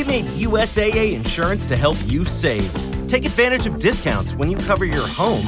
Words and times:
We 0.00 0.06
made 0.06 0.24
USAA 0.24 1.12
insurance 1.12 1.66
to 1.66 1.76
help 1.76 1.98
you 2.06 2.24
save. 2.24 2.72
Take 3.06 3.26
advantage 3.26 3.66
of 3.66 3.78
discounts 3.78 4.32
when 4.32 4.50
you 4.50 4.56
cover 4.56 4.86
your 4.86 5.06
home 5.06 5.44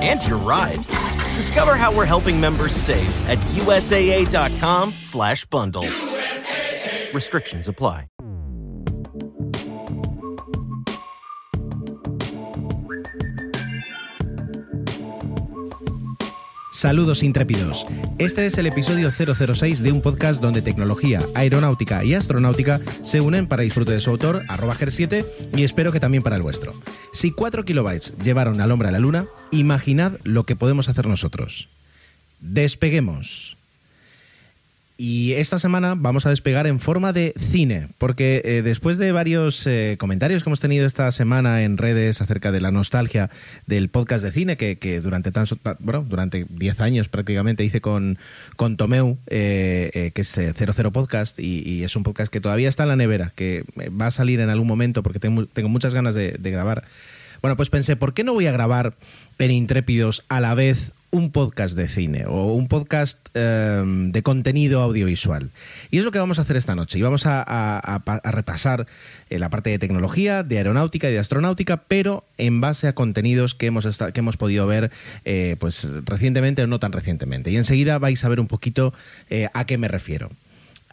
and 0.00 0.26
your 0.26 0.38
ride. 0.38 0.86
Discover 1.36 1.76
how 1.76 1.94
we're 1.94 2.06
helping 2.06 2.40
members 2.40 2.74
save 2.74 3.14
at 3.28 3.36
usaa.com/bundle. 3.52 5.82
USAA. 5.82 7.12
Restrictions 7.12 7.68
apply. 7.68 8.06
Saludos 16.80 17.22
intrépidos. 17.22 17.86
Este 18.16 18.46
es 18.46 18.56
el 18.56 18.66
episodio 18.66 19.10
006 19.10 19.82
de 19.82 19.92
un 19.92 20.00
podcast 20.00 20.40
donde 20.40 20.62
tecnología, 20.62 21.20
aeronáutica 21.34 22.02
y 22.04 22.14
astronáutica 22.14 22.80
se 23.04 23.20
unen 23.20 23.46
para 23.48 23.64
disfrute 23.64 23.92
de 23.92 24.00
su 24.00 24.08
autor, 24.08 24.44
arroba 24.48 24.74
7 24.74 25.26
y 25.54 25.64
espero 25.64 25.92
que 25.92 26.00
también 26.00 26.22
para 26.22 26.36
el 26.36 26.42
vuestro. 26.42 26.72
Si 27.12 27.32
4 27.32 27.66
kilobytes 27.66 28.14
llevaron 28.24 28.62
al 28.62 28.70
hombre 28.70 28.88
a 28.88 28.92
la 28.92 28.98
luna, 28.98 29.26
imaginad 29.50 30.12
lo 30.24 30.44
que 30.44 30.56
podemos 30.56 30.88
hacer 30.88 31.06
nosotros. 31.06 31.68
Despeguemos. 32.40 33.58
Y 35.02 35.32
esta 35.32 35.58
semana 35.58 35.94
vamos 35.96 36.26
a 36.26 36.28
despegar 36.28 36.66
en 36.66 36.78
forma 36.78 37.14
de 37.14 37.32
cine, 37.38 37.88
porque 37.96 38.42
eh, 38.44 38.60
después 38.60 38.98
de 38.98 39.12
varios 39.12 39.66
eh, 39.66 39.96
comentarios 39.98 40.42
que 40.42 40.50
hemos 40.50 40.60
tenido 40.60 40.84
esta 40.84 41.10
semana 41.10 41.62
en 41.62 41.78
redes 41.78 42.20
acerca 42.20 42.52
de 42.52 42.60
la 42.60 42.70
nostalgia 42.70 43.30
del 43.66 43.88
podcast 43.88 44.22
de 44.22 44.30
cine, 44.30 44.58
que, 44.58 45.00
durante 45.00 45.32
tan, 45.32 45.46
bueno, 45.78 46.04
durante 46.06 46.44
10 46.50 46.80
años 46.80 47.08
prácticamente 47.08 47.64
hice 47.64 47.80
con, 47.80 48.18
con 48.56 48.76
Tomeu, 48.76 49.16
eh, 49.28 50.12
que 50.14 50.20
es 50.20 50.28
00 50.28 50.92
Podcast, 50.92 51.38
y, 51.38 51.82
es 51.82 51.96
un 51.96 52.02
podcast 52.02 52.30
que 52.30 52.42
todavía 52.42 52.68
está 52.68 52.82
en 52.82 52.90
la 52.90 52.96
nevera, 52.96 53.32
que 53.34 53.64
va 53.98 54.08
a 54.08 54.10
salir 54.10 54.38
en 54.40 54.50
algún 54.50 54.68
momento 54.68 55.02
porque 55.02 55.18
tengo, 55.18 55.46
tengo 55.46 55.70
muchas 55.70 55.94
ganas 55.94 56.14
de, 56.14 56.32
de 56.32 56.50
grabar. 56.50 56.84
Bueno, 57.40 57.56
pues 57.56 57.70
pensé, 57.70 57.96
¿por 57.96 58.12
qué 58.12 58.22
no 58.22 58.34
voy 58.34 58.48
a 58.48 58.52
grabar 58.52 58.92
en 59.38 59.50
Intrépidos 59.50 60.26
a 60.28 60.40
la 60.40 60.54
vez 60.54 60.92
un 61.10 61.32
podcast 61.32 61.76
de 61.76 61.88
cine 61.88 62.24
o 62.26 62.54
un 62.54 62.68
podcast 62.68 63.18
em, 63.34 64.12
de 64.12 64.22
contenido 64.22 64.80
audiovisual. 64.80 65.50
Y 65.90 65.98
es 65.98 66.04
lo 66.04 66.12
que 66.12 66.18
vamos 66.18 66.38
a 66.38 66.42
hacer 66.42 66.56
esta 66.56 66.74
noche. 66.74 66.98
Y 66.98 67.02
vamos 67.02 67.26
a, 67.26 68.02
repasar 68.24 68.86
eh, 69.28 69.38
la 69.38 69.48
parte 69.48 69.70
de 69.70 69.78
tecnología, 69.78 70.42
de 70.42 70.58
aeronáutica 70.58 71.08
y 71.08 71.12
de 71.12 71.18
astronáutica, 71.18 71.78
pero 71.78 72.24
en 72.38 72.60
base 72.60 72.86
a 72.86 72.94
contenidos 72.94 73.54
que 73.54 73.66
hemos, 73.66 73.98
que 73.98 74.20
hemos 74.20 74.36
podido 74.36 74.66
ver 74.66 74.90
eh, 75.24 75.56
pues, 75.58 75.86
recientemente 76.04 76.62
o 76.62 76.66
no 76.66 76.78
tan 76.78 76.92
recientemente. 76.92 77.50
Y 77.50 77.56
enseguida 77.56 77.98
vais 77.98 78.24
a 78.24 78.28
ver 78.28 78.40
un 78.40 78.46
poquito 78.46 78.94
eh, 79.30 79.48
a 79.52 79.64
qué 79.64 79.78
me 79.78 79.88
refiero. 79.88 80.30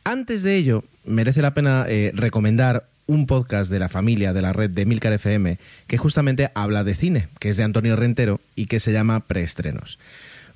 Antes 0.03 0.41
de 0.41 0.55
ello, 0.55 0.83
merece 1.05 1.41
la 1.41 1.53
pena 1.53 1.85
recomendar 2.13 2.85
un 3.08 3.25
podcast 3.25 3.72
de 3.72 3.80
la 3.80 3.89
familia 3.89 4.33
de 4.33 4.41
la 4.41 4.53
red 4.53 4.69
de 4.69 4.86
Milcar 4.86 5.13
FM 5.13 5.58
que 5.88 5.97
justamente 5.97 6.52
habla 6.53 6.83
de 6.83 6.94
cine, 6.94 7.30
que 7.39 7.50
es 7.50 7.58
de 7.58 7.63
Antonio 7.63 7.95
Rentero 7.95 8.39
y 8.55 8.67
que 8.67 8.80
se 8.80 8.91
llama 8.91 9.22
Preestrenos. 9.22 9.97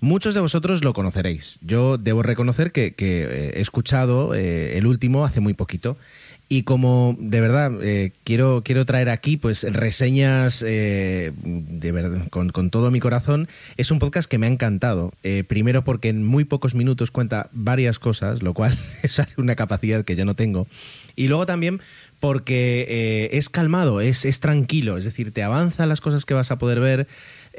Muchos 0.01 0.33
de 0.33 0.39
vosotros 0.39 0.83
lo 0.83 0.93
conoceréis. 0.93 1.59
Yo 1.61 1.99
debo 1.99 2.23
reconocer 2.23 2.71
que, 2.71 2.95
eh, 2.97 3.53
he 3.55 3.61
escuchado 3.61 4.33
eh, 4.33 4.77
el 4.79 4.87
último 4.87 5.25
hace 5.25 5.41
muy 5.41 5.53
poquito 5.53 5.95
y 6.49 6.63
como 6.63 7.15
de 7.19 7.39
verdad 7.39 7.71
eh, 7.81 8.11
quiero, 8.23 8.63
quiero 8.65 8.83
traer 8.83 9.09
aquí 9.09 9.37
pues 9.37 9.61
reseñas 9.61 10.59
de 10.61 11.31
verdad, 11.93 12.27
con, 12.31 12.49
con, 12.49 12.71
todo 12.71 12.89
mi 12.89 12.99
corazón, 12.99 13.47
es 13.77 13.91
un 13.91 13.99
podcast 13.99 14.29
que 14.29 14.39
me 14.39 14.47
ha 14.47 14.49
encantado. 14.49 15.13
primero 15.47 15.83
porque 15.83 16.09
en 16.09 16.25
muy 16.25 16.45
pocos 16.45 16.73
minutos 16.73 17.11
cuenta 17.11 17.49
varias 17.53 17.99
cosas, 17.99 18.41
lo 18.41 18.55
cual 18.55 18.77
es 19.03 19.21
una 19.37 19.55
capacidad 19.55 20.03
que 20.03 20.15
yo 20.15 20.25
no 20.25 20.33
tengo. 20.33 20.65
Y 21.15 21.27
luego 21.27 21.45
también 21.45 21.79
porque 22.21 22.85
eh, 22.87 23.37
es 23.37 23.49
calmado, 23.49 23.99
es, 23.99 24.25
es, 24.25 24.39
tranquilo, 24.39 24.95
es 24.95 25.03
decir, 25.03 25.33
te 25.33 25.41
avanza 25.41 25.87
las 25.87 26.01
cosas 26.01 26.23
que 26.23 26.35
vas 26.35 26.51
a 26.51 26.59
poder 26.59 26.79
ver 26.79 27.07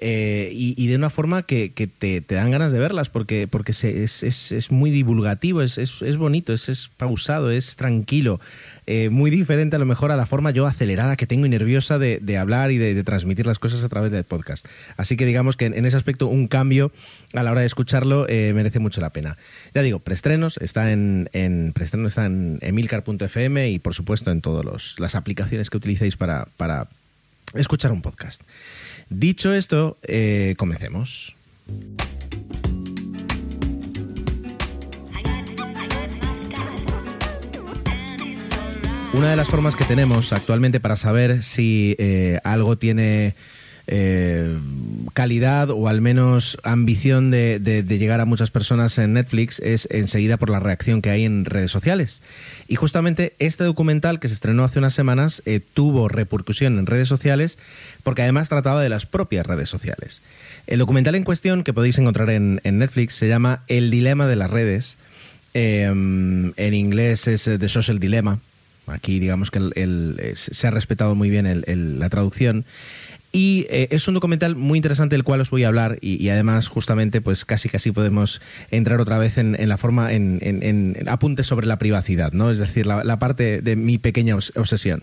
eh, 0.01 0.51
y, 0.55 0.87
de 0.87 0.97
una 0.97 1.11
forma 1.11 1.43
que, 1.43 1.69
te, 1.69 2.20
dan 2.20 2.51
ganas 2.53 2.73
de 2.73 2.79
verlas, 2.79 3.09
porque, 3.11 3.47
porque 3.47 3.73
es, 3.73 4.23
es, 4.23 4.70
muy 4.70 4.91
divulgativo, 4.91 5.63
es, 5.63 6.17
bonito, 6.17 6.53
es, 6.53 6.91
pausado, 6.97 7.51
es 7.51 7.77
tranquilo. 7.77 8.41
Eh, 8.87 9.11
muy 9.11 9.31
diferente 9.31 9.77
a 9.77 9.79
lo 9.79 9.87
mejor 9.87 10.11
a 10.11 10.17
la 10.17 10.27
forma 10.27 10.51
yo 10.51 10.67
acelerada 10.67 11.17
que 11.17 11.27
tengo 11.27 11.47
y 11.47 11.48
nerviosa 11.48 11.98
de, 11.98 12.39
hablar 12.39 12.73
y 12.73 12.79
de, 12.79 13.03
transmitir 13.05 13.47
las 13.47 13.59
cosas 13.59 13.85
a 13.85 13.89
través 13.89 14.11
del 14.11 14.25
podcast. 14.25 14.67
Así 14.97 15.17
que 15.17 15.25
digamos 15.25 15.57
que 15.57 15.67
en, 15.67 15.87
ese 15.87 15.97
aspecto 15.97 16.27
un 16.27 16.48
cambio 16.48 16.91
a 17.33 17.42
la 17.42 17.53
hora 17.53 17.61
de 17.61 17.67
escucharlo 17.67 18.27
eh, 18.29 18.53
merece 18.55 18.81
mucho 18.81 19.01
la 19.01 19.11
pena. 19.11 19.37
Ya 19.75 19.83
digo, 19.83 20.01
preestrenos, 20.01 20.57
está 20.59 20.91
en, 20.92 21.31
en 21.33 21.73
preestrenos 21.73 22.13
está 22.13 22.27
en 22.27 22.59
emilcar.fm 22.61 23.71
y 23.71 23.79
por 23.79 23.95
supuesto 23.95 24.31
en 24.31 24.41
todas 24.41 24.97
las 24.98 25.15
aplicaciones 25.15 25.71
que 25.71 25.77
utilicéis 25.77 26.17
para, 26.17 26.48
para 26.57 26.89
escuchar 27.55 27.92
un 27.92 28.03
podcast. 28.03 28.42
Dicho 29.11 29.55
esto, 29.55 29.98
eh, 30.03 30.55
comencemos. 30.57 31.35
Una 39.14 39.28
de 39.28 39.36
las 39.36 39.48
formas 39.48 39.77
que 39.77 39.84
tenemos 39.84 40.33
actualmente 40.33 40.80
para 40.80 40.96
saber 40.96 41.42
si 41.42 41.95
eh, 41.98 42.40
algo 42.45 42.78
tiene 42.78 43.34
eh, 43.86 44.58
calidad 45.12 45.68
o 45.68 45.89
al 45.89 46.00
menos 46.00 46.56
ambición 46.62 47.30
de, 47.30 47.84
llegar 47.86 48.20
a 48.20 48.24
muchas 48.24 48.50
personas 48.50 48.96
en 48.96 49.12
Netflix 49.12 49.58
es 49.58 49.86
enseguida 49.90 50.39
por 50.39 50.48
la 50.48 50.61
reacción 50.61 51.02
que 51.02 51.11
hay 51.11 51.27
en 51.27 51.45
redes 51.45 51.70
sociales. 51.70 52.23
Y 52.68 52.77
justamente 52.77 53.34
este 53.39 53.64
documental 53.64 54.18
que 54.18 54.28
se 54.28 54.34
estrenó 54.34 54.64
hace 54.64 54.78
unas 54.78 54.95
semanas 54.95 55.42
eh, 55.44 55.61
tuvo 55.61 56.08
repercusión 56.08 56.79
en 56.79 56.86
redes 56.86 57.08
sociales 57.08 57.58
porque 58.02 58.23
además 58.23 58.48
trataba 58.48 58.83
de 58.83 58.89
las 58.89 59.05
propias 59.05 59.44
redes 59.46 59.68
sociales. 59.68 60.23
El 60.67 60.79
documental 60.79 61.17
en 61.17 61.24
cuestión 61.24 61.64
que 61.64 61.74
podéis 61.74 61.98
encontrar 61.98 62.30
en, 62.30 62.61
Netflix 62.64 63.14
se 63.14 63.29
llama 63.29 63.62
El 63.68 63.90
dilema 63.90 64.27
de 64.27 64.36
las 64.36 64.50
redes. 64.50 64.96
Em, 65.52 66.55
en 66.56 66.73
inglés 66.73 67.29
es 67.29 67.44
The 67.44 67.68
Social 67.68 67.98
Dilemma. 67.98 68.39
Aquí 68.87 69.20
digamos 69.20 69.51
que 69.51 70.35
se 70.35 70.67
ha 70.67 70.70
respetado 70.70 71.15
muy 71.15 71.31
bien 71.31 71.65
la 71.98 72.09
traducción. 72.09 72.65
Y 73.35 73.67
eh, 73.70 73.89
es 73.91 74.07
un 74.09 74.15
documental 74.15 74.57
muy 74.57 74.77
interesante 74.77 75.15
del 75.15 75.25
cual 75.25 75.41
os 75.41 75.48
voy 75.48 75.65
a 75.65 75.69
hablar 75.69 75.97
y, 76.03 76.29
además 76.29 76.69
justamente 76.69 77.23
pues 77.23 77.47
casi 77.47 77.71
casi 77.71 77.91
podemos 77.91 78.42
entrar 78.71 79.01
otra 79.01 79.17
vez 79.17 79.39
en, 79.39 79.57
la 79.67 79.79
forma, 79.79 80.13
en, 80.13 80.39
en, 80.42 81.09
apuntes 81.09 81.47
sobre 81.47 81.67
la 81.67 81.79
privacidad, 81.79 82.33
¿no? 82.33 82.51
Es 82.51 82.59
decir, 82.59 82.85
la, 82.85 83.19
parte 83.19 83.63
de 83.63 83.77
mi 83.77 83.97
pequeña 83.97 84.37
obsesión. 84.37 85.03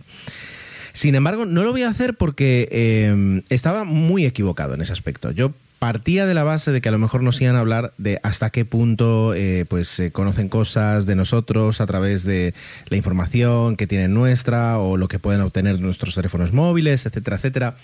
Sin 0.94 1.16
embargo, 1.16 1.46
no 1.46 1.64
lo 1.64 1.72
voy 1.72 1.82
a 1.82 1.90
hacer 1.90 2.14
porque 2.14 2.68
eh, 2.72 3.42
estaba 3.50 3.84
muy 3.84 4.26
equivocado 4.26 4.76
en 4.76 4.82
ese 4.82 4.94
aspecto. 4.94 5.32
Yo 5.32 5.54
partía 5.80 6.26
de 6.26 6.34
la 6.34 6.44
base 6.44 6.72
de 6.72 6.82
que 6.82 6.90
a 6.90 6.92
lo 6.92 7.00
mejor 7.00 7.24
nos 7.24 7.42
iban 7.42 7.56
a 7.56 7.60
hablar 7.60 7.94
de 7.98 8.20
hasta 8.22 8.50
qué 8.50 8.66
punto 8.66 9.34
eh, 9.34 9.66
pues 9.68 9.88
se 9.88 10.12
conocen 10.12 10.50
cosas 10.50 11.06
de 11.06 11.16
nosotros 11.16 11.80
a 11.80 11.88
través 11.88 12.24
de 12.24 12.54
la 12.90 12.98
información 12.98 13.78
que 13.78 13.88
tienen 13.88 14.14
nuestra 14.14 14.78
o 14.78 14.98
lo 14.98 15.08
que 15.08 15.20
pueden 15.20 15.42
obtener 15.42 15.80
nuestros 15.80 16.16
teléfonos 16.16 16.52
móviles, 16.52 17.06
etcétera, 17.06 17.38
etcétera. 17.38 17.76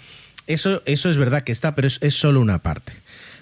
Eso, 0.47 0.81
eso 0.85 1.09
es 1.09 1.17
verdad 1.17 1.41
que 1.41 1.51
está, 1.51 1.73
pero 1.73 1.87
es, 1.87 2.13
solo 2.13 2.39
una 2.39 2.59
parte. 2.59 2.93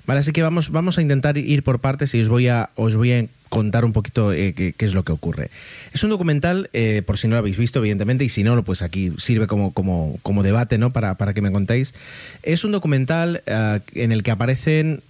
Vale, 0.06 0.20
así 0.20 0.32
que 0.34 0.42
vamos, 0.42 0.70
vamos 0.70 0.98
a 0.98 1.02
intentar 1.02 1.38
ir 1.38 1.64
por 1.64 1.80
partes 1.80 2.14
y 2.14 2.22
os 2.22 2.28
voy 2.28 2.48
a, 2.50 2.70
os 2.76 2.96
voy 2.96 3.14
a 3.14 3.26
contar 3.54 3.86
un 3.86 3.94
poquito 3.94 4.34
eh, 4.34 4.54
qué, 4.54 4.74
es 4.80 4.94
lo 4.94 5.04
que 5.04 5.12
ocurre. 5.12 5.52
Es 5.94 6.04
un 6.04 6.10
documental, 6.10 6.70
eh, 6.74 7.04
por 7.06 7.20
si 7.20 7.28
no 7.28 7.36
lo 7.36 7.40
habéis 7.40 7.56
visto, 7.56 7.80
evidentemente, 7.80 8.26
y 8.26 8.30
si 8.30 8.44
no, 8.44 8.62
pues 8.64 8.82
aquí 8.82 9.14
sirve 9.20 9.46
como, 9.48 9.74
como, 9.74 10.18
como 10.24 10.42
debate, 10.42 10.78
¿no? 10.78 10.92
Para, 10.92 11.14
para, 11.16 11.34
que 11.34 11.42
me 11.42 11.52
contéis. 11.52 11.94
Es 12.42 12.64
un 12.64 12.72
documental 12.72 13.44
eh, 13.46 13.80
en 13.94 14.12
el 14.12 14.24
que 14.24 14.32
aparecen, 14.32 15.02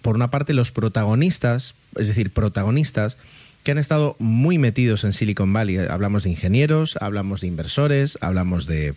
por 0.00 0.16
una 0.16 0.30
parte, 0.30 0.54
los 0.54 0.72
protagonistas, 0.72 1.74
es 1.96 2.08
decir, 2.08 2.30
protagonistas 2.30 3.18
que 3.62 3.72
han 3.72 3.78
estado 3.78 4.16
muy 4.18 4.58
metidos 4.58 5.04
en 5.04 5.12
Silicon 5.12 5.52
Valley. 5.52 5.76
Hablamos 5.76 6.24
de 6.24 6.30
ingenieros, 6.30 6.96
hablamos 7.00 7.42
de 7.42 7.46
inversores, 7.48 8.18
hablamos 8.22 8.66
de 8.66 8.94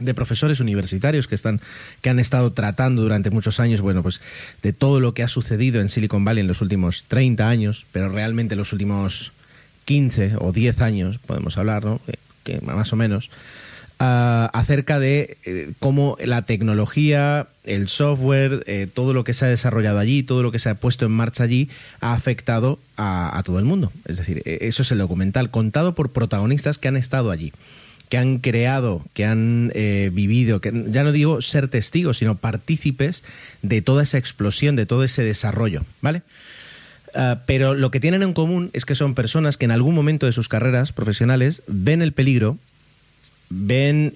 de 0.00 0.14
profesores 0.14 0.60
universitarios 0.60 1.28
que 1.28 1.34
están 1.34 1.60
que 2.00 2.10
han 2.10 2.18
estado 2.18 2.52
tratando 2.52 3.02
durante 3.02 3.30
muchos 3.30 3.60
años, 3.60 3.80
bueno, 3.80 4.02
pues 4.02 4.20
de 4.62 4.72
todo 4.72 5.00
lo 5.00 5.14
que 5.14 5.22
ha 5.22 5.28
sucedido 5.28 5.80
en 5.80 5.88
Silicon 5.88 6.24
Valley 6.24 6.40
en 6.40 6.48
los 6.48 6.62
últimos 6.62 7.04
30 7.08 7.48
años, 7.48 7.86
pero 7.92 8.08
realmente 8.08 8.54
en 8.54 8.58
los 8.58 8.72
últimos 8.72 9.32
15 9.84 10.34
o 10.38 10.52
10 10.52 10.80
años, 10.82 11.18
podemos 11.18 11.58
hablar, 11.58 11.84
¿no? 11.84 12.00
Que, 12.44 12.60
más 12.60 12.92
o 12.92 12.96
menos, 12.96 13.30
ah, 13.98 14.50
acerca 14.52 14.98
de 14.98 15.36
eh, 15.44 15.72
cómo 15.78 16.16
la 16.24 16.42
tecnología, 16.42 17.48
el 17.64 17.88
software, 17.88 18.62
eh, 18.66 18.86
todo 18.92 19.12
lo 19.14 19.24
que 19.24 19.34
se 19.34 19.44
ha 19.44 19.48
desarrollado 19.48 19.98
allí, 19.98 20.22
todo 20.22 20.42
lo 20.42 20.52
que 20.52 20.58
se 20.58 20.68
ha 20.68 20.74
puesto 20.76 21.06
en 21.06 21.12
marcha 21.12 21.44
allí, 21.44 21.68
ha 22.00 22.14
afectado 22.14 22.78
a, 22.96 23.36
a 23.36 23.42
todo 23.42 23.58
el 23.58 23.64
mundo. 23.64 23.92
Es 24.06 24.16
decir, 24.16 24.42
e, 24.44 24.58
eso 24.62 24.82
es 24.82 24.92
el 24.92 24.98
documental 24.98 25.50
contado 25.50 25.94
por 25.94 26.12
protagonistas 26.12 26.78
que 26.78 26.88
han 26.88 26.96
estado 26.96 27.30
allí 27.30 27.52
que 28.10 28.18
han 28.18 28.38
creado, 28.38 29.02
que 29.14 29.24
han 29.24 29.72
eh, 29.74 30.10
vivido, 30.12 30.60
que 30.60 30.70
ya 30.88 31.02
no 31.02 31.12
digo 31.12 31.40
ser 31.40 31.68
testigos, 31.68 32.18
sino 32.18 32.36
partícipes 32.36 33.22
de 33.62 33.80
toda 33.80 34.02
esa 34.02 34.18
explosión, 34.18 34.76
de 34.76 34.84
todo 34.84 35.04
ese 35.04 35.22
desarrollo, 35.22 35.84
¿vale? 36.02 36.20
Ah, 37.14 37.40
pero 37.46 37.74
lo 37.74 37.90
que 37.90 38.00
tienen 38.00 38.22
en 38.22 38.34
común 38.34 38.70
es 38.74 38.84
que 38.84 38.94
son 38.94 39.14
personas 39.14 39.56
que 39.56 39.64
en 39.64 39.70
algún 39.70 39.94
momento 39.94 40.26
de 40.26 40.32
sus 40.32 40.48
carreras 40.48 40.92
profesionales 40.92 41.62
ven 41.66 42.02
el 42.02 42.12
peligro 42.12 42.58
ven 43.50 44.14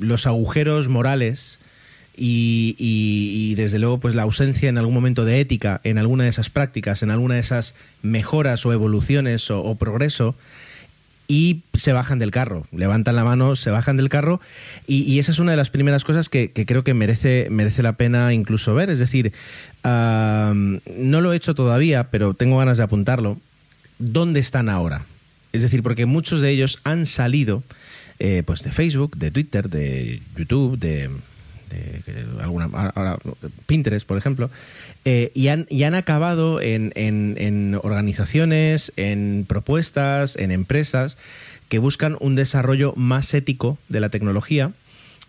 los 0.00 0.26
agujeros 0.26 0.88
morales 0.88 1.60
y, 2.16 3.54
desde 3.54 3.78
luego 3.78 3.98
pues 3.98 4.14
la 4.14 4.22
ausencia 4.22 4.68
en 4.68 4.76
algún 4.76 4.94
momento 4.94 5.24
de 5.24 5.40
ética 5.40 5.80
en 5.84 5.98
alguna 5.98 6.24
de 6.24 6.30
esas 6.30 6.50
prácticas, 6.50 7.02
en 7.02 7.10
alguna 7.10 7.34
de 7.34 7.40
esas 7.40 7.74
mejoras 8.02 8.66
o 8.66 8.72
evoluciones 8.72 9.50
o, 9.50 9.74
progreso 9.76 10.34
y 11.30 11.60
se 11.74 11.92
bajan 11.92 12.18
del 12.18 12.30
carro, 12.30 12.66
levantan 12.72 13.14
la 13.14 13.22
mano, 13.22 13.54
se 13.54 13.70
bajan 13.70 13.98
del 13.98 14.08
carro. 14.08 14.40
Y, 14.86 15.18
esa 15.18 15.30
es 15.30 15.38
una 15.38 15.50
de 15.50 15.58
las 15.58 15.68
primeras 15.68 16.02
cosas 16.02 16.30
que, 16.30 16.50
creo 16.50 16.82
que 16.82 16.94
merece, 16.94 17.48
merece 17.50 17.82
la 17.82 17.92
pena 17.92 18.32
incluso 18.32 18.74
ver, 18.74 18.88
es 18.88 18.98
decir, 18.98 19.32
no 19.84 21.20
lo 21.20 21.32
he 21.32 21.36
hecho 21.36 21.54
todavía, 21.54 22.08
pero 22.10 22.32
tengo 22.32 22.56
ganas 22.58 22.78
de 22.78 22.84
apuntarlo, 22.84 23.38
¿dónde 23.98 24.40
están 24.40 24.70
ahora? 24.70 25.04
Es 25.52 25.62
decir, 25.62 25.82
porque 25.82 26.06
muchos 26.06 26.40
de 26.40 26.50
ellos 26.50 26.80
han 26.84 27.04
salido 27.04 27.62
eh, 28.18 28.42
pues 28.44 28.62
de 28.62 28.72
Facebook, 28.72 29.16
de 29.16 29.30
Twitter, 29.30 29.68
de 29.68 30.20
YouTube, 30.36 30.78
de 30.78 31.10
alguna, 32.40 32.64
ahora, 32.94 33.18
Pinterest, 33.66 34.06
por 34.06 34.16
ejemplo, 34.16 34.50
eh, 35.10 35.32
y, 35.32 35.48
han, 35.48 35.66
y 35.70 35.84
han 35.84 35.94
acabado 35.94 36.60
en, 36.60 36.92
en, 36.94 37.74
organizaciones, 37.82 38.92
en 38.96 39.46
propuestas, 39.48 40.36
en 40.36 40.50
empresas 40.50 41.16
que 41.70 41.78
buscan 41.78 42.18
un 42.20 42.34
desarrollo 42.34 42.92
más 42.94 43.32
ético 43.32 43.78
de 43.88 44.00
la 44.00 44.10
tecnología 44.10 44.72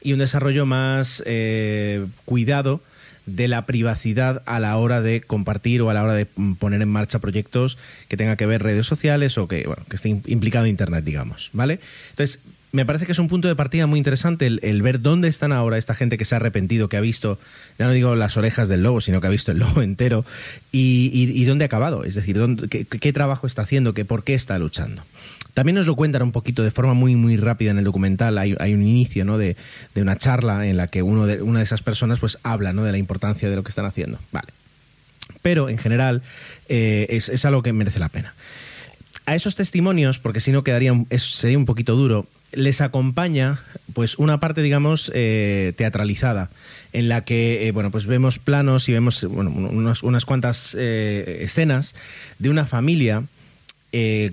y 0.03 0.11
un 0.11 0.19
desarrollo 0.19 0.65
más 0.65 1.23
eh, 1.25 2.05
cuidado 2.25 2.81
de 3.25 3.47
la 3.47 3.65
privacidad 3.65 4.43
a 4.45 4.59
la 4.59 4.75
hora 4.75 4.99
de 4.99 5.21
compartir 5.21 5.81
o 5.81 5.89
a 5.89 5.93
la 5.93 6.03
hora 6.03 6.13
de 6.13 6.25
poner 6.25 6.81
en 6.81 6.89
marcha 6.89 7.19
proyectos 7.19 7.77
que 8.09 8.17
tengan 8.17 8.35
que 8.35 8.47
ver 8.47 8.61
redes 8.61 8.85
sociales 8.85 9.37
o 9.37 9.47
que, 9.47 9.65
bueno, 9.65 9.83
que 9.89 9.95
esté 9.95 10.09
implicado 10.09 10.65
Internet, 10.65 11.05
digamos, 11.05 11.51
¿vale? 11.53 11.79
Entonces, 12.09 12.41
me 12.71 12.85
parece 12.85 13.05
que 13.05 13.13
es 13.13 13.19
un 13.19 13.27
punto 13.27 13.47
de 13.47 13.55
partida 13.55 13.87
muy 13.87 13.97
interesante 13.97 14.45
el, 14.45 14.81
ver 14.81 15.01
dónde 15.01 15.27
están 15.27 15.51
ahora 15.51 15.77
esta 15.77 15.95
gente 15.95 16.17
que 16.17 16.25
se 16.25 16.35
ha 16.35 16.37
arrepentido, 16.37 16.87
que 16.87 16.97
ha 16.97 17.01
visto, 17.01 17.39
ya 17.79 17.87
no 17.87 17.93
digo 17.93 18.15
las 18.15 18.37
orejas 18.37 18.67
del 18.67 18.83
lobo, 18.83 19.01
sino 19.01 19.21
que 19.21 19.27
ha 19.27 19.31
visto 19.31 19.51
el 19.51 19.59
lobo 19.59 19.81
entero, 19.81 20.23
y, 20.71 21.43
dónde 21.45 21.65
ha 21.65 21.67
acabado, 21.67 22.03
es 22.03 22.15
decir, 22.15 22.37
dónde, 22.37 22.67
qué, 22.67 23.13
trabajo 23.13 23.47
está 23.47 23.63
haciendo, 23.63 23.93
que, 23.93 24.05
por 24.05 24.23
qué 24.23 24.35
está 24.35 24.59
luchando. 24.59 25.03
También 25.55 25.75
nos 25.75 25.87
lo 25.87 25.95
cuentan 25.95 26.21
un 26.21 26.31
poquito 26.31 26.63
de 26.63 26.69
forma 26.69 26.93
muy, 26.93 27.15
muy 27.15 27.35
rápida 27.35 27.71
en 27.71 27.79
el 27.79 27.83
documental. 27.83 28.37
Hay, 28.37 28.53
un 28.53 28.83
inicio 28.83 29.25
¿no? 29.25 29.37
de, 29.37 29.57
una 29.95 30.15
charla 30.15 30.67
en 30.67 30.77
la 30.77 30.87
que 30.87 31.01
uno 31.01 31.25
de, 31.25 31.41
una 31.41 31.59
de 31.59 31.65
esas 31.65 31.81
personas 31.81 32.19
pues, 32.19 32.37
habla 32.43 32.71
¿no? 32.71 32.83
de 32.83 32.91
la 32.91 32.97
importancia 32.99 33.49
de 33.49 33.55
lo 33.55 33.63
que 33.63 33.69
están 33.69 33.85
haciendo. 33.85 34.19
Vale. 34.31 34.47
Pero 35.41 35.67
en 35.67 35.79
general 35.79 36.21
eh, 36.69 37.07
es, 37.09 37.29
es 37.29 37.43
algo 37.45 37.63
que 37.63 37.73
merece 37.73 37.99
la 37.99 38.09
pena 38.09 38.33
a 39.29 39.35
esos 39.35 39.55
testimonios, 39.55 40.17
porque 40.17 40.39
si 40.39 40.51
no 40.51 40.63
quedaría 40.63 40.91
sería 41.17 41.59
un 41.59 41.65
poquito 41.65 41.95
duro, 41.95 42.25
les 42.53 42.81
acompaña 42.81 43.59
pues 43.93 44.17
una 44.17 44.39
parte 44.39 44.61
digamos 44.61 45.11
eh, 45.13 45.73
teatralizada 45.77 46.49
en 46.93 47.09
la 47.09 47.23
que 47.23 47.67
eh, 47.67 47.71
bueno 47.71 47.91
pues 47.91 48.05
vemos 48.05 48.39
planos 48.39 48.89
y 48.89 48.93
vemos 48.93 49.23
bueno, 49.23 49.51
unas, 49.51 50.25
cuantas 50.25 50.75
eh, 50.77 51.39
escenas 51.41 51.95
de 52.39 52.49
una 52.49 52.65
familia 52.65 53.23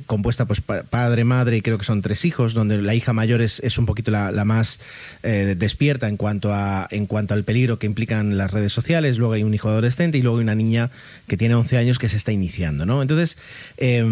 compuesta 0.06 0.44
pues 0.44 0.60
padre, 0.60 1.24
madre 1.24 1.56
y 1.56 1.62
creo 1.62 1.78
que 1.78 1.84
son 1.84 2.02
tres 2.02 2.24
hijos, 2.24 2.52
donde 2.52 2.80
la 2.82 2.94
hija 2.94 3.12
mayor 3.14 3.40
es, 3.40 3.60
es 3.60 3.78
un 3.78 3.86
poquito 3.86 4.10
la, 4.10 4.44
más 4.44 4.80
eh, 5.22 5.54
despierta 5.56 6.08
en 6.08 6.18
cuanto, 6.18 6.52
a, 6.52 6.86
en 6.90 7.06
cuanto 7.06 7.32
al 7.32 7.44
peligro 7.44 7.78
que 7.78 7.86
implican 7.86 8.36
las 8.36 8.50
redes 8.50 8.72
sociales, 8.72 9.16
luego 9.16 9.32
hay 9.32 9.42
un 9.42 9.54
hijo 9.54 9.68
adolescente 9.70 10.18
y 10.18 10.22
luego 10.22 10.38
hay 10.38 10.42
una 10.42 10.54
niña 10.54 10.90
que 11.26 11.38
tiene 11.38 11.54
11 11.54 11.78
años 11.78 11.98
que 11.98 12.08
se 12.08 12.18
está 12.18 12.32
iniciando, 12.32 12.84
¿no? 12.84 13.00
Entonces, 13.00 13.38
eh, 13.78 14.04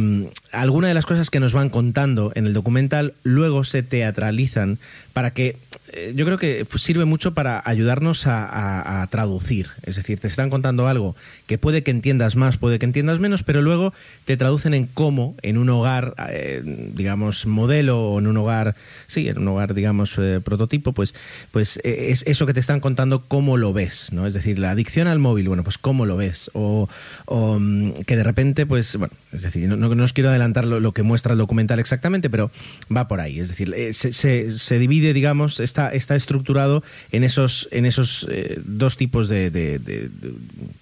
algunas 0.54 0.90
de 0.90 0.94
las 0.94 1.06
cosas 1.06 1.30
que 1.30 1.40
nos 1.40 1.52
van 1.52 1.70
contando 1.70 2.32
en 2.34 2.46
el 2.46 2.52
documental 2.52 3.14
luego 3.22 3.64
se 3.64 3.82
teatralizan 3.82 4.78
para 5.12 5.32
que 5.32 5.56
eh, 5.92 6.12
yo 6.16 6.24
creo 6.24 6.38
que 6.38 6.66
sirve 6.76 7.04
mucho 7.04 7.34
para 7.34 7.62
ayudarnos 7.64 8.26
a, 8.26 9.06
traducir. 9.10 9.68
Es 9.84 9.96
decir, 9.96 10.18
te 10.18 10.26
están 10.26 10.50
contando 10.50 10.88
algo 10.88 11.14
que 11.46 11.56
puede 11.56 11.82
que 11.82 11.92
entiendas 11.92 12.34
más, 12.34 12.56
puede 12.56 12.78
que 12.78 12.86
entiendas 12.86 13.20
menos, 13.20 13.42
pero 13.44 13.62
luego 13.62 13.92
te 14.24 14.36
traducen 14.36 14.74
en 14.74 14.86
cómo 14.86 15.36
en 15.42 15.56
un 15.56 15.68
hogar, 15.68 16.14
eh, 16.30 16.62
digamos, 16.64 17.46
modelo 17.46 18.00
o 18.00 18.18
en 18.18 18.26
un 18.26 18.36
hogar, 18.38 18.74
sí, 19.06 19.28
en 19.28 19.38
un 19.38 19.48
hogar, 19.48 19.74
digamos, 19.74 20.18
eh, 20.18 20.40
prototipo, 20.42 20.92
pues, 20.92 21.14
pues 21.52 21.78
es 21.84 22.24
eso 22.26 22.46
que 22.46 22.54
te 22.54 22.60
están 22.60 22.80
contando, 22.80 23.22
cómo 23.28 23.56
lo 23.56 23.72
ves, 23.72 24.12
¿no? 24.12 24.26
Es 24.26 24.34
decir, 24.34 24.58
la 24.58 24.72
adicción 24.72 25.06
al 25.06 25.20
móvil, 25.20 25.48
bueno, 25.48 25.62
pues 25.62 25.78
cómo 25.78 26.06
lo 26.06 26.16
ves. 26.16 26.50
O, 26.54 26.88
mm, 27.28 27.90
que 28.06 28.16
de 28.16 28.24
repente, 28.24 28.66
pues, 28.66 28.96
bueno, 28.96 29.14
es 29.34 29.42
decir, 29.42 29.68
no, 29.68 29.76
no, 29.76 30.04
os 30.04 30.12
quiero 30.12 30.30
adelantar 30.30 30.64
lo, 30.64 30.92
que 30.92 31.02
muestra 31.02 31.32
el 31.32 31.38
documental 31.38 31.78
exactamente, 31.78 32.30
pero 32.30 32.50
va 32.94 33.08
por 33.08 33.20
ahí. 33.20 33.40
Es 33.40 33.48
decir, 33.48 33.74
se, 33.94 34.12
se, 34.12 34.50
se 34.52 34.78
divide, 34.78 35.12
digamos, 35.12 35.60
esta 35.60 35.92
está, 35.92 36.16
estructurado 36.16 36.82
en 37.12 37.24
esos, 37.24 37.68
en 37.70 37.86
esos 37.86 38.26
eh, 38.30 38.60
dos 38.64 38.96
tipos 38.96 39.28
de, 39.28 40.10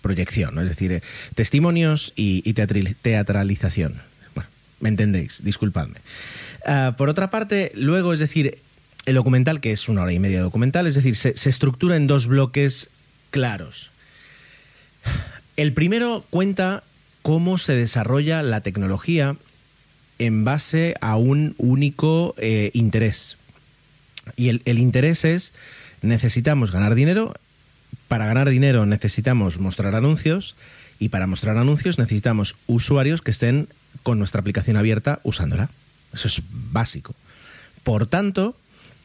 proyección, 0.00 0.58
es 0.58 0.68
decir, 0.68 0.92
eh, 0.92 1.02
testimonios 1.34 2.12
y, 2.16 2.52
teatralización. 2.52 3.94
Bueno, 4.34 4.50
me 4.80 4.88
entendéis, 4.88 5.42
disculpadme. 5.42 5.98
Ah, 6.66 6.94
por 6.96 7.08
otra 7.08 7.30
parte, 7.30 7.72
luego, 7.74 8.12
es 8.12 8.20
decir, 8.20 8.58
el 9.06 9.14
documental, 9.14 9.60
que 9.60 9.72
es 9.72 9.88
una 9.88 10.02
hora 10.02 10.12
y 10.12 10.18
media 10.18 10.38
de 10.38 10.44
documental, 10.44 10.86
es 10.86 10.94
decir, 10.94 11.16
se 11.16 11.48
estructura 11.48 11.96
en 11.96 12.06
dos 12.06 12.26
bloques 12.26 12.88
claros. 13.30 13.90
El 15.56 15.72
primero 15.72 16.24
cuenta 16.30 16.82
cómo 17.22 17.58
se 17.58 17.74
desarrolla 17.74 18.42
la 18.42 18.60
tecnología 18.60 19.36
en 20.18 20.44
base 20.44 20.94
a 21.00 21.16
un 21.16 21.54
único 21.58 22.34
eh, 22.38 22.70
interés. 22.74 23.38
Y 24.36 24.48
el, 24.48 24.78
interés 24.78 25.24
es, 25.24 25.52
necesitamos 26.00 26.70
ganar 26.70 26.94
dinero, 26.94 27.34
para 28.08 28.26
ganar 28.26 28.48
dinero 28.50 28.86
necesitamos 28.86 29.58
mostrar 29.58 29.94
anuncios 29.94 30.54
y 30.98 31.08
para 31.08 31.26
mostrar 31.26 31.56
anuncios 31.56 31.98
necesitamos 31.98 32.56
usuarios 32.66 33.22
que 33.22 33.30
estén 33.30 33.68
con 34.02 34.18
nuestra 34.18 34.40
aplicación 34.40 34.76
abierta 34.76 35.20
usándola. 35.22 35.70
Eso 36.12 36.28
es 36.28 36.42
básico. 36.50 37.14
Por 37.82 38.06
tanto, 38.06 38.56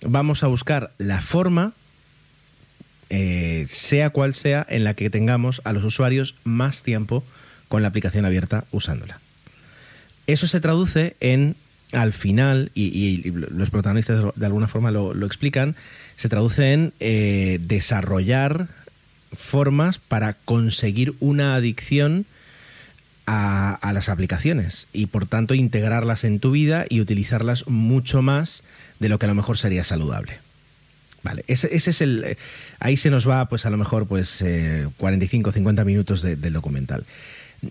vamos 0.01 0.43
a 0.43 0.47
buscar 0.47 0.91
la 0.97 1.21
forma, 1.21 1.73
eh, 3.09 3.65
sea 3.69 4.11
cual 4.11 4.35
sea, 4.35 4.65
en 4.69 4.83
la 4.83 4.93
que 4.93 5.09
tengamos 5.09 5.61
a 5.63 5.73
los 5.73 5.83
usuarios 5.83 6.35
más 6.43 6.83
tiempo 6.83 7.23
con 7.67 7.81
la 7.81 7.89
aplicación 7.89 8.25
abierta 8.25 8.65
usándola. 8.71 9.19
Eso 10.27 10.47
se 10.47 10.59
traduce 10.59 11.15
en 11.19 11.55
al 11.93 12.13
final, 12.13 12.71
y, 12.73 13.31
los 13.31 13.69
protagonistas 13.69 14.21
de 14.35 14.45
alguna 14.45 14.67
forma 14.67 14.91
lo, 14.91 15.25
explican, 15.25 15.75
se 16.17 16.29
traduce 16.29 16.73
en 16.73 16.93
eh, 16.99 17.59
desarrollar 17.61 18.67
formas 19.31 19.97
para 19.97 20.33
conseguir 20.33 21.13
una 21.19 21.55
adicción 21.55 22.25
a, 23.25 23.91
las 23.93 24.09
aplicaciones 24.09 24.87
y 24.93 25.07
por 25.07 25.27
tanto 25.27 25.53
integrarlas 25.53 26.23
en 26.23 26.39
tu 26.39 26.51
vida 26.51 26.85
y 26.89 27.01
utilizarlas 27.01 27.67
mucho 27.67 28.21
más 28.21 28.63
de 28.99 29.09
lo 29.09 29.19
que 29.19 29.25
a 29.25 29.29
lo 29.29 29.35
mejor 29.35 29.57
sería 29.57 29.83
saludable. 29.83 30.39
Vale, 31.23 31.43
ese, 31.47 31.73
es 31.73 32.01
el. 32.01 32.23
Eh, 32.23 32.37
ahí 32.79 32.95
se 32.95 33.09
nos 33.09 33.27
va, 33.27 33.49
pues 33.49 33.65
a 33.65 33.69
lo 33.69 33.77
mejor, 33.77 34.07
pues 34.07 34.43
45 34.97 35.51
50 35.51 35.83
minutos 35.83 36.21
del 36.21 36.53
documental. 36.53 37.05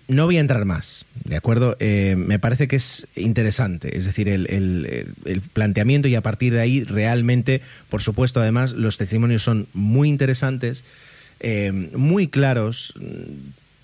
No 0.07 0.25
voy 0.25 0.37
a 0.37 0.41
entrar 0.41 0.65
más, 0.65 1.05
¿de 1.23 1.37
acuerdo? 1.37 1.77
Eh, 1.79 2.15
me 2.17 2.39
parece 2.39 2.67
que 2.67 2.75
es 2.75 3.07
interesante, 3.15 3.97
es 3.97 4.05
decir, 4.05 4.27
el, 4.27 5.45
planteamiento 5.53 6.07
y 6.07 6.15
a 6.15 6.21
partir 6.21 6.53
de 6.53 6.59
ahí 6.59 6.83
realmente, 6.83 7.61
por 7.89 8.01
supuesto, 8.01 8.41
además, 8.41 8.73
los 8.73 8.97
testimonios 8.97 9.43
son 9.43 9.67
muy 9.73 10.09
interesantes, 10.09 10.83
eh, 11.39 11.71
muy 11.71 12.27
claros, 12.27 12.93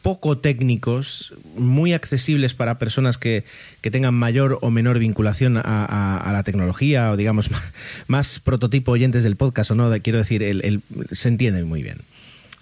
poco 0.03 0.37
técnicos, 0.37 1.33
muy 1.55 1.93
accesibles 1.93 2.53
para 2.53 2.77
personas 2.77 3.17
que, 3.17 3.45
tengan 3.81 4.13
mayor 4.13 4.59
o 4.61 4.69
menor 4.69 4.99
vinculación 4.99 5.57
a, 5.57 6.29
la 6.31 6.43
tecnología 6.43 7.11
o, 7.11 7.17
digamos, 7.17 7.49
más, 8.07 8.39
prototipo 8.39 8.91
oyentes 8.91 9.23
del 9.23 9.37
podcast 9.37 9.71
o 9.71 9.75
no, 9.75 9.89
quiero 10.01 10.19
decir, 10.19 10.43
se 11.11 11.29
entiende 11.29 11.63
muy 11.63 11.81
bien. 11.81 11.97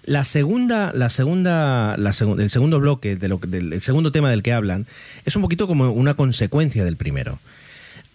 La 0.04 0.24
segunda, 0.24 0.92
la 0.94 1.08
segunda, 1.08 1.96
la 1.96 2.10
el 2.38 2.50
segundo 2.50 2.80
bloque, 2.80 3.16
de 3.16 3.28
lo, 3.28 3.38
del 3.38 3.72
el 3.72 3.82
segundo 3.82 4.10
tema 4.10 4.30
del 4.30 4.42
que 4.42 4.52
hablan, 4.52 4.86
es 5.24 5.36
un 5.36 5.42
poquito 5.42 5.66
como 5.66 5.90
una 5.90 6.14
consecuencia 6.14 6.84
del 6.84 6.96
primero. 6.96 7.38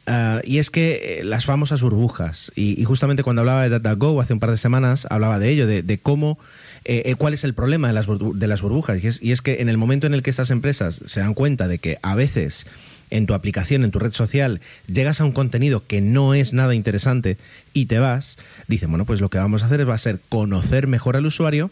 Ah, 0.09 0.39
y 0.45 0.59
es 0.59 0.69
que 0.69 1.19
eh, 1.19 1.23
las 1.25 1.43
famosas 1.43 1.81
burbujas, 1.81 2.53
y, 2.55 2.81
justamente 2.85 3.23
cuando 3.23 3.41
hablaba 3.41 3.63
de 3.63 3.69
DataGo 3.69 4.21
hace 4.21 4.31
un 4.31 4.39
par 4.39 4.51
de 4.51 4.57
semanas, 4.57 5.05
hablaba 5.09 5.37
de 5.37 5.49
ello, 5.49 5.67
de, 5.67 5.99
cómo, 6.01 6.39
eh, 6.85 7.03
eh, 7.05 7.15
cuál 7.15 7.33
es 7.33 7.43
el 7.43 7.53
problema 7.53 7.89
de 7.89 7.93
las, 7.93 8.07
de 8.07 8.47
las 8.47 8.61
burbujas. 8.61 9.03
Y 9.03 9.07
es, 9.07 9.21
y 9.21 9.33
es 9.33 9.41
que 9.41 9.61
en 9.61 9.67
el 9.67 9.77
momento 9.77 10.07
en 10.07 10.13
el 10.13 10.23
que 10.23 10.29
estas 10.29 10.49
empresas 10.49 11.01
se 11.05 11.19
dan 11.19 11.33
cuenta 11.33 11.67
de 11.67 11.79
que 11.79 11.99
a 12.01 12.15
veces 12.15 12.65
en 13.09 13.25
tu 13.25 13.33
aplicación, 13.33 13.83
en 13.83 13.91
tu 13.91 13.99
red 13.99 14.11
social, 14.11 14.61
llegas 14.87 15.21
a 15.21 15.25
un 15.25 15.31
contenido 15.31 15.85
que 15.85 16.01
no 16.01 16.33
es 16.33 16.53
nada 16.53 16.75
interesante 16.75 17.37
y 17.73 17.85
te 17.85 17.99
vas, 17.99 18.37
dicen, 18.67 18.89
bueno, 18.89 19.05
pues 19.05 19.21
lo 19.21 19.29
que 19.29 19.37
vamos 19.37 19.63
a 19.63 19.67
hacer 19.67 19.87
va 19.87 19.95
a 19.95 19.99
ser 19.99 20.19
conocer 20.29 20.87
mejor 20.87 21.15
al 21.15 21.25
usuario 21.25 21.71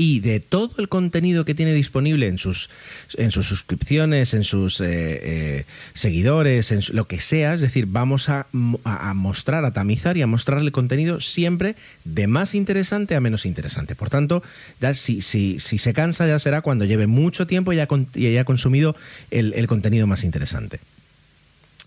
y 0.00 0.20
de 0.20 0.38
todo 0.38 0.76
el 0.78 0.88
contenido 0.88 1.44
que 1.44 1.56
tiene 1.56 1.74
disponible 1.74 2.28
en 2.28 2.38
sus, 2.38 2.70
en 3.16 3.32
sus 3.32 3.46
suscripciones, 3.46 4.32
en 4.32 4.44
sus 4.44 4.80
eh, 4.80 4.86
eh, 4.86 5.64
seguidores, 5.92 6.70
en 6.70 6.80
lo 6.92 7.08
que 7.08 7.20
sea. 7.20 7.52
Es 7.52 7.60
decir, 7.60 7.86
vamos 7.86 8.28
a, 8.28 8.46
mostrar, 8.52 9.64
a 9.64 9.72
tamizar 9.72 10.16
y 10.16 10.22
a 10.22 10.28
mostrarle 10.28 10.70
contenido 10.70 11.20
siempre 11.20 11.74
de 12.04 12.28
más 12.28 12.54
interesante 12.54 13.16
a 13.16 13.20
menos 13.20 13.44
interesante. 13.44 13.96
Por 13.96 14.08
tanto, 14.08 14.42
ya 14.80 14.94
si, 14.94 15.20
si, 15.20 15.58
si 15.58 15.78
se 15.78 15.92
cansa 15.92 16.28
ya 16.28 16.38
será 16.38 16.62
cuando 16.62 16.84
lleve 16.84 17.08
mucho 17.08 17.48
tiempo 17.48 17.72
y 17.72 17.80
haya, 17.80 18.44
consumido 18.44 18.94
el, 19.32 19.66
contenido 19.66 20.06
más 20.06 20.22
interesante. 20.22 20.78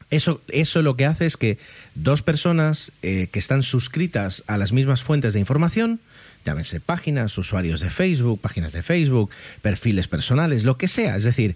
Eso, 0.09 0.41
eso, 0.49 0.81
lo 0.81 0.97
que 0.97 1.05
hace 1.05 1.25
es 1.25 1.37
que 1.37 1.57
dos 1.95 2.21
personas 2.21 2.91
eh, 3.01 3.29
que 3.31 3.39
están 3.39 3.63
suscritas 3.63 4.43
a 4.47 4.57
las 4.57 4.73
mismas 4.73 5.01
fuentes 5.01 5.33
de 5.33 5.39
información, 5.39 6.01
llámense 6.45 6.79
páginas, 6.79 7.37
usuarios 7.37 7.81
de 7.81 7.89
Facebook, 7.89 8.39
páginas 8.39 8.73
de 8.73 8.83
Facebook, 8.83 9.29
perfiles 9.61 10.07
personales, 10.07 10.63
lo 10.63 10.77
que 10.77 10.87
sea. 10.87 11.15
Es 11.15 11.23
decir, 11.23 11.55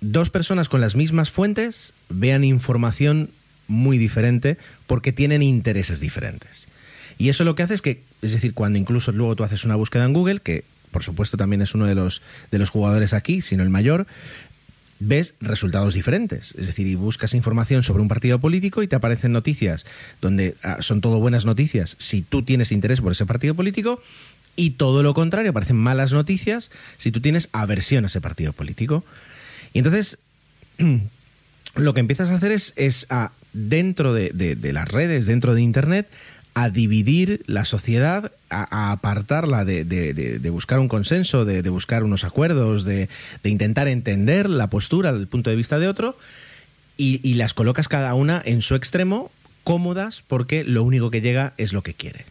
dos 0.00 0.30
personas 0.30 0.68
con 0.68 0.80
las 0.80 0.96
mismas 0.96 1.30
fuentes 1.30 1.92
vean 2.08 2.44
información 2.44 3.30
muy 3.66 3.98
diferente 3.98 4.56
porque 4.86 5.12
tienen 5.12 5.42
intereses 5.42 6.00
diferentes. 6.00 6.68
Y 7.18 7.28
eso 7.28 7.44
lo 7.44 7.54
que 7.54 7.64
hace 7.64 7.74
es 7.74 7.82
que, 7.82 8.02
es 8.22 8.32
decir, 8.32 8.54
cuando 8.54 8.78
incluso 8.78 9.12
luego 9.12 9.36
tú 9.36 9.44
haces 9.44 9.64
una 9.64 9.74
búsqueda 9.74 10.04
en 10.04 10.12
Google, 10.12 10.40
que 10.40 10.64
por 10.90 11.02
supuesto 11.02 11.36
también 11.36 11.62
es 11.62 11.74
uno 11.74 11.86
de 11.86 11.94
los, 11.94 12.22
de 12.50 12.58
los 12.58 12.70
jugadores 12.70 13.12
aquí, 13.12 13.42
sino 13.42 13.62
el 13.62 13.68
mayor, 13.68 14.06
ves 15.00 15.34
resultados 15.40 15.94
diferentes. 15.94 16.54
Es 16.56 16.66
decir, 16.66 16.86
y 16.86 16.94
buscas 16.94 17.34
información 17.34 17.82
sobre 17.82 18.02
un 18.02 18.08
partido 18.08 18.38
político 18.38 18.82
y 18.82 18.88
te 18.88 18.96
aparecen 18.96 19.32
noticias 19.32 19.86
donde 20.20 20.56
ah, 20.62 20.78
son 20.80 21.00
todo 21.00 21.20
buenas 21.20 21.44
noticias 21.44 21.96
si 21.98 22.22
tú 22.22 22.42
tienes 22.42 22.72
interés 22.72 23.00
por 23.00 23.12
ese 23.12 23.26
partido 23.26 23.54
político 23.54 24.02
y 24.56 24.70
todo 24.70 25.02
lo 25.02 25.14
contrario, 25.14 25.50
aparecen 25.50 25.76
malas 25.76 26.12
noticias 26.12 26.70
si 26.96 27.12
tú 27.12 27.20
tienes 27.20 27.48
aversión 27.52 28.04
a 28.04 28.08
ese 28.08 28.20
partido 28.20 28.52
político. 28.52 29.04
Y 29.72 29.78
entonces, 29.78 30.18
lo 31.76 31.94
que 31.94 32.00
empiezas 32.00 32.30
a 32.30 32.34
hacer 32.34 32.50
es, 32.50 32.72
es 32.76 33.06
a, 33.10 33.30
dentro 33.52 34.12
de, 34.12 34.30
de 34.30 34.72
las 34.72 34.88
redes, 34.88 35.26
dentro 35.26 35.54
de 35.54 35.62
Internet, 35.62 36.08
a 36.60 36.70
dividir 36.70 37.42
la 37.46 37.64
sociedad, 37.64 38.32
a, 38.50 38.90
apartarla 38.90 39.64
de, 39.64 40.50
buscar 40.50 40.80
un 40.80 40.88
consenso, 40.88 41.44
de, 41.44 41.68
buscar 41.70 42.02
unos 42.02 42.24
acuerdos, 42.24 42.84
de, 42.84 43.08
intentar 43.44 43.86
entender 43.86 44.50
la 44.50 44.66
postura, 44.66 45.10
el 45.10 45.28
punto 45.28 45.50
de 45.50 45.56
vista 45.56 45.78
de 45.78 45.86
otro, 45.86 46.16
y, 46.96 47.34
las 47.34 47.54
colocas 47.54 47.86
cada 47.86 48.12
una 48.14 48.42
en 48.44 48.60
su 48.60 48.74
extremo, 48.74 49.30
cómodas, 49.62 50.24
porque 50.26 50.64
lo 50.64 50.82
único 50.82 51.10
que 51.10 51.20
llega 51.20 51.52
es 51.58 51.72
lo 51.72 51.82
que 51.82 51.94
quiere. 51.94 52.24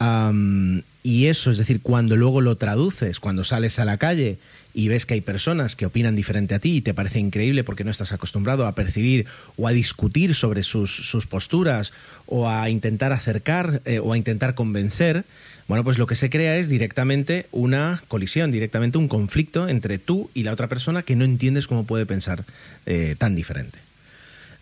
Y 0.00 1.26
eso, 1.26 1.50
es 1.50 1.58
decir, 1.58 1.80
cuando 1.80 2.16
luego 2.16 2.40
lo 2.40 2.56
traduces, 2.56 3.20
cuando 3.20 3.44
sales 3.44 3.78
a 3.78 3.84
la 3.84 3.96
calle 3.96 4.38
y 4.74 4.88
ves 4.88 5.06
que 5.06 5.14
hay 5.14 5.20
personas 5.20 5.74
que 5.74 5.86
opinan 5.86 6.14
diferente 6.14 6.54
a 6.54 6.58
ti 6.58 6.76
y 6.76 6.80
te 6.82 6.94
parece 6.94 7.18
increíble 7.18 7.64
porque 7.64 7.82
no 7.82 7.90
estás 7.90 8.12
acostumbrado 8.12 8.66
a 8.66 8.74
percibir 8.74 9.26
o 9.56 9.66
a 9.66 9.72
discutir 9.72 10.34
sobre 10.34 10.62
sus, 10.62 11.26
posturas 11.28 11.92
o 12.26 12.48
a 12.48 12.68
intentar 12.70 13.12
acercar 13.12 13.80
eh, 13.84 13.98
o 13.98 14.12
a 14.12 14.18
intentar 14.18 14.54
convencer, 14.54 15.24
bueno, 15.66 15.84
pues 15.84 15.98
lo 15.98 16.06
que 16.06 16.14
se 16.14 16.30
crea 16.30 16.56
es 16.56 16.68
directamente 16.68 17.46
una 17.52 18.02
colisión, 18.08 18.52
directamente 18.52 18.98
un 18.98 19.08
conflicto 19.08 19.68
entre 19.68 19.98
tú 19.98 20.30
y 20.32 20.44
la 20.44 20.52
otra 20.52 20.68
persona 20.68 21.02
que 21.02 21.16
no 21.16 21.24
entiendes 21.24 21.66
cómo 21.66 21.84
puede 21.84 22.06
pensar 22.06 22.44
eh, 22.86 23.16
tan 23.18 23.34
diferente. 23.34 23.78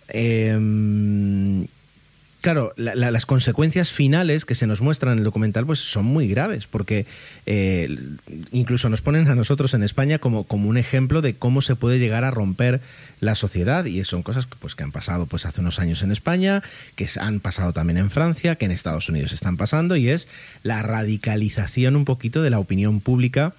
Em, 0.09 1.67
claro, 2.47 2.73
las 2.77 3.27
consecuencias 3.27 3.91
finales 3.91 4.45
que 4.45 4.55
se 4.55 4.69
nos 4.69 4.81
muestran 4.81 5.15
en 5.15 5.19
el 5.19 5.25
documental 5.25 5.67
pues 5.67 5.81
son 5.81 6.05
muy 6.05 6.29
graves, 6.29 6.69
porque 6.69 7.05
eh, 7.45 7.99
incluso 8.53 8.89
nos 8.89 9.03
ponen 9.03 9.27
a 9.27 9.35
nosotros 9.35 9.75
en 9.75 9.83
España 9.83 10.21
como, 10.21 10.45
como 10.45 10.69
un 10.69 10.77
ejemplo 10.77 11.23
de 11.23 11.35
cómo 11.35 11.61
se 11.61 11.75
puede 11.75 11.99
llegar 11.99 12.23
a 12.23 12.31
romper 12.31 12.81
la 13.19 13.35
sociedad. 13.35 13.85
Y 13.87 14.05
son 14.05 14.23
cosas 14.23 14.47
pues, 14.61 14.77
que 14.77 14.85
han 14.85 14.93
pasado 14.93 15.27
pues 15.27 15.45
hace 15.45 15.61
unos 15.61 15.81
años 15.81 16.05
en 16.05 16.13
España, 16.13 16.63
que 16.95 17.09
han 17.19 17.41
pasado 17.41 17.73
también 17.73 17.99
en 17.99 18.13
Francia, 18.13 18.55
que 18.55 18.67
en 18.67 18.71
Estados 18.71 19.09
Unidos 19.09 19.33
están 19.33 19.57
pasando 19.57 19.97
y 19.97 20.09
es 20.09 20.29
la 20.63 20.85
radicalización 20.85 21.97
un 21.97 22.05
poquito 22.05 22.43
de 22.43 22.51
la 22.51 22.61
opinión 22.61 23.01
pública 23.01 23.55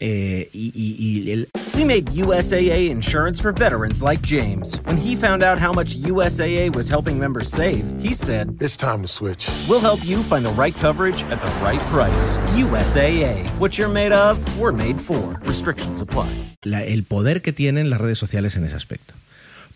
Eh, 0.00 0.48
y, 0.52 0.72
y, 0.74 1.32
el... 1.32 1.48
We 1.74 1.84
made 1.84 2.06
USAA 2.06 2.90
insurance 2.90 3.40
for 3.40 3.52
veterans 3.52 4.02
like 4.02 4.20
James. 4.22 4.76
When 4.84 4.96
he 4.96 5.16
found 5.16 5.42
out 5.42 5.58
how 5.58 5.72
much 5.72 5.96
USAA 5.96 6.74
was 6.74 6.88
helping 6.88 7.18
members 7.18 7.50
save, 7.50 7.84
he 8.00 8.14
said, 8.14 8.56
It's 8.60 8.76
time 8.76 9.02
to 9.02 9.08
switch. 9.08 9.48
We'll 9.68 9.80
help 9.80 10.04
you 10.04 10.22
find 10.22 10.44
the 10.44 10.52
right 10.52 10.74
coverage 10.74 11.22
at 11.24 11.40
the 11.40 11.50
right 11.62 11.80
price. 11.90 12.36
USAA. 12.54 13.46
What 13.58 13.78
you're 13.78 13.92
made 13.92 14.12
of, 14.12 14.38
we're 14.58 14.72
made 14.72 15.00
for. 15.00 15.38
Restrictions 15.46 16.00
apply. 16.00 16.28
La, 16.62 16.82
el 16.82 17.04
poder 17.04 17.42
que 17.42 17.52
tienen 17.52 17.90
las 17.90 18.00
redes 18.00 18.18
sociales 18.18 18.56
en 18.56 18.64
ese 18.64 18.74
aspecto. 18.74 19.14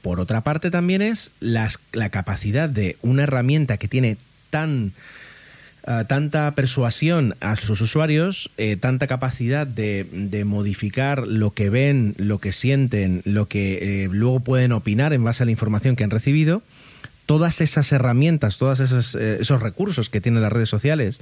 Por 0.02 0.20
otra 0.20 0.40
parte, 0.40 0.70
también 0.70 1.02
es 1.02 1.30
las, 1.40 1.78
la 1.92 2.08
capacidad 2.08 2.68
de 2.68 2.96
una 3.02 3.24
herramienta 3.24 3.76
que 3.76 3.88
tiene 3.88 4.16
tan 4.48 4.92
eh, 5.86 6.04
tanta 6.06 6.50
persuasión 6.54 7.36
a 7.40 7.56
sus 7.56 7.80
usuarios, 7.80 8.50
eh, 8.58 8.76
tanta 8.76 9.06
capacidad 9.06 9.66
de, 9.66 10.44
modificar 10.44 11.26
lo 11.26 11.52
que 11.52 11.70
ven, 11.70 12.14
lo 12.18 12.38
que 12.38 12.52
sienten, 12.52 13.22
lo 13.24 13.46
que 13.46 14.04
eh, 14.04 14.08
luego 14.10 14.40
pueden 14.40 14.72
opinar 14.72 15.12
en 15.12 15.24
base 15.24 15.42
a 15.42 15.46
la 15.46 15.52
información 15.52 15.96
que 15.96 16.04
han 16.04 16.10
recibido, 16.10 16.62
todas 17.24 17.60
esas 17.60 17.92
herramientas, 17.92 18.58
todos 18.58 18.80
esos 18.80 19.62
recursos 19.62 20.10
que 20.10 20.20
tienen 20.20 20.42
las 20.42 20.52
redes 20.52 20.68
sociales 20.68 21.20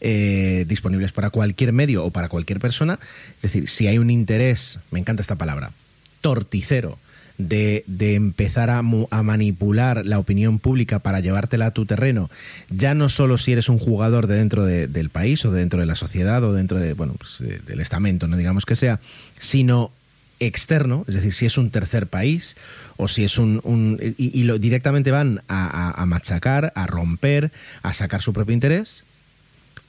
disponibles 0.00 1.10
para 1.10 1.30
cualquier 1.30 1.72
medio 1.72 2.04
o 2.04 2.12
para 2.12 2.28
cualquier 2.28 2.60
persona, 2.60 3.00
es 3.36 3.42
decir, 3.42 3.68
si 3.68 3.88
hay 3.88 3.98
un 3.98 4.10
interés, 4.10 4.78
me 4.92 5.00
encanta 5.00 5.20
esta 5.20 5.34
palabra, 5.34 5.72
torticero, 6.20 6.96
de, 7.38 7.84
empezar 8.14 8.68
a, 8.68 8.82
manipular 8.82 10.04
la 10.04 10.18
opinión 10.18 10.58
pública 10.58 10.98
para 10.98 11.20
llevártela 11.20 11.66
a 11.66 11.70
tu 11.70 11.86
terreno, 11.86 12.30
ya 12.68 12.94
no 12.94 13.08
solo 13.08 13.38
si 13.38 13.52
eres 13.52 13.68
un 13.68 13.78
jugador 13.78 14.26
de 14.26 14.36
dentro 14.36 14.64
del 14.64 15.10
país 15.10 15.44
o 15.44 15.52
dentro 15.52 15.80
de 15.80 15.86
la 15.86 15.94
sociedad 15.94 16.42
o 16.42 16.52
dentro 16.52 16.78
de, 16.78 16.92
bueno, 16.92 17.14
pues 17.18 17.42
del 17.66 17.80
estamento, 17.80 18.26
no 18.26 18.36
digamos 18.36 18.66
que 18.66 18.76
sea, 18.76 19.00
sino 19.38 19.92
externo, 20.40 21.04
es 21.08 21.14
decir, 21.14 21.32
si 21.32 21.46
es 21.46 21.58
un 21.58 21.70
tercer 21.70 22.06
país 22.06 22.56
o 22.96 23.08
si 23.08 23.24
es 23.24 23.38
un... 23.38 23.98
y, 24.18 24.42
lo, 24.42 24.58
directamente 24.58 25.10
van 25.10 25.42
a, 25.48 26.04
machacar, 26.06 26.72
a 26.74 26.86
romper, 26.86 27.52
a 27.82 27.94
sacar 27.94 28.22
su 28.22 28.32
propio 28.32 28.54
interés, 28.54 29.04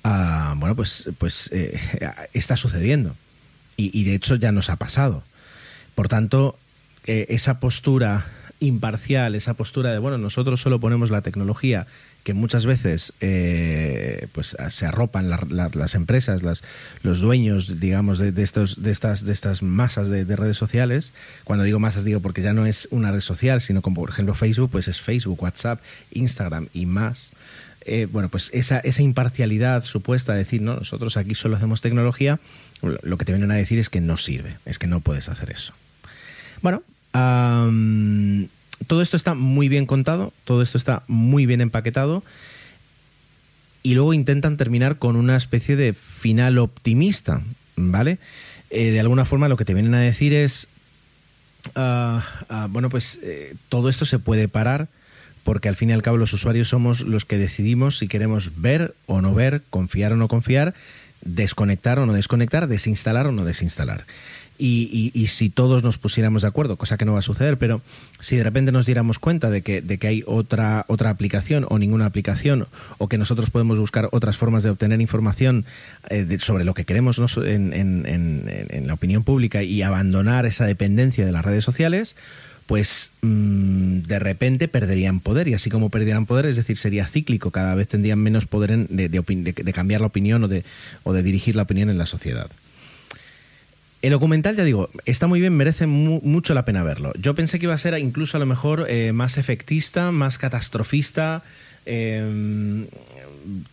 bueno, 0.03 0.75
pues, 0.75 1.09
pues 1.17 1.49
eh, 1.51 1.79
está 2.33 2.55
sucediendo. 2.57 3.15
Y, 3.77 3.97
y 3.97 4.03
de 4.03 4.13
hecho 4.13 4.35
ya 4.35 4.51
nos 4.51 4.69
ha 4.69 4.75
pasado. 4.75 5.23
Por 5.95 6.09
tanto, 6.09 6.57
eh, 7.05 7.25
esa 7.29 7.59
postura 7.59 8.25
imparcial, 8.59 9.35
esa 9.35 9.53
postura 9.53 9.91
de, 9.91 9.99
bueno, 9.99 10.17
nosotros 10.17 10.61
solo 10.61 10.79
ponemos 10.79 11.11
la 11.11 11.21
tecnología 11.21 11.87
que 12.23 12.33
muchas 12.33 12.65
veces 12.65 13.13
eh, 13.21 14.27
pues 14.33 14.55
se 14.69 14.85
arropan 14.85 15.29
las 15.29 15.95
empresas, 15.95 16.43
las, 16.43 16.63
los 17.01 17.21
dueños, 17.21 17.79
digamos, 17.79 18.19
de, 18.19 18.43
estos, 18.43 18.83
de, 18.83 18.91
estas, 18.91 19.25
de 19.25 19.31
estas 19.31 19.63
masas 19.63 20.09
de, 20.09 20.35
redes 20.35 20.57
sociales. 20.57 21.11
Cuando 21.43 21.63
digo 21.63 21.79
masas, 21.79 22.03
digo 22.03 22.19
porque 22.19 22.41
ya 22.41 22.53
no 22.53 22.65
es 22.65 22.87
una 22.91 23.11
red 23.11 23.21
social, 23.21 23.61
sino 23.61 23.81
como 23.81 24.01
por 24.01 24.09
ejemplo 24.09 24.35
Facebook, 24.35 24.69
pues 24.71 24.87
es 24.87 24.99
Facebook, 24.99 25.41
WhatsApp, 25.41 25.81
Instagram 26.11 26.67
y 26.73 26.85
más. 26.85 27.31
Eh, 27.85 28.07
bueno, 28.11 28.27
pues 28.29 28.49
esa, 28.53 28.79
esa 28.79 29.01
imparcialidad 29.01 29.83
supuesta 29.83 30.33
de 30.33 30.39
decir, 30.39 30.61
no, 30.61 30.75
nosotros 30.75 31.15
aquí 31.15 31.33
solo 31.33 31.55
hacemos 31.55 31.81
tecnología, 31.81 32.39
lo 32.81 33.17
que 33.17 33.25
te 33.25 33.31
vienen 33.31 33.51
a 33.51 33.55
decir 33.55 33.79
es 33.79 33.89
que 33.89 34.01
no 34.01 34.17
sirve, 34.17 34.57
es 34.65 34.77
que 34.77 34.87
no 34.87 34.99
puedes 34.99 35.29
hacer 35.29 35.51
eso. 35.51 35.73
Bueno, 36.61 36.83
todo 38.87 39.01
esto 39.01 39.17
está 39.17 39.33
muy 39.33 39.69
bien 39.69 39.85
contado, 39.85 40.33
todo 40.45 40.61
esto 40.61 40.77
está 40.77 41.03
muy 41.07 41.45
bien 41.45 41.61
empaquetado 41.61 42.23
y 43.83 43.93
luego 43.93 44.13
intentan 44.13 44.57
terminar 44.57 44.97
con 44.97 45.15
una 45.15 45.35
especie 45.35 45.75
de 45.75 45.93
final 45.93 46.57
optimista, 46.57 47.41
¿vale? 47.75 48.19
Eh, 48.69 48.91
de 48.91 48.99
alguna 48.99 49.25
forma 49.25 49.47
lo 49.47 49.57
que 49.57 49.65
te 49.65 49.73
vienen 49.73 49.93
a 49.93 49.99
decir 49.99 50.33
es, 50.33 50.67
ah, 51.75 52.25
ah, 52.49 52.67
bueno, 52.69 52.89
pues 52.89 53.19
eh, 53.23 53.55
todo 53.69 53.89
esto 53.89 54.05
se 54.05 54.19
puede 54.19 54.47
parar 54.47 54.87
porque 55.43 55.69
al 55.69 55.75
fin 55.75 55.89
y 55.89 55.93
al 55.93 56.01
cabo 56.01 56.17
los 56.17 56.33
usuarios 56.33 56.67
somos 56.67 57.01
los 57.01 57.25
que 57.25 57.37
decidimos 57.37 57.97
si 57.97 58.07
queremos 58.07 58.61
ver 58.61 58.93
o 59.07 59.21
no 59.21 59.33
ver, 59.33 59.63
confiar 59.69 60.13
o 60.13 60.17
no 60.17 60.27
confiar, 60.27 60.75
desconectar 61.21 61.99
o 61.99 62.05
no 62.05 62.13
desconectar, 62.13 62.67
desinstalar 62.67 63.27
o 63.27 63.31
no 63.31 63.45
desinstalar 63.45 64.03
y, 64.61 65.27
si 65.27 65.49
todos 65.49 65.83
nos 65.83 65.97
pusiéramos 65.97 66.41
de 66.41 66.49
acuerdo, 66.49 66.75
cosa 66.75 66.97
que 66.97 67.05
no 67.05 67.13
va 67.13 67.19
a 67.19 67.23
suceder, 67.23 67.57
pero 67.57 67.81
si 68.19 68.35
de 68.35 68.43
repente 68.43 68.73
nos 68.73 68.85
diéramos 68.85 69.17
cuenta 69.17 69.49
de 69.49 69.61
que, 69.61 69.81
de 69.81 69.97
que 69.97 70.07
hay 70.07 70.23
otra, 70.27 70.83
otra 70.87 71.09
aplicación 71.09 71.65
o 71.69 71.79
ninguna 71.79 72.05
aplicación, 72.05 72.67
o 72.97 73.07
que 73.07 73.17
nosotros 73.17 73.49
podemos 73.49 73.79
buscar 73.79 74.09
otras 74.11 74.37
formas 74.37 74.63
de 74.63 74.69
obtener 74.69 74.99
información 74.99 75.65
eh, 76.09 76.37
sobre 76.41 76.65
lo 76.65 76.73
que 76.73 76.83
queremos 76.83 77.19
en, 77.37 77.73
en, 77.73 78.05
en, 78.05 78.87
la 78.87 78.93
opinión 78.93 79.23
pública 79.23 79.63
y 79.63 79.81
abandonar 79.81 80.45
esa 80.45 80.65
dependencia 80.65 81.25
de 81.25 81.31
las 81.31 81.45
redes 81.45 81.63
sociales, 81.63 82.15
pues 82.67 83.11
mm, 83.21 84.01
de 84.01 84.19
repente 84.19 84.67
perderían 84.67 85.21
poder. 85.21 85.47
Y 85.47 85.53
así 85.53 85.69
como 85.69 85.89
perderían 85.89 86.25
poder, 86.25 86.45
es 86.47 86.57
decir, 86.57 86.77
sería 86.77 87.07
cíclico, 87.07 87.51
cada 87.51 87.75
vez 87.75 87.87
tendrían 87.87 88.19
menos 88.19 88.45
poder 88.45 88.77
de, 88.89 89.73
cambiar 89.73 90.01
la 90.01 90.07
opinión 90.07 90.43
o 90.43 90.47
de, 90.47 90.63
o 91.03 91.13
de 91.13 91.23
dirigir 91.23 91.55
la 91.55 91.63
opinión 91.63 91.89
en 91.89 91.97
la 91.97 92.05
sociedad. 92.05 92.49
El 94.01 94.11
documental, 94.11 94.55
ya 94.55 94.63
digo, 94.63 94.89
está 95.05 95.27
muy 95.27 95.41
bien, 95.41 95.55
merece 95.57 95.85
mucho 95.85 96.53
la 96.53 96.63
pena 96.63 96.83
verlo. 96.83 97.11
Yo 97.19 97.35
pensé 97.35 97.59
que 97.59 97.65
iba 97.65 97.73
a 97.73 97.77
ser 97.77 97.97
incluso 97.97 98.37
a 98.37 98.39
lo 98.39 98.45
mejor 98.45 98.85
eh, 98.87 99.11
más 99.11 99.37
efectista, 99.37 100.13
más 100.13 100.37
catastrofista, 100.37 101.43
em, 101.85 102.85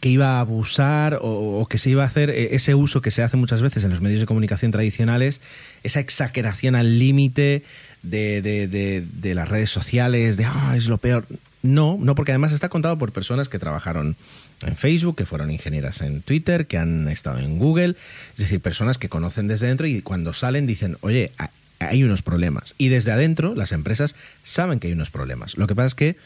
que 0.00 0.08
iba 0.08 0.36
a 0.36 0.40
abusar 0.40 1.20
o, 1.22 1.64
que 1.68 1.78
se 1.78 1.90
iba 1.90 2.02
a 2.02 2.06
hacer 2.06 2.30
eh, 2.30 2.54
ese 2.56 2.74
uso 2.74 3.00
que 3.00 3.12
se 3.12 3.22
hace 3.22 3.36
muchas 3.36 3.62
veces 3.62 3.84
en 3.84 3.90
los 3.90 4.00
medios 4.00 4.20
de 4.20 4.26
comunicación 4.26 4.72
tradicionales, 4.72 5.40
esa 5.84 6.00
exageración 6.00 6.74
al 6.74 6.98
límite 6.98 7.62
de, 8.02 9.32
las 9.34 9.48
redes 9.48 9.70
sociales, 9.70 10.36
de, 10.36 10.44
ah, 10.44 10.74
es 10.76 10.88
lo 10.88 10.98
peor. 10.98 11.24
No, 11.62 11.98
no, 12.00 12.16
porque 12.16 12.32
además 12.32 12.52
está 12.52 12.68
contado 12.68 12.98
por 12.98 13.12
personas 13.12 13.48
que 13.48 13.60
trabajaron 13.60 14.16
en 14.62 14.76
Facebook, 14.76 15.16
que 15.16 15.26
fueron 15.26 15.50
ingenieras 15.50 16.00
en 16.00 16.22
Twitter, 16.22 16.66
que 16.66 16.78
han 16.78 17.08
estado 17.08 17.38
en 17.38 17.58
Google, 17.58 17.96
es 18.32 18.38
decir, 18.38 18.60
personas 18.60 18.98
que 18.98 19.08
conocen 19.08 19.48
desde 19.48 19.66
dentro 19.66 19.86
y 19.86 20.02
cuando 20.02 20.32
salen 20.32 20.66
dicen, 20.66 20.96
oye, 21.00 21.32
hay 21.78 22.04
unos 22.04 22.22
problemas. 22.22 22.74
Y 22.78 22.88
desde 22.88 23.12
adentro 23.12 23.54
las 23.54 23.72
empresas 23.72 24.14
saben 24.44 24.80
que 24.80 24.88
hay 24.88 24.92
unos 24.92 25.10
problemas. 25.10 25.56
Lo 25.56 25.66
que 25.66 25.74
pasa 25.74 25.88
es 25.88 25.94
que, 25.94 26.16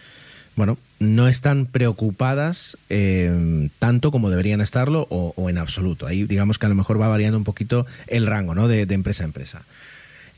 bueno, 0.56 0.78
no 0.98 1.28
están 1.28 1.66
preocupadas 1.66 2.76
eh, 2.88 3.68
tanto 3.78 4.10
como 4.10 4.30
deberían 4.30 4.60
estarlo 4.60 5.06
o, 5.10 5.50
en 5.50 5.58
absoluto. 5.58 6.06
Ahí 6.06 6.24
digamos 6.24 6.58
que 6.58 6.66
a 6.66 6.68
lo 6.68 6.74
mejor 6.74 7.00
va 7.00 7.08
variando 7.08 7.38
un 7.38 7.44
poquito 7.44 7.86
el 8.06 8.26
rango 8.26 8.54
¿no? 8.54 8.68
de, 8.68 8.86
de 8.86 8.94
empresa 8.94 9.24
a 9.24 9.26
empresa. 9.26 9.62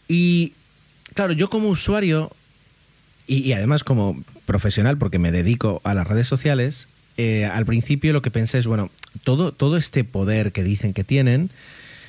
Y 0.09 0.55
claro, 1.15 1.33
yo 1.33 1.51
como 1.51 1.69
usuario 1.69 2.31
y, 3.27 3.53
además 3.53 3.85
como 3.85 4.23
profesional, 4.47 4.99
porque 4.99 5.19
me 5.19 5.33
dedico 5.33 5.81
a 5.85 5.95
las 5.95 6.07
redes 6.07 6.27
sociales, 6.27 6.89
eh, 7.17 7.45
al 7.45 7.67
principio 7.67 8.13
lo 8.13 8.23
que 8.23 8.31
pensé 8.31 8.59
es, 8.59 8.67
bueno, 8.67 8.91
todo, 9.25 9.53
todo 9.53 9.77
este 9.77 10.05
poder 10.05 10.53
que 10.53 10.63
dicen 10.63 10.93
que 10.93 11.05
tienen, 11.05 11.51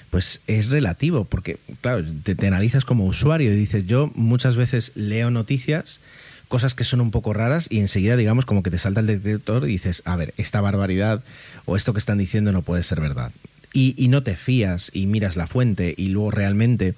pues 0.09 0.41
es 0.47 0.69
relativo, 0.69 1.25
porque, 1.25 1.57
claro, 1.81 2.03
te, 2.23 2.47
analizas 2.47 2.85
como 2.85 3.05
usuario 3.05 3.51
y 3.51 3.55
dices, 3.55 3.87
yo 3.87 4.11
muchas 4.15 4.55
veces 4.55 4.91
leo 4.95 5.31
noticias, 5.31 5.99
cosas 6.47 6.75
que 6.75 6.83
son 6.83 7.01
un 7.01 7.11
poco 7.11 7.33
raras, 7.33 7.67
y 7.69 7.79
enseguida, 7.79 8.15
digamos, 8.15 8.45
como 8.45 8.61
que 8.61 8.69
te 8.69 8.77
salta 8.77 8.99
el 8.99 9.07
detector 9.07 9.63
y 9.63 9.73
dices, 9.73 10.03
a 10.05 10.15
ver, 10.15 10.33
esta 10.37 10.61
barbaridad 10.61 11.23
o 11.65 11.75
esto 11.75 11.93
que 11.93 11.99
están 11.99 12.19
diciendo 12.19 12.51
no 12.51 12.61
puede 12.61 12.83
ser 12.83 13.01
verdad. 13.01 13.31
Y, 13.73 13.95
y 13.97 14.07
no 14.07 14.21
te 14.21 14.35
fías 14.35 14.91
y 14.93 15.07
miras 15.07 15.35
la 15.35 15.47
fuente 15.47 15.95
y 15.97 16.09
luego 16.09 16.29
realmente 16.29 16.93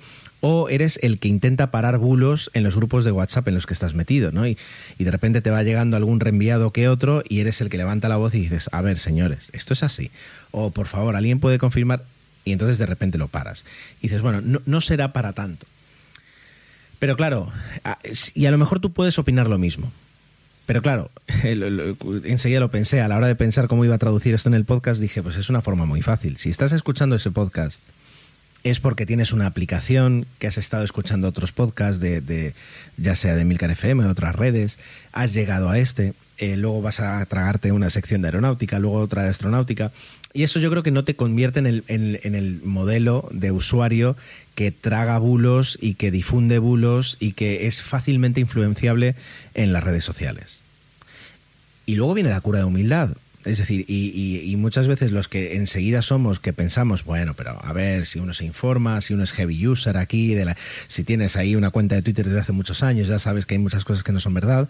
o 0.47 0.69
eres 0.69 0.99
el 1.01 1.17
que 1.17 1.27
intenta 1.27 1.71
parar 1.71 1.97
bulos 1.97 2.51
en 2.53 2.61
los 2.61 2.75
grupos 2.75 3.03
de 3.03 3.11
WhatsApp 3.11 3.47
en 3.47 3.55
los 3.55 3.65
que 3.65 3.73
estás 3.73 3.95
metido, 3.95 4.31
¿no? 4.31 4.45
Y, 4.45 4.55
de 4.99 5.09
repente 5.09 5.41
te 5.41 5.49
va 5.49 5.63
llegando 5.63 5.97
algún 5.97 6.19
reenviado 6.19 6.71
que 6.71 6.87
otro 6.87 7.23
y 7.27 7.39
eres 7.39 7.61
el 7.61 7.69
que 7.69 7.77
levanta 7.77 8.09
la 8.09 8.17
voz 8.17 8.35
y 8.35 8.41
dices, 8.41 8.69
a 8.71 8.83
ver, 8.83 8.99
señores, 8.99 9.49
esto 9.53 9.73
es 9.73 9.81
así. 9.81 10.11
O 10.51 10.69
por 10.69 10.85
favor, 10.85 11.15
alguien 11.15 11.39
puede 11.39 11.57
confirmar 11.57 12.03
y 12.43 12.51
entonces 12.51 12.77
de 12.77 12.85
repente 12.85 13.17
lo 13.17 13.27
paras. 13.27 13.65
Y 14.01 14.03
dices, 14.03 14.21
bueno, 14.21 14.59
no, 14.65 14.81
será 14.81 15.13
para 15.13 15.33
tanto. 15.33 15.65
Pero 16.99 17.17
claro, 17.17 17.51
y 18.35 18.45
a 18.45 18.51
lo 18.51 18.59
mejor 18.59 18.79
tú 18.79 18.93
puedes 18.93 19.17
opinar 19.17 19.47
lo 19.47 19.57
mismo. 19.57 19.91
Pero 20.67 20.83
claro, 20.83 21.09
enseguida 21.43 22.59
lo 22.59 22.69
pensé, 22.69 23.01
a 23.01 23.07
la 23.07 23.17
hora 23.17 23.27
de 23.27 23.35
pensar 23.35 23.67
cómo 23.67 23.83
iba 23.83 23.95
a 23.95 23.99
traducir 23.99 24.35
esto 24.35 24.49
en 24.49 24.53
el 24.53 24.65
podcast, 24.65 25.01
dije, 25.01 25.23
pues 25.23 25.37
es 25.37 25.49
una 25.49 25.63
forma 25.63 25.85
muy 25.85 26.03
fácil. 26.03 26.37
Si 26.37 26.51
estás 26.51 26.71
escuchando 26.71 27.15
ese 27.15 27.31
podcast 27.31 27.81
es 28.65 28.79
porque 28.79 29.05
tienes 29.05 29.31
una 29.31 29.45
aplicación, 29.45 30.25
que 30.39 30.48
has 30.48 30.57
estado 30.57 30.84
escuchando 30.84 31.27
otros 31.27 31.51
podcasts, 31.51 32.00
de, 32.00 32.53
ya 32.98 33.15
sea 33.15 33.36
de 33.36 33.45
Milcar 33.45 33.69
FM 33.69 34.01
o 34.01 34.05
de 34.07 34.12
otras 34.12 34.36
redes, 34.36 34.79
has 35.13 35.36
llegado 35.36 35.69
a 35.69 35.77
este, 35.77 36.13
eh, 36.39 36.57
luego 36.57 36.81
vas 36.81 37.00
a 37.00 37.24
tragarte 37.27 37.72
una 37.72 37.91
sección 37.91 38.24
de 38.24 38.29
aeronáutica, 38.29 38.79
luego 38.79 38.98
otra 38.98 39.22
de 39.22 39.29
astronáutica, 39.29 39.91
y 40.34 40.41
eso 40.41 40.60
yo 40.60 40.72
creo 40.72 40.81
que 40.81 40.89
no 40.89 41.03
te 41.03 41.15
convierte 41.15 41.60
en 41.60 41.67
el, 41.67 41.84
en 41.88 42.34
el 42.36 42.60
modelo 42.63 43.29
de 43.31 43.51
usuario 43.51 44.17
que 44.55 44.72
traga 44.72 45.19
bulos 45.19 45.77
y 45.79 45.93
que 45.93 46.10
difunde 46.10 46.57
bulos 46.57 47.17
y 47.19 47.34
que 47.34 47.67
es 47.67 47.84
fácilmente 47.84 48.41
influenciable 48.41 49.13
en 49.53 49.74
las 49.74 49.84
redes 49.84 50.03
sociales. 50.03 50.62
Y 51.86 51.98
luego 51.98 52.15
viene 52.15 52.31
la 52.31 52.41
cura 52.41 52.60
de 52.60 52.65
humildad. 52.65 53.15
Es 53.45 53.59
decir, 53.59 53.85
y, 53.87 54.55
muchas 54.57 54.88
veces 54.88 55.12
los 55.12 55.27
que 55.27 55.55
enseguida 55.55 56.01
somos 56.01 56.39
que 56.39 56.53
pensamos, 56.53 57.05
bueno, 57.05 57.36
pero 57.36 57.63
a 57.63 57.73
ver, 57.73 58.08
si 58.08 58.19
uno 58.19 58.34
se 58.34 58.45
informa, 58.45 59.01
si 59.01 59.13
uno 59.13 59.23
es 59.23 59.31
heavy 59.31 59.67
user 59.67 59.97
aquí, 59.97 60.34
de 60.34 60.45
la, 60.45 60.58
si 60.88 61.03
tienes 61.03 61.36
ahí 61.36 61.55
una 61.55 61.69
cuenta 61.69 61.95
de 61.95 62.01
Twitter 62.01 62.25
desde 62.25 62.39
hace 62.39 62.51
muchos 62.53 62.81
años, 62.81 63.08
ya 63.08 63.19
sabes 63.19 63.45
que 63.45 63.53
hay 63.53 63.60
muchas 63.60 63.86
cosas 63.86 64.03
que 64.03 64.12
no 64.12 64.19
son 64.19 64.34
verdad. 64.34 64.67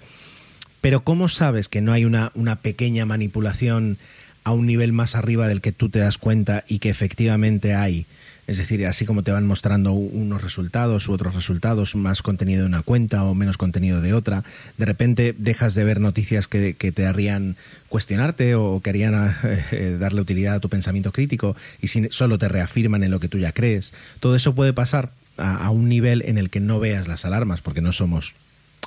Pero 0.81 1.03
¿cómo 1.03 1.29
sabes 1.29 1.69
que 1.69 1.81
no 1.81 1.93
hay 1.93 2.03
una, 2.03 2.31
una 2.35 2.57
pequeña 2.57 3.05
manipulación 3.05 3.97
a 4.43 4.51
un 4.51 4.65
nivel 4.67 4.91
más 4.91 5.15
arriba 5.15 5.47
del 5.47 5.61
que 5.61 5.71
tú 5.71 5.89
te 5.89 5.99
das 5.99 6.17
cuenta 6.17 6.63
y 6.67 6.79
que 6.79 6.89
efectivamente 6.89 7.73
hay 7.73 8.05
es 8.47 8.57
decir, 8.57 8.85
así 8.85 9.05
como 9.05 9.23
te 9.23 9.31
van 9.31 9.47
mostrando 9.47 9.93
unos 9.93 10.43
resultados 10.43 11.07
u 11.07 11.13
otros 11.13 11.33
resultados, 11.33 11.95
más 11.95 12.21
contenido 12.21 12.61
de 12.61 12.67
una 12.67 12.83
cuenta 12.83 13.23
o 13.23 13.33
menos 13.33 13.57
contenido 13.57 14.01
de 14.01 14.13
otra, 14.13 14.43
de 14.77 14.85
repente 14.85 15.33
dejas 15.35 15.73
de 15.73 15.83
ver 15.83 15.99
noticias 15.99 16.47
que, 16.47 16.73
te 16.73 17.05
harían 17.07 17.55
cuestionarte 17.89 18.53
o 18.55 18.81
que 18.81 18.91
harían 18.91 19.35
eh, 19.71 19.97
darle 19.99 20.21
utilidad 20.21 20.55
a 20.55 20.59
tu 20.59 20.69
pensamiento 20.69 21.11
crítico 21.11 21.55
y 21.81 21.87
solo 21.87 22.37
te 22.37 22.47
reafirman 22.47 23.03
en 23.03 23.11
lo 23.11 23.19
que 23.19 23.29
tú 23.29 23.39
ya 23.39 23.51
crees. 23.51 23.93
Todo 24.19 24.35
eso 24.35 24.53
puede 24.53 24.73
pasar 24.73 25.09
a, 25.37 25.69
un 25.71 25.89
nivel 25.89 26.23
en 26.25 26.37
el 26.37 26.51
que 26.51 26.59
no 26.59 26.79
veas 26.79 27.07
las 27.07 27.25
alarmas, 27.25 27.61
porque 27.61 27.81
no 27.81 27.93
somos 27.93 28.35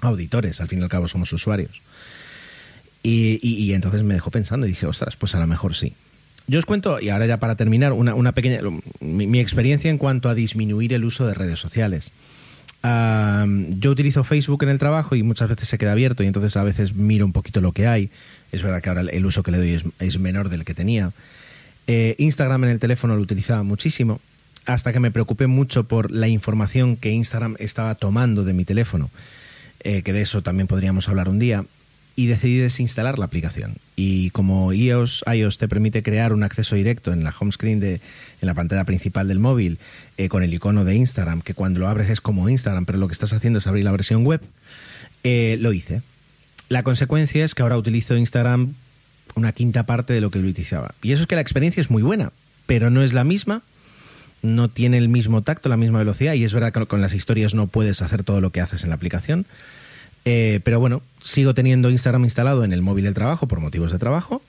auditores, 0.00 0.60
al 0.60 0.68
fin 0.68 0.78
y 0.78 0.82
al 0.82 0.88
cabo 0.88 1.08
somos 1.08 1.32
usuarios. 1.32 1.82
Y, 3.02 3.40
y 3.42 3.72
entonces 3.74 4.02
me 4.02 4.14
dejó 4.14 4.30
pensando 4.30 4.66
y 4.66 4.70
dije, 4.70 4.86
ostras, 4.86 5.16
pues 5.16 5.34
a 5.34 5.40
lo 5.40 5.46
mejor 5.46 5.74
sí. 5.74 5.94
Yo 6.48 6.58
os 6.58 6.64
cuento, 6.64 6.98
y 6.98 7.10
ahora 7.10 7.26
ya 7.26 7.36
para 7.36 7.56
terminar, 7.56 7.92
una, 7.92 8.32
pequeña. 8.32 8.60
Mi, 9.00 9.38
experiencia 9.38 9.90
en 9.90 9.98
cuanto 9.98 10.30
a 10.30 10.34
disminuir 10.34 10.94
el 10.94 11.04
uso 11.04 11.26
de 11.26 11.34
redes 11.34 11.58
sociales. 11.58 12.10
yo 12.82 13.90
utilizo 13.90 14.24
Facebook 14.24 14.62
en 14.62 14.70
el 14.70 14.78
trabajo 14.78 15.14
y 15.14 15.22
muchas 15.22 15.50
veces 15.50 15.68
se 15.68 15.76
queda 15.76 15.92
abierto 15.92 16.22
y 16.22 16.26
entonces 16.26 16.56
a 16.56 16.64
veces 16.64 16.94
miro 16.94 17.26
un 17.26 17.32
poquito 17.32 17.60
lo 17.60 17.72
que 17.72 17.86
hay. 17.86 18.10
Es 18.50 18.62
verdad 18.62 18.80
que 18.80 18.88
ahora 18.88 19.02
el 19.02 19.26
uso 19.26 19.42
que 19.42 19.50
le 19.50 19.58
doy 19.58 19.82
es, 19.98 20.18
menor 20.18 20.48
del 20.48 20.64
que 20.64 20.72
tenía. 20.72 21.12
Eh, 21.86 22.14
Instagram 22.16 22.64
en 22.64 22.70
el 22.70 22.80
teléfono 22.80 23.14
lo 23.14 23.20
utilizaba 23.20 23.62
muchísimo 23.62 24.18
hasta 24.64 24.92
que 24.92 25.00
me 25.00 25.10
preocupé 25.10 25.48
mucho 25.48 25.84
por 25.84 26.10
la 26.10 26.28
información 26.28 26.96
que 26.96 27.10
Instagram 27.10 27.56
estaba 27.58 27.94
tomando 27.94 28.44
de 28.44 28.54
mi 28.54 28.64
teléfono, 28.64 29.10
eh, 29.80 30.02
que 30.02 30.12
de 30.14 30.22
eso 30.22 30.42
también 30.42 30.66
podríamos 30.66 31.08
hablar 31.08 31.28
un 31.28 31.38
día 31.38 31.64
y 32.18 32.26
decidí 32.26 32.56
desinstalar 32.58 33.16
la 33.16 33.26
aplicación. 33.26 33.76
Y 33.94 34.30
como 34.30 34.72
iOS, 34.72 35.22
iOS 35.32 35.56
te 35.56 35.68
permite 35.68 36.02
crear 36.02 36.32
un 36.32 36.42
acceso 36.42 36.74
directo 36.74 37.12
en 37.12 37.22
la 37.22 37.32
home 37.38 37.52
screen 37.52 37.78
de 37.78 38.00
en 38.40 38.46
la 38.46 38.54
pantalla 38.54 38.82
principal 38.82 39.28
del 39.28 39.38
móvil 39.38 39.78
eh, 40.16 40.28
con 40.28 40.42
el 40.42 40.52
icono 40.52 40.84
de 40.84 40.96
Instagram, 40.96 41.42
que 41.42 41.54
cuando 41.54 41.78
lo 41.78 41.86
abres 41.86 42.10
es 42.10 42.20
como 42.20 42.48
Instagram, 42.48 42.86
pero 42.86 42.98
lo 42.98 43.06
que 43.06 43.12
estás 43.12 43.32
haciendo 43.32 43.60
es 43.60 43.68
abrir 43.68 43.84
la 43.84 43.92
versión 43.92 44.24
web, 44.24 44.40
eh, 45.22 45.58
lo 45.60 45.72
hice. 45.72 46.02
La 46.68 46.82
consecuencia 46.82 47.44
es 47.44 47.54
que 47.54 47.62
ahora 47.62 47.78
utilizo 47.78 48.16
Instagram 48.16 48.74
una 49.36 49.52
quinta 49.52 49.84
parte 49.84 50.12
de 50.12 50.20
lo 50.20 50.32
que 50.32 50.40
utilizaba. 50.40 50.96
Y 51.04 51.12
eso 51.12 51.22
es 51.22 51.28
que 51.28 51.36
la 51.36 51.40
experiencia 51.40 51.80
es 51.80 51.88
muy 51.88 52.02
buena, 52.02 52.32
pero 52.66 52.90
no 52.90 53.04
es 53.04 53.12
la 53.12 53.22
misma, 53.22 53.62
no 54.42 54.68
tiene 54.68 54.98
el 54.98 55.08
mismo 55.08 55.42
tacto, 55.42 55.68
la 55.68 55.76
misma 55.76 56.00
velocidad, 56.00 56.32
y 56.32 56.42
es 56.42 56.52
verdad 56.52 56.72
que 56.72 56.84
con 56.86 57.00
las 57.00 57.14
historias 57.14 57.54
no 57.54 57.68
puedes 57.68 58.02
hacer 58.02 58.24
todo 58.24 58.40
lo 58.40 58.50
que 58.50 58.60
haces 58.60 58.82
en 58.82 58.88
la 58.88 58.96
aplicación. 58.96 59.46
Eh, 60.30 60.60
pero 60.62 60.78
bueno, 60.78 61.00
sigo 61.22 61.54
teniendo 61.54 61.88
Instagram 61.88 62.22
instalado 62.24 62.62
en 62.62 62.74
el 62.74 62.82
móvil 62.82 63.04
del 63.04 63.14
trabajo 63.14 63.48
por 63.48 63.60
motivos 63.60 63.92
de 63.92 63.98
trabajo. 63.98 64.42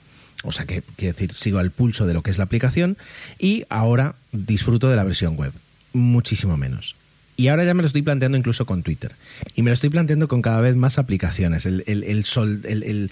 O 0.44 0.52
sea 0.52 0.66
que, 0.66 0.82
quiero 0.96 1.14
decir, 1.14 1.32
sigo 1.36 1.58
al 1.58 1.70
pulso 1.70 2.06
de 2.06 2.12
lo 2.12 2.20
que 2.20 2.30
es 2.30 2.36
la 2.36 2.44
aplicación 2.44 2.98
y 3.38 3.64
ahora 3.70 4.14
disfruto 4.30 4.90
de 4.90 4.96
la 4.96 5.04
versión 5.04 5.36
web. 5.36 5.52
Muchísimo 5.94 6.58
menos. 6.58 6.96
Y 7.38 7.48
ahora 7.48 7.64
ya 7.64 7.72
me 7.72 7.80
lo 7.80 7.86
estoy 7.86 8.02
planteando 8.02 8.36
incluso 8.36 8.66
con 8.66 8.82
Twitter. 8.82 9.12
Y 9.56 9.62
me 9.62 9.70
lo 9.70 9.74
estoy 9.74 9.88
planteando 9.88 10.28
con 10.28 10.42
cada 10.42 10.60
vez 10.60 10.76
más 10.76 10.98
aplicaciones. 10.98 11.64
El, 11.64 11.82
el, 11.86 12.24
sol, 12.24 12.60
el 12.64 13.10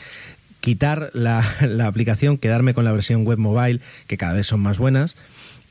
quitar 0.61 1.09
la, 1.15 1.43
la, 1.67 1.87
aplicación, 1.87 2.37
quedarme 2.37 2.75
con 2.75 2.85
la 2.85 2.93
versión 2.93 3.25
web 3.25 3.39
mobile, 3.39 3.81
que 4.09 4.19
cada 4.19 4.35
vez 4.35 4.47
son 4.47 4.61
más 4.61 4.77
buenas. 4.77 5.17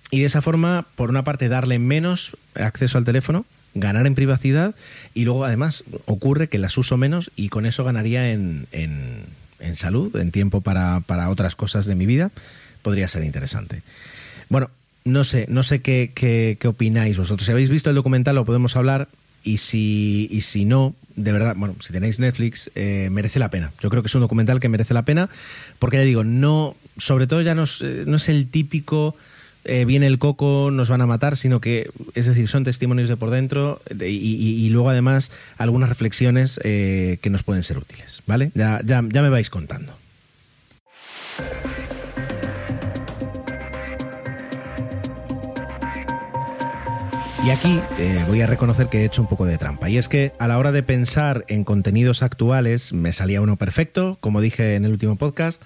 Y 0.10 0.22
de 0.22 0.26
esa 0.26 0.42
forma, 0.42 0.88
por 0.96 1.12
una 1.12 1.24
parte, 1.24 1.48
darle 1.48 1.78
menos 1.78 2.32
acceso 2.56 2.98
al 2.98 3.06
teléfono 3.06 3.46
ganar 3.80 4.08
en 4.08 4.16
privacidad 4.16 4.76
y 5.13 5.26
luego 5.26 5.46
además 5.46 5.84
ocurre 6.06 6.48
que 6.48 6.58
las 6.58 6.78
uso 6.78 6.98
menos 6.98 7.32
y 7.36 7.50
con 7.50 7.66
eso 7.66 7.84
ganaría 7.84 8.32
en, 8.32 8.68
en, 8.72 9.76
salud, 9.76 10.16
en 10.16 10.32
tiempo 10.32 10.62
para, 10.62 11.02
para, 11.02 11.30
otras 11.30 11.56
cosas 11.56 11.86
de 11.86 11.96
mi 11.96 12.06
vida. 12.06 12.32
Podría 12.82 13.08
ser 13.08 13.24
interesante. 13.24 13.82
Bueno, 14.50 14.70
no 15.04 15.24
sé, 15.24 15.46
no 15.50 15.63
sé 15.63 15.82
qué, 15.82 16.12
qué, 16.13 16.58
qué 16.60 16.68
opináis 16.68 17.18
vosotros. 17.18 17.46
Si 17.46 17.52
habéis 17.52 17.70
visto 17.70 17.90
el 17.90 17.96
documental 17.96 18.36
lo 18.36 18.46
podemos 18.46 18.76
hablar 18.76 19.08
y 19.44 19.58
si, 19.58 20.28
y 20.32 20.42
si 20.42 20.66
no, 20.66 20.94
de 21.16 21.32
verdad, 21.32 21.56
bueno, 21.58 21.76
si 21.80 21.94
tenéis 21.94 22.20
Netflix, 22.20 22.70
eh, 22.76 23.10
merece 23.12 23.40
la 23.40 23.50
pena. 23.50 23.72
Yo 23.82 23.90
creo 23.90 24.04
que 24.04 24.08
es 24.08 24.16
un 24.16 24.22
documental 24.22 24.60
que 24.60 24.70
merece 24.70 24.94
la 24.94 25.04
pena 25.04 25.30
porque 25.80 25.98
ya 25.98 26.04
digo, 26.04 26.24
no, 26.24 26.76
sobre 26.98 27.28
todo 27.28 27.42
ya 27.42 27.56
no 27.56 27.63
es, 27.63 27.82
no 27.82 28.18
es 28.18 28.30
el 28.30 28.50
típico 28.50 29.16
eh, 29.68 29.86
viene 29.86 30.08
el 30.08 30.18
coco, 30.18 30.70
nos 30.72 30.90
van 30.90 31.02
a 31.02 31.06
matar, 31.06 31.38
sino 31.38 31.60
que, 31.60 31.90
es 32.16 32.26
decir, 32.26 32.48
son 32.48 32.64
testimonios 32.64 33.10
de 33.10 33.18
por 33.18 33.30
dentro 33.30 33.82
y, 34.00 34.70
luego 34.70 34.90
además 34.90 35.32
algunas 35.58 35.90
reflexiones 35.90 36.60
eh, 36.64 37.20
que 37.22 37.30
nos 37.30 37.44
pueden 37.44 37.64
ser 37.64 37.78
útiles, 37.78 38.22
¿vale? 38.26 38.52
Ya, 38.54 38.82
ya, 38.84 39.02
me 39.02 39.30
vais 39.30 39.50
contando. 39.50 39.94
Y 47.46 47.50
aquí 47.50 47.80
eh, 47.98 48.26
voy 48.28 48.42
a 48.42 48.48
reconocer 48.48 48.88
que 48.88 49.02
he 49.02 49.06
hecho 49.06 49.22
un 49.22 49.30
poco 49.30 49.46
de 49.46 49.58
trampa. 49.58 49.90
Y 49.90 49.98
es 49.98 50.10
que 50.10 50.34
a 50.38 50.50
la 50.50 50.58
hora 50.58 50.74
de 50.74 50.84
pensar 50.84 51.46
en 51.48 51.64
contenidos 51.64 52.22
actuales 52.22 52.92
me 52.92 53.14
salía 53.14 53.42
uno 53.42 53.56
perfecto, 53.56 54.18
como 54.20 54.42
dije 54.42 54.76
en 54.76 54.84
el 54.84 54.92
último 54.92 55.16
podcast, 55.16 55.62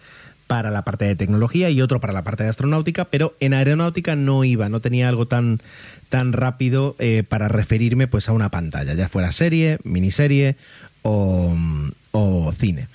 para 0.52 0.70
la 0.70 0.82
parte 0.82 1.06
de 1.06 1.16
tecnología 1.16 1.70
y 1.70 1.82
otro 1.82 2.02
para 2.02 2.12
la 2.12 2.26
parte 2.26 2.44
de 2.44 2.50
astronáutica, 2.50 3.06
pero 3.06 3.38
en 3.40 3.54
aeronáutica 3.54 4.18
no 4.18 4.44
iba, 4.44 4.68
no 4.68 4.82
tenía 4.82 5.08
algo 5.08 5.26
tan, 5.26 5.62
tan 6.10 6.34
rápido 6.34 6.98
eh, 7.00 7.24
para 7.24 7.48
referirme 7.48 8.08
pues 8.08 8.28
a 8.28 8.34
una 8.34 8.50
pantalla, 8.50 8.94
ya 8.94 9.08
fuera 9.08 9.32
serie, 9.32 9.78
miniserie 9.86 10.58
o, 11.04 11.56
o 12.12 12.52
cine. 12.52 12.90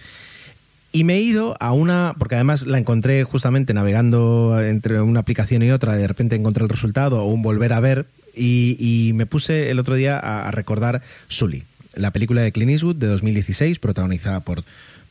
Y 0.93 1.05
me 1.05 1.15
he 1.15 1.21
ido 1.23 1.57
a 1.59 1.73
una, 1.73 2.15
porque 2.19 2.35
además 2.35 2.67
la 2.67 2.77
encontré 2.77 3.25
justamente 3.25 3.73
navegando 3.73 4.61
entre 4.63 5.01
una 5.01 5.21
aplicación 5.21 5.63
y 5.63 5.71
otra, 5.71 5.97
de 5.97 6.07
repente 6.07 6.37
encontré 6.37 6.63
el 6.63 6.69
resultado 6.69 7.23
o 7.23 7.27
un 7.27 7.41
volver 7.41 7.73
a 7.73 7.81
ver, 7.81 8.05
y, 8.35 9.13
me 9.15 9.25
puse 9.25 9.71
el 9.71 9.79
otro 9.79 9.95
día 9.95 10.19
a, 10.19 10.51
recordar 10.51 11.01
Sully, 11.29 11.63
la 11.95 12.11
película 12.11 12.43
de 12.43 12.53
Clint 12.53 12.73
Eastwood 12.73 12.97
de 12.97 13.07
2016, 13.07 13.79
protagonizada 13.79 14.41
por 14.41 14.63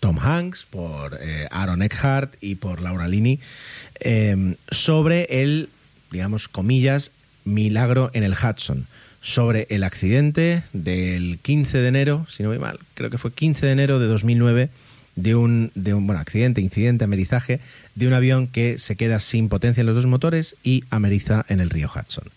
Tom 0.06 0.20
Hanks, 0.20 0.68
por 0.70 1.18
eh, 1.20 1.48
Aaron 1.50 1.82
Eckhart 1.82 2.36
y 2.40 2.54
por 2.54 2.80
Laura 2.80 3.08
Linney, 3.08 3.40
em, 4.00 4.54
sobre 4.70 5.24
el, 5.42 5.68
digamos, 6.12 6.48
comillas, 6.48 7.10
milagro 7.44 8.12
en 8.14 8.24
el 8.24 8.34
Hudson, 8.34 8.86
sobre 9.22 9.66
el 9.72 9.84
accidente 9.84 10.62
del 10.74 11.40
15 11.42 11.80
de 11.80 11.88
enero, 11.88 12.28
si 12.30 12.44
no 12.44 12.50
voy 12.50 12.60
mal, 12.60 12.78
creo 12.94 13.10
que 13.10 13.18
fue 13.18 13.34
15 13.34 13.66
de 13.66 13.72
enero 13.72 13.98
de 13.98 14.06
2009, 14.06 14.70
de 15.16 15.34
un, 15.34 15.72
de 15.74 15.96
un 15.96 16.06
bueno, 16.06 16.22
accidente, 16.22 16.62
incidente, 16.62 17.04
amerizaje, 17.04 17.60
de 17.96 18.08
un 18.08 18.14
avión 18.14 18.46
que 18.46 18.78
se 18.78 18.96
queda 18.96 19.20
sin 19.20 19.50
potencia 19.50 19.82
en 19.82 19.88
los 19.88 19.96
dos 19.96 20.06
motores 20.06 20.56
y 20.62 20.84
ameriza 20.92 21.48
en 21.50 21.62
el 21.62 21.72
río 21.72 21.90
Hudson 21.90 22.30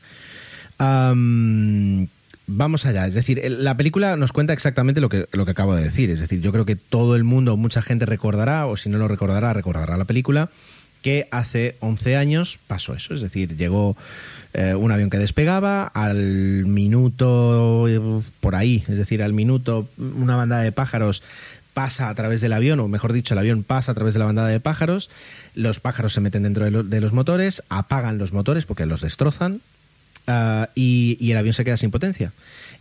vamos 2.48 2.86
allá. 2.86 3.06
Es 3.06 3.14
decir, 3.14 3.40
la 3.48 3.76
película 3.76 4.16
nos 4.16 4.32
cuenta 4.32 4.52
exactamente 4.52 5.00
lo 5.00 5.08
que, 5.08 5.28
lo 5.32 5.44
que 5.44 5.52
acabo 5.52 5.76
de 5.76 5.84
decir. 5.84 6.10
Es 6.10 6.18
decir, 6.18 6.40
yo 6.40 6.50
creo 6.50 6.66
que 6.66 6.74
todo 6.74 7.14
el 7.14 7.22
mundo, 7.22 7.56
mucha 7.56 7.82
gente 7.82 8.06
recordará, 8.06 8.66
o 8.66 8.76
si 8.76 8.88
no 8.88 8.98
lo 8.98 9.06
recordará, 9.06 9.52
recordará 9.52 9.96
la 9.96 10.04
película, 10.04 10.50
que 11.02 11.28
hace 11.30 11.76
11 11.80 12.16
años 12.16 12.58
pasó 12.66 12.94
eso. 12.94 13.14
Es 13.14 13.20
decir, 13.20 13.56
llegó 13.56 13.96
eh, 14.54 14.74
un 14.74 14.90
avión 14.90 15.10
que 15.10 15.18
despegaba, 15.18 15.86
al 15.86 16.66
minuto 16.66 17.86
por 18.40 18.56
ahí, 18.56 18.82
es 18.88 18.98
decir, 18.98 19.22
al 19.22 19.32
minuto 19.32 19.88
una 19.98 20.34
bandada 20.34 20.62
de 20.62 20.72
pájaros 20.72 21.22
pasa 21.74 22.08
a 22.08 22.14
través 22.16 22.40
del 22.40 22.52
avión, 22.52 22.80
o 22.80 22.88
mejor 22.88 23.12
dicho, 23.12 23.34
el 23.34 23.38
avión 23.38 23.62
pasa 23.62 23.92
a 23.92 23.94
través 23.94 24.14
de 24.14 24.18
la 24.18 24.26
bandada 24.26 24.48
de 24.48 24.58
pájaros, 24.58 25.10
los 25.54 25.78
pájaros 25.78 26.12
se 26.12 26.20
meten 26.20 26.42
dentro 26.42 26.64
de 26.64 27.00
los 27.00 27.12
motores, 27.12 27.62
apagan 27.68 28.18
los 28.18 28.32
motores 28.32 28.66
porque 28.66 28.84
los 28.84 29.02
destrozan, 29.02 29.60
Ah, 30.30 30.68
y, 30.74 31.16
el 31.30 31.38
avión 31.38 31.54
se 31.54 31.64
queda 31.64 31.78
sin 31.78 31.90
potencia. 31.90 32.32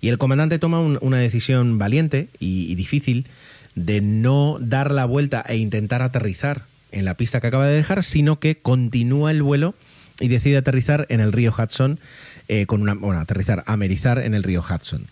Y 0.01 0.09
el 0.09 0.17
comandante 0.17 0.59
toma 0.59 0.81
una 0.81 1.17
decisión 1.17 1.77
valiente 1.77 2.27
y, 2.39 2.75
difícil 2.75 3.25
de 3.73 4.01
no 4.01 4.57
dar 4.59 4.91
la 4.91 5.05
vuelta 5.05 5.43
e 5.47 5.55
intentar 5.55 6.01
aterrizar 6.01 6.63
en 6.91 7.05
la 7.05 7.13
pista 7.13 7.39
que 7.39 7.47
acaba 7.47 7.65
de 7.65 7.75
dejar, 7.75 8.03
sino 8.03 8.39
que 8.39 8.57
continúa 8.57 9.31
el 9.31 9.41
vuelo 9.41 9.75
y 10.19 10.27
decide 10.27 10.57
aterrizar 10.57 11.05
en 11.09 11.21
el 11.21 11.31
río 11.31 11.53
Hudson, 11.57 11.99
eh, 12.49 12.65
con 12.65 12.81
una, 12.81 12.95
bueno, 12.95 13.21
aterrizar, 13.21 13.63
amerizar 13.65 14.19
en 14.19 14.33
el 14.33 14.43
río 14.43 14.61
Hudson. 14.61 15.05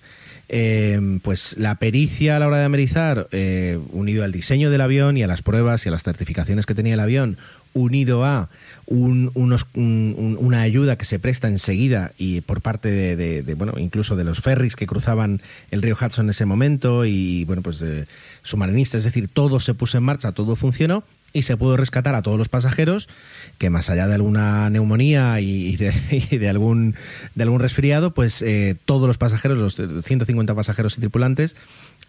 Eh, 0.48 1.20
pues 1.24 1.58
la 1.58 1.76
pericia 1.76 2.36
a 2.36 2.40
la 2.40 2.48
hora 2.48 2.58
de 2.58 2.66
amerizar, 2.66 3.28
eh, 3.32 3.80
unido 3.92 4.24
al 4.24 4.32
diseño 4.32 4.70
del 4.70 4.82
avión 4.82 5.18
y 5.18 5.24
a 5.24 5.28
las 5.28 5.42
pruebas 5.42 5.86
y 5.86 5.90
a 5.90 5.92
las 5.92 6.04
certificaciones 6.04 6.66
que 6.66 6.76
tenía 6.76 6.94
el 6.94 7.00
avión, 7.00 7.38
unido 7.74 8.24
a 8.24 8.48
unos, 8.86 9.66
una 9.74 10.62
ayuda 10.62 10.98
que 10.98 11.06
se 11.06 11.20
presta 11.20 11.48
enseguida 11.48 12.12
y 12.18 12.42
por 12.42 12.62
parte 12.62 13.16
de, 13.16 13.54
bueno, 13.56 13.74
incluso 13.78 14.16
de 14.16 14.24
los 14.24 14.40
ferries 14.40 14.76
que 14.76 14.86
cruzaban 14.86 15.42
el 15.72 15.82
río 15.82 15.98
Hudson 16.00 16.28
en 16.28 16.30
ese 16.30 16.46
momento 16.46 17.06
y, 17.06 17.44
bueno, 17.46 17.62
pues 17.62 17.80
de 17.80 18.06
es 18.46 19.04
decir, 19.04 19.28
todo 19.28 19.60
se 19.60 19.74
puso 19.74 19.98
en 19.98 20.04
marcha, 20.04 20.32
todo 20.32 20.56
funcionó 20.56 21.04
y 21.36 21.42
se 21.42 21.58
pudo 21.58 21.76
rescatar 21.76 22.16
a 22.16 22.22
todos 22.22 22.38
los 22.38 22.48
pasajeros 22.48 23.10
que 23.58 23.70
más 23.70 23.90
allá 23.90 24.08
de 24.08 24.16
alguna 24.16 24.70
neumonía 24.70 25.42
y 25.42 25.76
de, 25.76 26.50
algún, 26.50 26.96
de 27.36 27.44
algún 27.44 27.60
resfriado, 27.60 28.12
pues 28.12 28.42
eh, 28.42 28.78
todos 28.86 29.06
los 29.06 29.18
pasajeros, 29.18 29.58
los 29.58 29.76
150 29.76 30.56
pasajeros 30.56 30.98
y 30.98 31.02
tripulantes, 31.02 31.58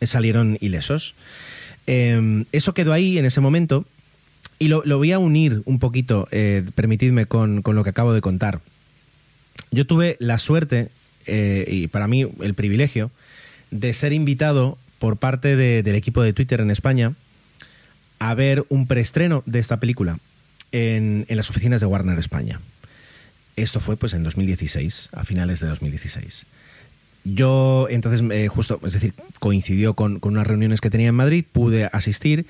eh, 0.00 0.06
salieron 0.06 0.58
ilesos. 0.60 1.16
Em, 1.88 2.44
eso 2.52 2.72
quedó 2.72 2.92
ahí 2.92 3.18
en 3.18 3.24
ese 3.24 3.40
momento 3.40 3.84
y 4.60 4.68
lo, 4.68 4.82
voy 4.84 5.10
a 5.10 5.18
unir 5.18 5.60
un 5.64 5.80
poquito, 5.80 6.28
eh, 6.30 6.64
permitidme, 6.76 7.26
con, 7.26 7.62
lo 7.64 7.82
que 7.82 7.90
acabo 7.90 8.14
de 8.14 8.20
contar. 8.20 8.60
Yo 9.72 9.88
tuve 9.88 10.16
la 10.20 10.38
suerte, 10.38 10.88
y 11.26 11.88
para 11.88 12.06
mí 12.06 12.24
el 12.40 12.54
privilegio, 12.54 13.10
de 13.72 13.92
ser 13.92 14.12
invitado 14.12 14.78
por 15.00 15.16
parte 15.16 15.56
del 15.56 15.96
equipo 15.96 16.22
de 16.22 16.32
Twitter 16.32 16.60
en 16.60 16.70
España 16.70 17.14
a 18.18 18.34
ver 18.34 18.64
un 18.68 18.86
preestreno 18.86 19.42
de 19.46 19.58
esta 19.58 19.78
película 19.78 20.18
en, 20.72 21.26
las 21.28 21.50
oficinas 21.50 21.80
de 21.80 21.86
Warner 21.86 22.18
España. 22.18 22.60
Esto 23.56 23.80
fue 23.80 23.96
pues 23.96 24.12
en 24.12 24.22
2016, 24.22 25.10
a 25.12 25.24
finales 25.24 25.60
de 25.60 25.68
2016. 25.68 26.46
Yo 27.24 27.88
entonces, 27.90 28.22
eh, 28.30 28.48
justo, 28.48 28.78
es 28.84 28.92
decir, 28.92 29.14
coincidió 29.40 29.94
con, 29.94 30.20
con, 30.20 30.34
unas 30.34 30.46
reuniones 30.46 30.80
que 30.80 30.90
tenía 30.90 31.08
en 31.08 31.14
Madrid, 31.14 31.44
pude 31.50 31.86
asistir 31.92 32.46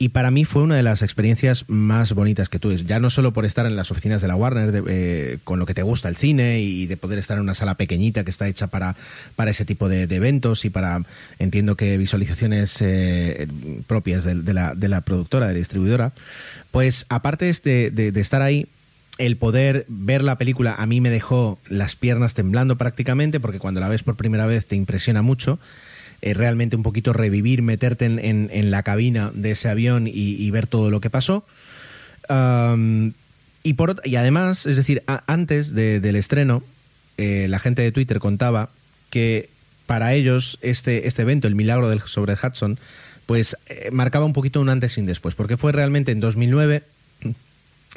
y 0.00 0.10
para 0.10 0.30
mí 0.30 0.44
fue 0.44 0.62
una 0.62 0.76
de 0.76 0.84
las 0.84 1.02
experiencias 1.02 1.64
más 1.66 2.12
bonitas 2.12 2.48
que 2.48 2.60
tuve. 2.60 2.76
Ya 2.76 3.00
no 3.00 3.10
solo 3.10 3.32
por 3.32 3.44
estar 3.44 3.66
en 3.66 3.74
las 3.74 3.90
oficinas 3.90 4.22
de 4.22 4.28
la 4.28 4.36
Warner, 4.36 4.84
eh, 4.88 5.38
con 5.42 5.58
lo 5.58 5.66
que 5.66 5.74
te 5.74 5.82
gusta 5.82 6.08
el 6.08 6.14
cine 6.14 6.60
y 6.60 6.86
de 6.86 6.96
poder 6.96 7.18
estar 7.18 7.36
en 7.36 7.42
una 7.42 7.54
sala 7.54 7.74
pequeñita 7.74 8.22
que 8.22 8.30
está 8.30 8.46
hecha 8.46 8.68
para, 8.68 8.94
para 9.34 9.50
ese 9.50 9.64
tipo 9.64 9.88
de, 9.88 10.02
eventos 10.02 10.64
y 10.64 10.70
para, 10.70 11.02
entiendo 11.40 11.76
que 11.76 11.98
visualizaciones 11.98 12.76
eh, 12.80 13.48
propias 13.88 14.22
de, 14.22 14.54
la, 14.54 14.74
de, 14.74 14.88
la, 14.88 15.00
productora, 15.00 15.48
de 15.48 15.54
la 15.54 15.58
distribuidora. 15.58 16.12
Pues 16.70 17.04
aparte 17.08 17.52
de, 17.64 17.90
de 17.90 18.20
estar 18.20 18.40
ahí, 18.40 18.68
el 19.18 19.36
poder 19.36 19.84
ver 19.88 20.22
la 20.22 20.38
película 20.38 20.76
a 20.78 20.86
mí 20.86 21.00
me 21.00 21.10
dejó 21.10 21.58
las 21.68 21.96
piernas 21.96 22.34
temblando 22.34 22.76
prácticamente 22.76 23.40
porque 23.40 23.58
cuando 23.58 23.80
la 23.80 23.88
ves 23.88 24.04
por 24.04 24.14
primera 24.14 24.46
vez 24.46 24.66
te 24.66 24.76
impresiona 24.76 25.22
mucho. 25.22 25.58
Eh, 26.20 26.34
realmente 26.34 26.74
un 26.74 26.82
poquito 26.82 27.12
revivir, 27.12 27.62
meterte 27.62 28.06
en, 28.06 28.70
la 28.70 28.82
cabina 28.82 29.30
de 29.34 29.52
ese 29.52 29.68
avión 29.68 30.08
y, 30.08 30.50
ver 30.50 30.66
todo 30.66 30.90
lo 30.90 31.00
que 31.00 31.10
pasó. 31.10 31.44
y, 33.62 33.72
por, 33.74 34.00
y 34.04 34.16
además, 34.16 34.66
es 34.66 34.76
decir, 34.76 35.02
antes 35.26 35.74
del 35.74 36.16
estreno, 36.16 36.62
eh, 37.18 37.46
la 37.48 37.58
gente 37.58 37.82
de 37.82 37.92
Twitter 37.92 38.20
contaba 38.20 38.70
que 39.10 39.48
para 39.86 40.14
ellos 40.14 40.58
este, 40.62 41.06
este 41.06 41.22
evento, 41.22 41.48
el 41.48 41.54
milagro 41.54 41.88
del, 41.88 42.00
sobre 42.02 42.34
el 42.34 42.38
Hudson, 42.42 42.78
pues 43.26 43.56
eh, 43.66 43.90
marcaba 43.92 44.24
un 44.24 44.32
poquito 44.32 44.60
un 44.60 44.68
antes 44.68 44.96
y 44.96 45.00
un 45.00 45.06
después, 45.06 45.34
porque 45.34 45.56
fue 45.56 45.72
realmente 45.72 46.12
en 46.12 46.20
2009 46.20 46.82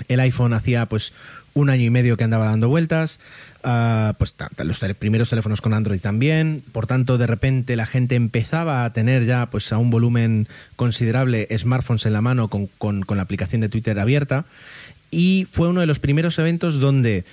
el 0.08 0.20
iPhone 0.20 0.54
hacía 0.54 0.86
pues 0.86 1.14
un 1.54 1.70
año 1.70 1.84
y 1.84 1.90
medio 1.90 2.18
que 2.18 2.24
andaba 2.24 2.46
dando 2.46 2.70
vueltas, 2.70 3.20
uh, 3.64 4.14
pues 4.18 4.36
los 4.64 4.80
primeros 4.96 5.30
teléfonos 5.30 5.62
con 5.62 5.74
Android 5.74 6.00
también, 6.00 6.64
por 6.72 6.88
tanto 6.88 7.18
de 7.18 7.28
repente 7.28 7.76
la 7.76 7.86
gente 7.86 8.16
empezaba 8.16 8.86
a 8.86 8.94
tener 8.94 9.26
ya 9.26 9.48
pues 9.48 9.72
a 9.74 9.78
un 9.78 9.90
volumen 9.90 10.48
considerable 10.76 11.48
smartphones 11.58 12.06
en 12.06 12.14
la 12.14 12.22
mano 12.22 12.48
con, 12.48 12.68
con, 12.68 13.06
la 13.10 13.24
aplicación 13.24 13.62
de 13.62 13.70
Twitter 13.70 14.00
abierta. 14.00 14.46
Y 15.10 15.46
fue 15.52 15.68
uno 15.68 15.82
de 15.82 15.88
los 15.88 16.00
primeros 16.00 16.40
eventos 16.40 16.80
donde 16.80 17.26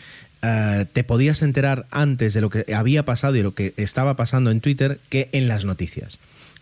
uh, 0.42 0.84
te 0.92 1.04
podías 1.04 1.42
enterar 1.42 1.86
antes 1.92 2.34
de 2.34 2.40
lo 2.40 2.50
que 2.50 2.74
había 2.74 3.04
pasado 3.04 3.36
y 3.36 3.42
lo 3.42 3.54
que 3.54 3.72
estaba 3.76 4.14
pasando 4.14 4.50
en 4.50 4.60
Twitter 4.60 4.98
que 5.08 5.28
en 5.30 5.46
las 5.46 5.64
noticias 5.64 6.18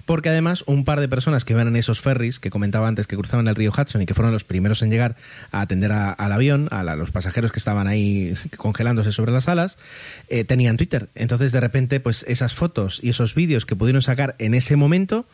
porque 0.07 0.31
además 0.31 0.65
un 0.67 0.85
par 0.85 1.01
de 1.01 1.09
personas 1.09 1.45
que 1.45 1.53
iban 1.53 1.69
en 1.69 1.77
esos 1.77 2.01
ferries 2.01 2.41
que 2.41 2.51
comentaba 2.51 2.89
antes 2.89 3.07
que 3.07 3.17
cruzaban 3.17 3.49
el 3.49 3.55
río 3.55 3.73
Hudson 3.77 4.01
y 4.03 4.07
que 4.07 4.15
fueron 4.15 4.33
los 4.33 4.45
primeros 4.45 4.81
en 4.83 4.91
llegar 4.91 5.17
a 5.53 5.61
atender 5.61 5.93
al 5.93 6.33
avión, 6.33 6.69
a, 6.71 6.83
los 6.95 7.11
pasajeros 7.11 7.53
que 7.53 7.59
estaban 7.59 7.89
ahí 7.89 8.35
congelándose 8.57 9.13
sobre 9.13 9.33
las 9.33 9.49
alas, 9.49 9.77
eh, 10.29 10.45
tenían 10.45 10.77
Twitter. 10.77 11.09
Entonces 11.15 11.53
de 11.53 11.61
repente 11.61 12.01
pues 12.01 12.25
esas 12.29 12.55
fotos 12.55 13.01
y 13.03 13.11
esos 13.11 13.35
vídeos 13.35 13.67
que 13.67 13.77
pudieron 13.77 14.01
sacar 14.01 14.37
en 14.39 14.55
ese 14.55 14.77
momento 14.77 15.27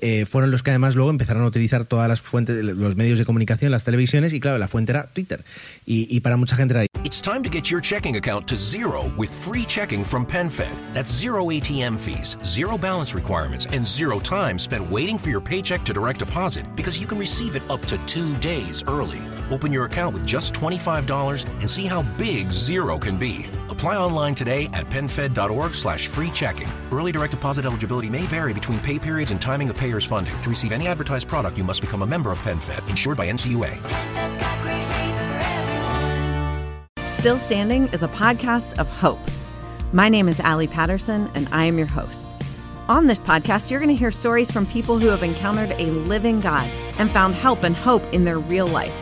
eh, 0.00 0.26
fueron 0.26 0.50
los 0.50 0.62
que 0.62 0.70
además 0.70 0.94
luego 0.94 1.10
empezaron 1.10 1.42
a 1.42 1.46
utilizar 1.46 1.84
todas 1.84 2.08
las 2.08 2.20
fuentes, 2.20 2.64
los 2.64 2.96
medios 2.96 3.18
de 3.18 3.24
comunicación, 3.24 3.70
las 3.70 3.84
televisiones, 3.84 4.32
y 4.32 4.40
claro, 4.40 4.58
la 4.58 4.68
fuente 4.68 4.92
era 4.92 5.08
Twitter. 5.12 5.44
Y, 5.86 6.06
y 6.14 6.20
para 6.20 6.36
mucha 6.36 6.56
gente 6.56 6.74
era. 6.74 6.86
It's 7.04 7.22
time 7.22 7.42
to 7.42 7.50
get 7.50 7.70
your 7.70 7.80
checking 7.80 8.16
account 8.16 8.46
to 8.48 8.56
zero 8.56 9.10
with 9.16 9.30
free 9.30 9.64
checking 9.64 10.04
from 10.04 10.26
PenFed. 10.26 10.68
That's 10.92 11.10
zero 11.12 11.46
ATM 11.46 11.98
fees, 11.98 12.36
zero 12.44 12.76
balance 12.76 13.14
requirements, 13.14 13.66
and 13.72 13.84
zero 13.86 14.20
time 14.20 14.58
spent 14.58 14.90
waiting 14.90 15.18
for 15.18 15.30
your 15.30 15.40
paycheck 15.40 15.82
to 15.84 15.92
direct 15.92 16.18
deposit 16.18 16.64
because 16.76 17.00
you 17.00 17.06
can 17.06 17.18
receive 17.18 17.56
it 17.56 17.62
up 17.70 17.80
to 17.86 17.98
two 18.06 18.34
days 18.36 18.84
early. 18.86 19.20
Open 19.50 19.72
your 19.72 19.84
account 19.84 20.14
with 20.14 20.26
just 20.26 20.54
$25 20.54 21.46
and 21.60 21.68
see 21.68 21.86
how 21.86 22.02
big 22.16 22.50
zero 22.52 22.98
can 22.98 23.16
be. 23.16 23.46
Apply 23.68 23.96
online 23.96 24.34
today 24.34 24.66
at 24.72 24.86
PenFed.org 24.86 25.74
slash 25.74 26.06
free 26.08 26.30
checking. 26.30 26.68
Early 26.92 27.12
direct 27.12 27.32
deposit 27.32 27.64
eligibility 27.64 28.08
may 28.08 28.22
vary 28.22 28.52
between 28.52 28.78
pay 28.80 28.98
periods 28.98 29.30
and 29.30 29.40
timing 29.40 29.68
of 29.68 29.76
payer's 29.76 30.04
funding. 30.04 30.40
To 30.42 30.48
receive 30.48 30.72
any 30.72 30.86
advertised 30.86 31.28
product, 31.28 31.58
you 31.58 31.64
must 31.64 31.80
become 31.80 32.02
a 32.02 32.06
member 32.06 32.30
of 32.30 32.38
PenFed, 32.40 32.88
insured 32.88 33.16
by 33.16 33.30
NCUA. 33.30 33.78
Still 37.08 37.38
Standing 37.38 37.88
is 37.88 38.02
a 38.02 38.08
podcast 38.08 38.78
of 38.78 38.88
hope. 38.88 39.18
My 39.92 40.08
name 40.08 40.28
is 40.28 40.40
Allie 40.40 40.68
Patterson, 40.68 41.30
and 41.34 41.48
I 41.52 41.64
am 41.64 41.76
your 41.76 41.88
host. 41.88 42.30
On 42.88 43.06
this 43.06 43.20
podcast, 43.20 43.70
you're 43.70 43.80
going 43.80 43.90
to 43.90 43.96
hear 43.96 44.10
stories 44.10 44.50
from 44.50 44.66
people 44.66 44.98
who 44.98 45.08
have 45.08 45.22
encountered 45.22 45.72
a 45.72 45.90
living 45.90 46.40
God 46.40 46.68
and 46.98 47.10
found 47.10 47.34
help 47.34 47.64
and 47.64 47.76
hope 47.76 48.02
in 48.12 48.24
their 48.24 48.38
real 48.38 48.66
life. 48.66 48.94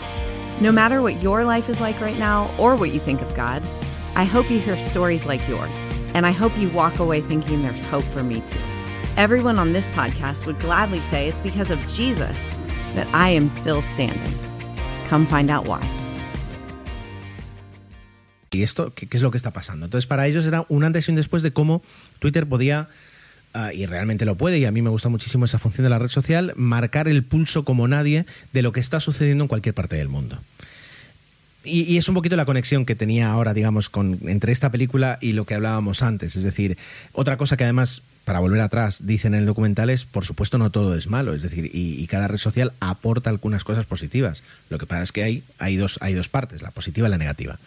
No 0.61 0.73
matter 0.73 1.01
what 1.01 1.23
your 1.23 1.45
life 1.45 1.69
is 1.69 1.81
like 1.81 2.01
right 2.01 2.19
now 2.19 2.51
or 2.59 2.75
what 2.75 2.91
you 2.91 2.99
think 2.99 3.23
of 3.23 3.33
God, 3.37 3.63
I 4.17 4.25
hope 4.25 4.51
you 4.51 4.59
hear 4.59 4.77
stories 4.77 5.25
like 5.25 5.47
yours, 5.49 5.79
and 6.15 6.27
I 6.27 6.33
hope 6.33 6.59
you 6.59 6.69
walk 6.71 6.99
away 6.99 7.21
thinking 7.21 7.63
there's 7.63 7.81
hope 7.81 8.03
for 8.03 8.25
me 8.25 8.41
too. 8.41 8.59
Everyone 9.17 9.57
on 9.61 9.73
this 9.73 9.87
podcast 9.87 10.47
would 10.47 10.59
gladly 10.59 11.01
say 11.01 11.29
it's 11.29 11.41
because 11.41 11.71
of 11.71 11.79
Jesus 11.87 12.59
that 12.97 13.07
I 13.15 13.29
am 13.29 13.49
still 13.49 13.81
standing. 13.83 14.35
Come 15.09 15.27
find 15.27 15.49
out 15.49 15.65
why. 15.65 15.89
¿Y 18.51 18.65
esto 18.65 18.93
qué, 18.97 19.09
qué 19.09 19.17
es 19.17 19.23
lo 19.23 19.31
que 19.31 19.37
está 19.39 19.53
pasando? 19.53 19.85
Entonces, 19.87 20.09
para 20.09 20.27
ellos 20.27 20.45
era 20.45 20.67
un 20.69 20.83
antes 20.83 21.07
y 21.07 21.13
un 21.13 21.17
después 21.17 21.45
de 21.45 21.53
cómo 21.53 21.83
Twitter 22.19 22.49
podía 22.49 22.89
Uh, 23.59 23.73
y 23.75 23.87
realmente 23.87 24.25
lo 24.25 24.37
puede, 24.37 24.59
y 24.59 24.67
a 24.67 24.71
mí 24.71 24.83
me 24.83 24.91
gusta 24.91 25.09
muchísimo 25.09 25.45
esa 25.45 25.59
función 25.59 25.83
de 25.83 25.91
la 25.91 25.99
red 25.99 26.09
social, 26.09 26.53
marcar 26.55 27.09
el 27.09 27.25
pulso 27.25 27.65
como 27.65 27.89
nadie 27.89 28.25
de 28.53 28.63
lo 28.63 28.73
que 28.73 28.79
está 28.79 29.01
sucediendo 29.01 29.45
en 29.45 29.49
cualquier 29.49 29.75
parte 29.75 29.97
del 29.97 30.09
mundo. 30.09 30.39
Y, 31.65 31.83
y, 31.83 31.99
es 31.99 32.09
un 32.09 32.15
poquito 32.15 32.37
la 32.37 32.45
conexión 32.45 32.87
que 32.87 32.95
tenía 32.95 33.31
ahora, 33.31 33.55
digamos, 33.55 33.89
con, 33.89 34.21
entre 34.27 34.53
esta 34.53 34.71
película 34.71 35.19
y 35.21 35.33
lo 35.33 35.45
que 35.45 35.55
hablábamos 35.55 36.03
antes. 36.03 36.37
Es 36.37 36.45
decir, 36.45 36.79
otra 37.13 37.37
cosa 37.37 37.57
que 37.57 37.65
además, 37.65 38.03
para 38.25 38.39
volver 38.39 38.61
atrás, 38.61 39.07
dicen 39.07 39.35
en 39.35 39.41
el 39.41 39.47
documental 39.47 39.91
es, 39.91 40.05
por 40.05 40.25
supuesto, 40.25 40.57
no 40.59 40.71
todo 40.71 40.95
es 40.95 41.09
malo. 41.09 41.35
Es 41.35 41.43
decir, 41.43 41.67
y, 41.67 42.01
y 42.01 42.07
cada 42.07 42.29
red 42.29 42.39
social 42.39 42.73
aporta 42.81 43.29
algunas 43.29 43.65
cosas 43.65 43.87
positivas. 43.87 44.45
Lo 44.71 44.79
que 44.79 44.87
pasa 44.87 45.03
es 45.03 45.13
que 45.13 45.25
hay, 45.25 45.43
hay, 45.59 45.77
dos, 45.77 45.99
hay 46.01 46.15
dos 46.15 46.29
partes, 46.29 46.63
la 46.63 46.71
positiva 46.71 47.09
y 47.09 47.11
la 47.11 47.19
negativa 47.19 47.59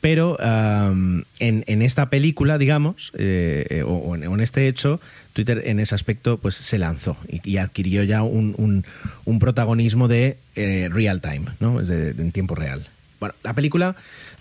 pero 0.00 0.36
um, 0.36 1.22
en, 1.40 1.64
en, 1.66 1.82
esta 1.82 2.08
película, 2.08 2.58
digamos, 2.58 3.12
eh, 3.18 3.82
o, 3.84 3.94
o, 3.94 4.14
en, 4.14 4.40
este 4.40 4.68
hecho, 4.68 5.00
Twitter 5.32 5.62
en 5.66 5.80
ese 5.80 5.94
aspecto 5.94 6.38
pues 6.38 6.54
se 6.54 6.78
lanzó 6.78 7.16
y, 7.28 7.56
adquirió 7.56 8.04
ya 8.04 8.22
un, 8.22 8.84
un, 9.24 9.38
protagonismo 9.38 10.08
de 10.08 10.36
eh, 10.54 10.88
real 10.90 11.20
time, 11.20 11.46
¿no? 11.60 11.80
Es 11.80 11.88
de, 11.88 12.10
en 12.10 12.32
tiempo 12.32 12.54
real. 12.54 12.86
Bueno, 13.18 13.34
la 13.42 13.54
película, 13.54 13.96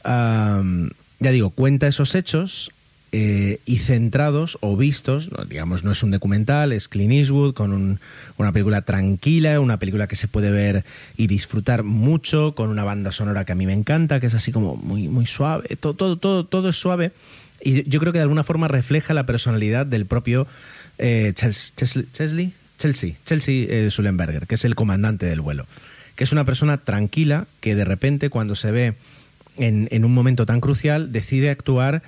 um, 0.06 0.90
ya 1.20 1.32
digo, 1.32 1.50
cuenta 1.50 1.88
esos 1.88 2.14
hechos 2.14 2.72
eh, 3.14 3.62
y 3.66 3.80
centrados 3.80 4.58
o 4.60 4.76
vistos, 4.76 5.30
digamos, 5.48 5.86
no 5.86 5.94
es 5.94 6.04
un 6.04 6.12
documental, 6.12 6.74
es 6.74 6.90
Clint 6.90 7.14
Eastwood 7.14 7.54
con 7.54 7.72
un, 7.72 8.00
una 8.38 8.52
película 8.52 8.82
tranquila, 8.82 9.62
una 9.62 9.80
película 9.80 10.08
que 10.08 10.18
se 10.18 10.28
puede 10.28 10.52
ver 10.52 10.84
y 11.16 11.28
disfrutar 11.28 11.84
mucho, 11.84 12.54
con 12.54 12.70
una 12.70 12.84
banda 12.84 13.14
sonora 13.14 13.46
que 13.46 13.54
a 13.54 13.56
mí 13.56 13.66
me 13.66 13.72
encanta, 13.72 14.20
que 14.20 14.28
es 14.28 14.34
así 14.34 14.52
como 14.52 14.76
muy, 14.76 15.08
muy 15.08 15.26
suave, 15.26 15.78
todo, 15.80 15.94
todo, 15.94 16.18
todo, 16.18 16.46
todo 16.46 16.70
es 16.70 16.76
suave 16.76 17.14
y 17.62 17.90
yo 17.90 18.02
creo 18.02 18.12
que 18.12 18.20
de 18.20 18.24
alguna 18.24 18.44
forma 18.44 18.68
refleja 18.68 19.14
la 19.14 19.26
personalidad 19.26 19.86
del 19.86 20.06
propio 20.06 20.46
eh, 20.98 21.32
Chelsea, 21.34 22.52
Chelsea 22.78 23.66
eh, 23.70 23.88
Sullenberger, 23.90 24.48
que 24.48 24.56
es 24.56 24.66
el 24.66 24.76
comandante 24.76 25.26
del 25.26 25.40
vuelo, 25.40 25.66
que 26.18 26.26
es 26.26 26.34
una 26.34 26.44
persona 26.44 26.78
tranquila 26.78 27.48
que 27.62 27.74
de 27.74 27.86
repente 27.86 28.30
cuando 28.30 28.58
se 28.58 28.72
ve 28.72 28.96
en 29.60 30.06
un 30.06 30.14
momento 30.14 30.46
tan 30.46 30.62
crucial 30.62 31.12
decide 31.12 31.50
actuar 31.50 32.04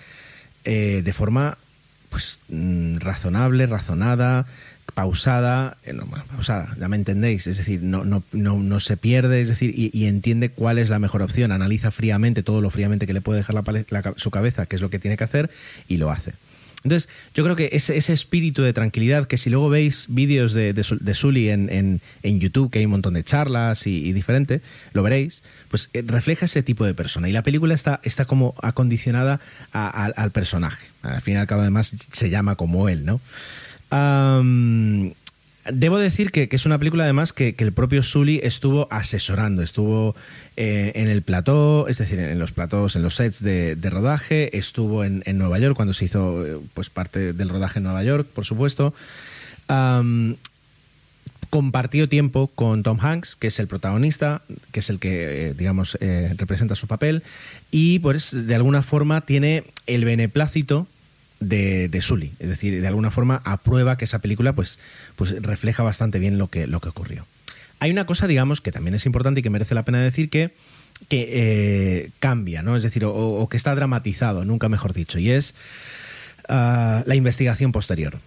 eh, 0.64 1.02
de 1.04 1.14
forma 1.14 1.58
pues 2.10 2.40
razonable, 3.00 3.68
razonada, 3.68 4.48
pausada, 4.94 5.78
eh, 5.86 5.94
no, 5.94 6.06
bueno, 6.06 6.26
pausada, 6.26 6.76
ya 6.80 6.88
me 6.88 6.96
entendéis, 6.96 7.48
es 7.48 7.58
decir, 7.58 7.84
no, 7.84 8.04
no, 8.04 8.24
no, 8.32 8.58
no 8.58 8.80
se 8.80 8.98
pierde, 8.98 9.42
es 9.42 9.50
decir, 9.50 9.74
y, 9.76 10.06
entiende 10.06 10.50
cuál 10.50 10.80
es 10.80 10.90
la 10.90 11.00
mejor 11.00 11.22
opción, 11.22 11.52
analiza 11.52 11.92
fríamente 11.92 12.44
todo 12.44 12.62
lo 12.62 12.70
fríamente 12.70 13.08
que 13.08 13.14
le 13.14 13.22
puede 13.22 13.40
dejar 13.40 13.56
la, 13.56 13.64
la, 13.90 14.14
su 14.18 14.32
cabeza, 14.32 14.66
qué 14.66 14.76
es 14.76 14.82
lo 14.82 14.90
que 14.90 15.00
tiene 15.00 15.18
que 15.18 15.24
hacer, 15.24 15.50
y 15.88 15.98
lo 15.98 16.10
hace. 16.10 16.34
Entonces, 16.84 17.10
yo 17.34 17.44
creo 17.44 17.58
que 17.58 17.70
ese, 17.74 17.98
espíritu 17.98 18.62
de 18.62 18.72
tranquilidad, 18.72 19.28
que 19.28 19.38
si 19.38 19.50
luego 19.50 19.68
veis 19.70 20.06
vídeos 20.08 20.54
de, 20.54 20.72
de, 20.72 21.14
Sully 21.14 21.50
en, 21.50 21.70
en, 21.70 22.00
en, 22.24 22.40
YouTube, 22.40 22.72
que 22.72 22.80
hay 22.80 22.86
un 22.86 22.92
montón 22.92 23.16
de 23.16 23.24
charlas 23.24 23.86
y, 23.86 24.14
diferente, 24.14 24.62
lo 24.94 25.04
veréis, 25.04 25.44
pues 25.70 25.90
eh, 25.94 26.04
refleja 26.06 26.46
ese 26.46 26.64
tipo 26.64 26.86
de 26.86 26.94
persona. 26.94 27.28
Y 27.28 27.34
la 27.34 27.44
película 27.44 27.74
está, 27.74 28.00
está 28.04 28.24
como 28.24 28.56
acondicionada 28.62 29.42
al 29.74 30.32
personaje. 30.32 30.88
Al 31.02 31.22
fin 31.22 31.34
y 31.34 31.38
al 31.38 31.48
cabo, 31.48 31.62
además, 31.62 31.94
se 32.12 32.30
llama 32.30 32.56
como 32.56 32.88
él, 32.88 33.04
¿no? 33.04 33.20
Debo 35.72 35.98
decir 35.98 36.32
que, 36.32 36.48
es 36.52 36.66
una 36.66 36.78
película 36.78 37.04
además 37.04 37.34
que, 37.34 37.56
el 37.58 37.72
propio 37.74 38.04
Sully 38.04 38.40
estuvo 38.44 38.88
asesorando, 38.92 39.62
estuvo 39.62 40.16
eh, 40.58 40.92
en 40.96 41.08
el 41.08 41.22
plató, 41.22 41.88
es 41.88 41.98
decir, 41.98 42.20
en 42.20 42.40
los 42.40 42.52
platós, 42.52 42.96
en 42.96 43.04
los 43.04 43.16
sets 43.16 43.44
de, 43.44 43.76
rodaje, 43.90 44.58
estuvo 44.58 45.04
en, 45.04 45.24
Nueva 45.38 45.60
York 45.60 45.76
cuando 45.76 45.94
se 45.94 46.06
hizo 46.06 46.62
pues 46.74 46.90
parte 46.90 47.34
del 47.34 47.50
rodaje 47.50 47.80
en 47.80 47.84
Nueva 47.84 48.04
York, 48.04 48.28
por 48.34 48.46
supuesto. 48.46 48.94
Compartió 51.50 52.08
tiempo 52.08 52.48
con 52.54 52.84
Tom 52.84 53.00
Hanks, 53.02 53.36
que 53.36 53.48
es 53.48 53.60
el 53.60 53.68
protagonista, 53.68 54.44
que 54.72 54.82
es 54.82 54.90
el 54.92 55.00
que, 55.00 55.48
eh, 55.48 55.54
digamos, 55.56 55.98
eh, 56.00 56.36
representa 56.38 56.76
su 56.76 56.86
papel, 56.86 57.24
y 57.72 57.98
pues 58.00 58.30
de 58.32 58.54
alguna 58.54 58.84
forma 58.84 59.22
tiene 59.22 59.64
el 59.88 60.06
beneplácito 60.06 60.86
de, 61.40 62.00
Sully. 62.02 62.34
Es 62.40 62.50
decir, 62.50 62.82
de 62.82 62.88
alguna 62.88 63.12
forma 63.12 63.42
aprueba 63.46 63.98
que 63.98 64.06
esa 64.06 64.20
película 64.20 64.54
pues, 64.54 64.80
pues 65.16 65.42
refleja 65.42 65.84
bastante 65.84 66.20
bien 66.20 66.38
lo 66.38 66.48
que, 66.50 66.68
lo 66.68 66.80
que 66.80 66.90
ocurrió. 66.90 67.26
Hay 67.80 67.92
una 67.92 68.06
cosa, 68.06 68.28
digamos, 68.28 68.62
que 68.62 68.72
también 68.72 68.96
es 68.96 69.06
importante 69.06 69.40
y 69.40 69.44
que 69.44 69.50
merece 69.50 69.74
la 69.74 69.84
pena 69.84 70.02
decir 70.02 70.30
que, 70.30 70.54
que 71.08 71.30
eh, 71.32 72.12
cambia, 72.20 72.62
¿no? 72.62 72.76
Es 72.76 72.84
decir, 72.84 73.06
o, 73.06 73.48
que 73.50 73.58
está 73.58 73.74
dramatizado, 73.74 74.44
nunca 74.44 74.68
mejor 74.68 74.94
dicho, 74.94 75.18
y 75.18 75.32
es 75.32 75.54
uh, 76.50 77.04
la 77.06 77.16
investigación 77.16 77.72
posterior. 77.72 78.18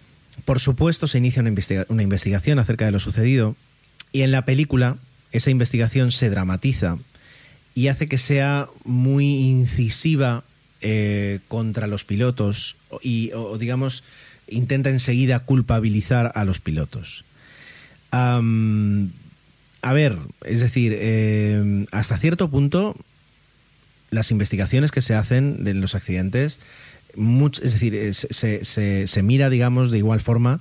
Por 0.46 0.58
supuesto, 0.58 1.06
se 1.06 1.18
inicia 1.18 1.42
una, 1.42 1.52
una 1.88 2.02
investigación 2.02 2.58
acerca 2.58 2.86
de 2.86 2.92
lo 2.92 2.98
sucedido 2.98 3.56
y 4.10 4.22
en 4.22 4.30
la 4.30 4.46
película 4.46 4.96
esa 5.32 5.50
investigación 5.50 6.12
se 6.12 6.30
dramatiza 6.30 6.96
y 7.74 7.88
hace 7.88 8.08
que 8.08 8.18
sea 8.18 8.68
muy 8.84 9.26
incisiva 9.26 10.44
eh, 10.82 11.40
contra 11.48 11.86
los 11.86 12.04
pilotos 12.04 12.76
y, 13.02 13.32
o, 13.32 13.56
digamos, 13.58 14.04
intenta 14.48 14.90
enseguida 14.90 15.40
culpabilizar 15.40 16.32
a 16.34 16.44
los 16.44 16.60
pilotos. 16.60 17.24
A 19.82 19.92
ver, 19.92 20.16
es 20.44 20.60
decir, 20.60 20.92
eh, 20.94 21.86
hasta 21.90 22.16
cierto 22.16 22.48
punto, 22.48 22.94
las 24.10 24.30
investigaciones 24.30 24.92
que 24.92 25.02
se 25.02 25.14
hacen 25.14 25.64
de 25.64 25.74
los 25.74 25.96
accidentes, 25.96 26.60
es 27.16 27.72
decir, 27.72 28.14
se, 28.14 28.64
se, 28.64 29.08
se, 29.08 29.22
mira, 29.22 29.50
digamos, 29.50 29.90
de 29.90 29.98
igual 29.98 30.20
forma. 30.20 30.60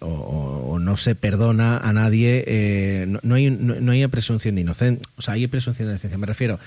O, 0.00 0.78
no 0.78 0.96
se 0.96 1.16
perdona 1.16 1.76
a 1.78 1.92
nadie, 1.92 2.44
eh, 2.46 3.18
no, 3.22 3.34
hay, 3.34 3.50
no, 3.50 3.90
hay 3.90 4.06
presunción 4.06 4.54
de 4.54 4.60
inocencia, 4.60 5.04
o 5.16 5.22
sea, 5.22 5.34
hay 5.34 5.48
presunción 5.48 5.88
de 5.88 5.94
inocencia, 5.94 6.16
me 6.16 6.26
refiero, 6.26 6.60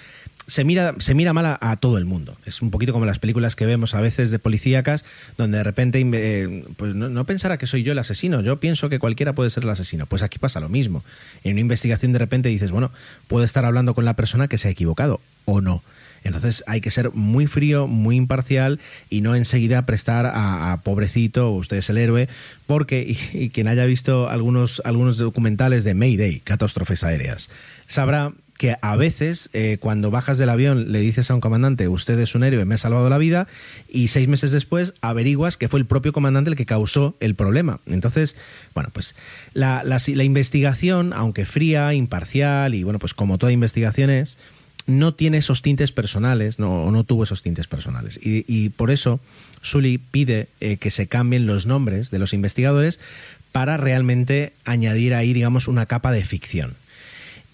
se 0.51 0.65
mira, 0.65 0.95
se 0.99 1.13
mira 1.13 1.31
mal 1.31 1.57
a, 1.61 1.75
todo 1.77 1.97
el 1.97 2.03
mundo. 2.03 2.35
Es 2.45 2.61
un 2.61 2.71
poquito 2.71 2.91
como 2.91 3.05
las 3.05 3.19
películas 3.19 3.55
que 3.55 3.65
vemos 3.65 3.95
a 3.95 4.01
veces 4.01 4.31
de 4.31 4.37
policíacas, 4.37 5.05
donde 5.37 5.59
de 5.59 5.63
repente 5.63 6.05
eh, 6.13 6.65
pues 6.75 6.93
no, 6.93 7.07
no, 7.07 7.23
pensará 7.23 7.57
que 7.57 7.67
soy 7.67 7.83
yo 7.83 7.93
el 7.93 7.99
asesino. 7.99 8.41
Yo 8.41 8.59
pienso 8.59 8.89
que 8.89 8.99
cualquiera 8.99 9.31
puede 9.31 9.49
ser 9.49 9.63
el 9.63 9.69
asesino. 9.69 10.07
Pues 10.07 10.23
aquí 10.23 10.39
pasa 10.39 10.59
lo 10.59 10.67
mismo. 10.67 11.05
En 11.45 11.53
una 11.53 11.61
investigación 11.61 12.11
de 12.11 12.19
repente 12.19 12.49
dices, 12.49 12.71
bueno, 12.71 12.91
puedo 13.29 13.45
estar 13.45 13.63
hablando 13.63 13.93
con 13.93 14.03
la 14.03 14.17
persona 14.17 14.49
que 14.49 14.57
se 14.57 14.67
ha 14.67 14.71
equivocado 14.71 15.21
o 15.45 15.61
no. 15.61 15.81
Entonces 16.25 16.65
hay 16.67 16.81
que 16.81 16.91
ser 16.91 17.11
muy 17.13 17.47
frío, 17.47 17.87
muy 17.87 18.17
imparcial 18.17 18.81
y 19.09 19.21
no 19.21 19.35
enseguida 19.35 19.85
prestar 19.85 20.25
a, 20.25 20.73
a 20.73 20.81
pobrecito, 20.81 21.49
usted 21.51 21.77
es 21.77 21.89
el 21.89 21.97
héroe, 21.97 22.27
porque, 22.67 23.17
y, 23.33 23.45
y 23.45 23.49
quien 23.51 23.69
haya 23.69 23.85
visto 23.85 24.29
algunos, 24.29 24.81
algunos 24.83 25.17
documentales 25.17 25.85
de 25.85 25.93
Mayday, 25.93 26.41
catástrofes 26.41 27.05
aéreas, 27.05 27.49
sabrá 27.87 28.33
que 28.61 28.77
a 28.79 28.95
veces 28.95 29.49
eh, 29.53 29.79
cuando 29.79 30.11
bajas 30.11 30.37
del 30.37 30.47
avión 30.47 30.91
le 30.91 30.99
dices 30.99 31.31
a 31.31 31.33
un 31.33 31.41
comandante, 31.41 31.87
usted 31.87 32.19
es 32.19 32.35
un 32.35 32.43
héroe, 32.43 32.63
me 32.63 32.75
ha 32.75 32.77
salvado 32.77 33.09
la 33.09 33.17
vida, 33.17 33.47
y 33.89 34.09
seis 34.09 34.27
meses 34.27 34.51
después 34.51 34.93
averiguas 35.01 35.57
que 35.57 35.67
fue 35.67 35.79
el 35.79 35.87
propio 35.87 36.13
comandante 36.13 36.51
el 36.51 36.55
que 36.55 36.67
causó 36.67 37.15
el 37.21 37.33
problema. 37.33 37.79
Entonces, 37.87 38.35
bueno, 38.75 38.91
pues 38.93 39.15
la, 39.55 39.83
la, 39.83 40.23
investigación, 40.23 41.11
aunque 41.11 41.47
fría, 41.47 41.95
imparcial, 41.95 42.75
y 42.75 42.83
bueno, 42.83 42.99
pues 42.99 43.15
como 43.15 43.39
toda 43.39 43.51
investigación 43.51 44.11
es, 44.11 44.37
no 44.85 45.15
tiene 45.15 45.39
esos 45.39 45.63
tintes 45.63 45.91
personales, 45.91 46.59
no, 46.59 46.91
no 46.91 47.03
tuvo 47.03 47.23
esos 47.23 47.41
tintes 47.41 47.65
personales. 47.65 48.19
Y, 48.21 48.45
y 48.47 48.69
por 48.69 48.91
eso 48.91 49.19
Sully 49.61 49.97
pide 49.97 50.49
eh, 50.59 50.77
que 50.77 50.91
se 50.91 51.07
cambien 51.07 51.47
los 51.47 51.65
nombres 51.65 52.11
de 52.11 52.19
los 52.19 52.31
investigadores 52.31 52.99
para 53.51 53.77
realmente 53.77 54.53
añadir 54.65 55.15
ahí, 55.15 55.33
digamos, 55.33 55.67
una 55.67 55.87
capa 55.87 56.11
de 56.11 56.23
ficción. 56.23 56.75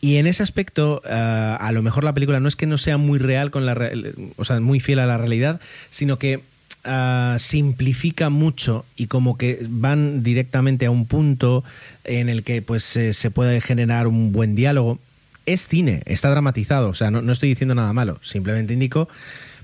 Y 0.02 0.18
en 0.18 0.28
ese 0.28 0.44
aspecto, 0.44 1.02
uh, 1.06 1.10
a 1.10 1.72
lo 1.74 1.82
mejor 1.82 2.04
la 2.04 2.14
película 2.14 2.40
no 2.40 2.48
es 2.48 2.56
que 2.56 2.68
no 2.68 2.78
sea 2.78 2.98
muy 2.98 3.20
real 3.20 3.52
con 3.52 3.66
la, 3.66 3.92
o 4.36 4.46
sea, 4.46 4.60
muy 4.60 4.80
fiel 4.80 5.00
a 5.00 5.06
la 5.06 5.18
realidad, 5.18 5.60
sino 5.90 6.20
que 6.20 6.38
uh, 6.86 7.40
simplifica 7.40 8.30
mucho 8.30 8.86
y 8.96 9.08
como 9.08 9.38
que 9.38 9.60
van 9.70 10.24
directamente 10.24 10.86
a 10.86 10.92
un 10.92 11.08
punto 11.08 11.64
en 12.04 12.30
el 12.30 12.44
que 12.44 12.62
pues 12.62 12.84
se, 12.84 13.14
se 13.14 13.32
puede 13.32 13.60
generar 13.62 14.08
un 14.08 14.32
buen 14.32 14.56
diálogo. 14.56 15.00
Es 15.46 15.66
cine, 15.66 16.04
está 16.06 16.30
dramatizado, 16.30 16.90
o 16.90 16.94
sea, 16.94 17.10
no, 17.10 17.22
no 17.22 17.32
estoy 17.32 17.50
diciendo 17.50 17.74
nada 17.74 17.94
malo, 17.94 18.20
simplemente 18.22 18.74
indico 18.74 19.08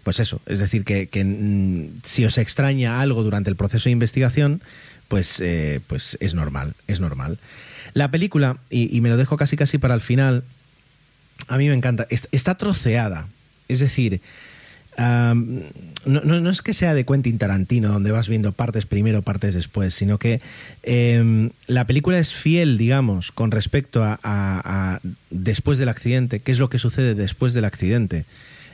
pues 0.04 0.20
eso, 0.20 0.42
es 0.46 0.60
decir, 0.60 0.84
que, 0.84 1.08
que 1.08 1.24
mm, 1.24 2.02
si 2.04 2.26
os 2.26 2.38
extraña 2.38 3.00
algo 3.00 3.24
durante 3.24 3.50
el 3.50 3.56
proceso 3.56 3.86
de 3.86 3.92
investigación, 3.92 4.62
pues, 5.14 5.40
eh, 5.42 5.80
pues 5.86 6.18
es 6.22 6.34
normal, 6.34 6.74
es 6.88 7.00
normal. 7.00 7.38
La 7.94 8.10
película, 8.10 8.58
y, 8.72 9.00
me 9.02 9.10
lo 9.10 9.16
dejo 9.16 9.38
casi 9.38 9.56
casi 9.56 9.78
para 9.78 9.94
el 9.94 10.02
final, 10.02 10.44
a 11.48 11.60
mí 11.60 11.68
me 11.68 11.76
encanta, 11.76 12.08
está 12.10 12.56
troceada, 12.56 13.28
es 13.68 13.80
decir, 13.80 14.22
no, 14.98 15.46
no, 16.06 16.42
no, 16.42 16.50
es 16.50 16.64
que 16.64 16.74
sea 16.74 16.96
de 16.96 17.06
Quentin 17.06 17.38
Tarantino, 17.38 17.90
donde 17.90 18.12
vas 18.12 18.28
viendo 18.28 18.54
partes 18.54 18.88
primero, 18.88 19.22
partes 19.22 19.54
después, 19.54 19.94
sino 19.94 20.18
que 20.18 20.42
eh, 20.82 21.52
la 21.68 21.86
película 21.86 22.18
es 22.18 22.34
fiel, 22.34 22.80
digamos, 22.80 23.32
con 23.32 23.52
respecto 23.52 24.04
a, 24.04 24.20
a, 24.24 25.00
después 25.30 25.78
del 25.78 25.90
accidente, 25.90 26.40
qué 26.40 26.52
es 26.52 26.58
lo 26.58 26.72
que 26.72 26.80
sucede 26.80 27.14
después 27.14 27.54
del 27.54 27.66
accidente. 27.66 28.26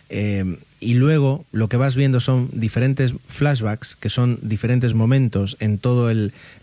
Eh, 0.09 0.57
y 0.79 0.93
luego 0.93 1.45
lo 1.51 1.67
que 1.67 1.77
vas 1.77 1.95
viendo 1.95 2.19
son 2.19 2.49
diferentes 2.53 3.13
flashbacks, 3.27 3.95
que 3.95 4.09
son 4.09 4.39
diferentes 4.41 4.93
momentos 4.93 5.57
en 5.59 5.77
toda 5.77 6.13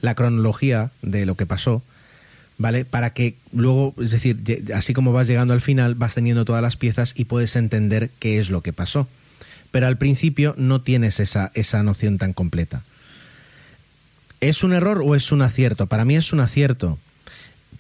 la 0.01 0.15
cronología 0.15 0.91
de 1.03 1.27
lo 1.27 1.35
que 1.35 1.47
pasó, 1.47 1.83
¿vale? 2.59 2.85
Para 2.85 3.11
que 3.11 3.35
luego, 3.53 3.95
es 4.01 4.11
decir, 4.11 4.65
así 4.75 4.95
como 4.95 5.13
vas 5.13 5.27
llegando 5.27 5.53
al 5.53 5.61
final, 5.61 5.95
vas 5.95 6.15
teniendo 6.15 6.45
todas 6.45 6.63
las 6.63 6.77
piezas 6.77 7.13
y 7.15 7.27
puedes 7.27 7.57
entender 7.57 8.11
qué 8.19 8.39
es 8.39 8.51
lo 8.51 8.63
que 8.63 8.73
pasó. 8.73 9.07
Pero 9.71 9.87
al 9.87 9.99
principio 9.99 10.55
no 10.57 10.81
tienes 10.81 11.21
esa, 11.21 11.51
esa 11.55 11.83
noción 11.83 12.17
tan 12.17 12.33
completa. 12.33 12.83
¿Es 14.41 14.65
un 14.65 14.73
error 14.73 15.03
o 15.05 15.15
es 15.15 15.33
un 15.33 15.43
acierto? 15.43 15.87
Para 15.87 16.05
mí 16.05 16.17
es 16.17 16.33
un 16.33 16.41
acierto. 16.41 16.99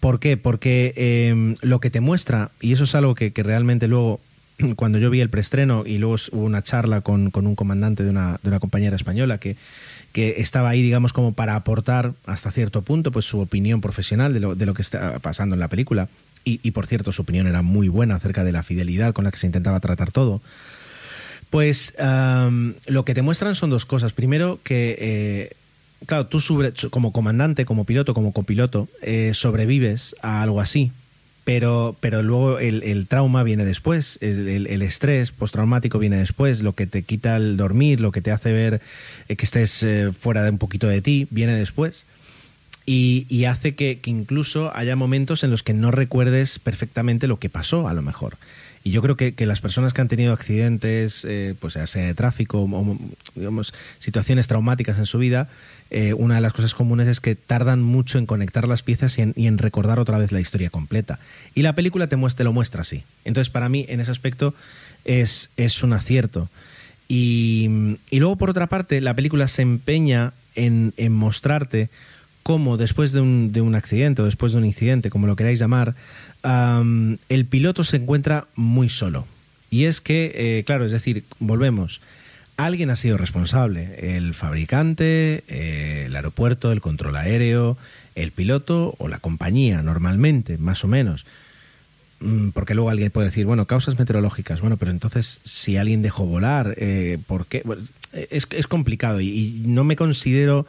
¿Por 0.01 0.21
qué? 0.21 0.37
Porque 0.37 0.93
eh, 0.97 1.55
lo 1.63 1.81
que 1.81 1.91
te 1.91 2.01
muestra, 2.01 2.51
y 2.61 2.73
eso 2.73 2.85
es 2.85 2.95
algo 2.95 3.15
que, 3.15 3.33
que 3.33 3.43
realmente 3.43 3.89
luego 3.89 4.21
cuando 4.77 4.99
yo 4.99 5.11
vi 5.11 5.21
el 5.21 5.31
preestreno 5.31 5.85
y 5.87 5.99
luego 5.99 6.17
hubo 6.33 6.45
una 6.45 6.63
charla 6.63 7.01
con, 7.01 7.31
con 7.31 7.47
un 7.47 7.55
comandante 7.55 8.05
de 8.05 8.11
una, 8.11 8.39
de 8.43 8.49
una 8.49 8.61
compañera 8.61 8.97
española 8.97 9.39
que, 9.39 9.57
que, 10.13 10.37
estaba 10.39 10.71
ahí, 10.71 10.83
digamos, 10.83 11.13
como 11.13 11.33
para 11.33 11.57
aportar 11.57 12.15
hasta 12.27 12.51
cierto 12.51 12.83
punto 12.83 13.13
pues 13.13 13.25
su 13.25 13.41
opinión 13.41 13.81
profesional 13.81 14.33
de 14.33 14.41
lo, 14.41 14.55
de 14.55 14.67
lo 14.67 14.75
que 14.75 14.83
está 14.83 15.19
pasando 15.19 15.55
en 15.55 15.61
la 15.61 15.69
película. 15.69 16.09
Y, 16.45 16.61
y, 16.63 16.71
por 16.71 16.87
cierto, 16.87 17.11
su 17.11 17.23
opinión 17.23 17.49
era 17.49 17.63
muy 17.63 17.89
buena 17.89 18.15
acerca 18.15 18.45
de 18.45 18.53
la 18.53 18.63
fidelidad 18.63 19.13
con 19.13 19.25
la 19.25 19.33
que 19.33 19.39
se 19.39 19.47
intentaba 19.47 19.81
tratar 19.81 20.13
todo. 20.13 20.41
Pues 21.51 21.95
lo 22.87 23.05
que 23.05 23.15
te 23.15 23.23
muestran 23.23 23.55
son 23.55 23.71
dos 23.71 23.87
cosas. 23.87 24.13
Primero, 24.13 24.59
que, 24.63 24.97
eh, 24.99 25.57
claro, 26.07 26.27
tú 26.27 26.41
como 26.91 27.13
comandante, 27.13 27.65
como 27.65 27.85
piloto, 27.85 28.15
como 28.15 28.33
copiloto, 28.33 28.89
eh, 29.03 29.33
sobrevives 29.33 30.17
a 30.23 30.43
algo 30.43 30.61
así, 30.61 30.93
pero, 31.47 31.95
pero 32.01 32.25
luego 32.25 32.59
el, 32.59 33.07
trauma 33.07 33.45
viene 33.45 33.65
después, 33.65 34.19
el, 34.21 34.49
el, 34.49 34.67
el, 34.67 34.83
estrés 34.83 35.31
postraumático 35.31 36.01
viene 36.01 36.17
después, 36.17 36.61
lo 36.61 36.73
que 36.73 36.89
te 36.89 37.05
quita 37.05 37.37
el 37.37 37.57
dormir, 37.57 38.01
lo 38.01 38.11
que 38.11 38.21
te 38.21 38.33
hace 38.33 38.53
ver 38.53 38.81
que 39.29 39.45
estés 39.45 39.81
eh, 39.85 40.11
fuera 40.11 40.43
de 40.43 40.51
un 40.51 40.59
poquito 40.59 40.89
de 40.89 41.01
ti, 41.03 41.29
viene 41.31 41.55
después. 41.55 42.05
Y, 42.85 43.45
hace 43.45 43.77
que, 43.77 44.01
incluso 44.07 44.75
haya 44.77 44.97
momentos 44.97 45.45
en 45.45 45.53
los 45.53 45.63
que 45.63 45.73
no 45.73 45.93
recuerdes 45.93 46.59
perfectamente 46.59 47.29
lo 47.29 47.39
que 47.39 47.49
pasó, 47.49 47.87
a 47.87 47.95
lo 47.95 48.03
mejor. 48.03 48.39
Y 48.83 48.91
yo 48.91 49.01
creo 49.01 49.17
que, 49.17 49.35
que 49.35 49.47
las 49.47 49.61
personas 49.61 49.93
que 49.93 50.01
han 50.01 50.09
tenido 50.09 50.33
accidentes, 50.33 51.25
eh, 51.25 51.55
pues 51.61 51.75
sea 51.75 52.07
de 52.07 52.15
tráfico 52.15 52.61
o 52.61 53.63
situaciones 54.01 54.49
traumáticas 54.49 54.99
en 54.99 55.07
su 55.07 55.19
vida, 55.19 55.49
eh, 55.91 56.15
una 56.15 56.37
de 56.37 56.41
las 56.41 56.53
cosas 56.53 56.75
comunes 56.75 57.09
es 57.09 57.21
que 57.21 57.35
tardan 57.35 57.83
mucho 57.83 58.19
en 58.19 58.27
conectar 58.27 58.67
las 58.67 58.83
piezas 58.83 59.19
y 59.19 59.23
en, 59.23 59.59
recordar 59.59 60.01
otra 60.01 60.19
vez 60.19 60.33
la 60.33 60.41
historia 60.41 60.71
completa. 60.71 61.19
Y 61.55 61.63
la 61.63 61.75
película 61.75 62.09
te, 62.09 62.17
lo 62.17 62.53
muestra 62.53 62.83
así. 62.83 63.05
Entonces, 63.25 63.51
para 63.51 63.69
mí, 63.69 63.87
en 63.89 64.01
ese 64.01 64.11
aspecto, 64.11 64.55
es, 65.05 65.51
es 65.57 65.83
un 65.83 65.93
acierto. 65.93 66.49
Y, 67.09 67.97
y, 68.11 68.19
luego, 68.19 68.37
por 68.37 68.51
otra 68.51 68.67
parte, 68.67 69.01
la 69.01 69.15
película 69.15 69.47
se 69.47 69.63
empeña 69.63 70.33
en, 70.57 70.93
en 70.97 71.13
mostrarte 71.13 71.89
cómo 72.47 72.77
después 72.77 73.11
de 73.11 73.21
un, 73.21 73.53
de 73.53 73.61
un, 73.61 73.75
accidente 73.75 74.23
o 74.23 74.25
después 74.25 74.53
de 74.53 74.59
un 74.59 74.65
incidente, 74.65 75.11
como 75.11 75.27
lo 75.27 75.35
queráis 75.35 75.59
llamar, 75.59 75.97
el 76.45 77.47
piloto 77.47 77.83
se 77.83 77.97
encuentra 77.97 78.47
muy 78.55 78.89
solo. 78.89 79.27
Y 79.69 79.85
es 79.85 80.01
que, 80.01 80.33
eh, 80.33 80.65
claro, 80.65 80.85
es 80.85 80.93
decir, 80.93 81.25
volvemos, 81.41 82.01
alguien 82.57 82.91
ha 82.91 82.97
sido 82.97 83.19
responsable, 83.19 84.17
el 84.17 84.35
fabricante, 84.35 85.45
eh, 85.49 86.05
el 86.07 86.17
aeropuerto, 86.17 86.73
el 86.73 86.81
control 86.81 87.17
aéreo, 87.17 87.77
el 88.15 88.33
piloto 88.33 88.95
o 88.99 89.09
la 89.09 89.19
compañía, 89.19 89.83
normalmente, 89.83 90.59
más 90.59 90.85
o 90.85 90.89
menos. 90.89 91.27
Mm, 92.21 92.49
porque 92.51 92.75
luego 92.75 92.89
alguien 92.91 93.11
puede 93.11 93.29
decir, 93.29 93.45
bueno, 93.45 93.67
causas 93.67 93.99
meteorológicas, 93.99 94.61
bueno, 94.63 94.79
pero 94.79 94.91
entonces 94.91 95.41
si 95.45 95.77
alguien 95.77 96.01
dejó 96.01 96.25
volar, 96.25 96.75
eh, 96.79 97.19
¿por 97.27 97.47
qué? 97.47 97.63
Es, 98.31 98.47
complicado 98.67 99.21
y, 99.21 99.63
no 99.67 99.85
me 99.85 99.97
considero 99.97 100.67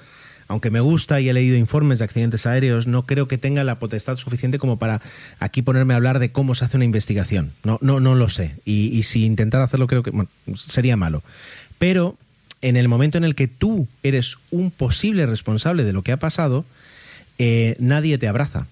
aunque 0.50 0.72
me 0.72 0.80
gusta 0.80 1.20
y 1.20 1.28
he 1.28 1.34
leído 1.34 1.58
informes 1.58 2.00
de 2.00 2.06
accidentes 2.06 2.46
aéreos, 2.46 2.88
no 2.88 3.06
creo 3.06 3.28
que 3.28 3.38
tenga 3.38 3.66
la 3.66 3.80
potestad 3.80 4.16
suficiente 4.16 4.60
como 4.60 4.80
para 4.80 5.02
aquí 5.40 5.62
ponerme 5.62 5.94
a 5.94 5.98
hablar 5.98 6.20
de 6.20 6.32
cómo 6.32 6.56
se 6.56 6.64
hace 6.64 6.78
una 6.78 6.86
investigación. 6.86 7.52
No, 7.66 7.80
no, 7.82 8.00
no 8.00 8.16
lo 8.16 8.30
sé. 8.30 8.56
Y, 8.64 8.98
y 8.98 9.04
si 9.04 9.26
intentar 9.26 9.62
hacerlo 9.62 9.88
creo 9.88 10.04
que 10.04 10.12
bueno, 10.12 10.30
sería 10.56 10.96
malo. 10.96 11.22
Pero 11.78 12.18
en 12.62 12.76
el 12.76 12.88
momento 12.88 13.18
en 13.18 13.24
el 13.24 13.36
que 13.36 13.48
tú 13.48 13.88
eres 14.04 14.38
un 14.52 14.72
posible 14.72 15.26
responsable 15.26 15.84
de 15.84 15.94
lo 15.94 16.02
que 16.02 16.12
ha 16.12 16.18
pasado, 16.18 16.66
eh, 17.38 17.76
nadie 17.80 18.18
te 18.18 18.28
abraza. 18.28 18.68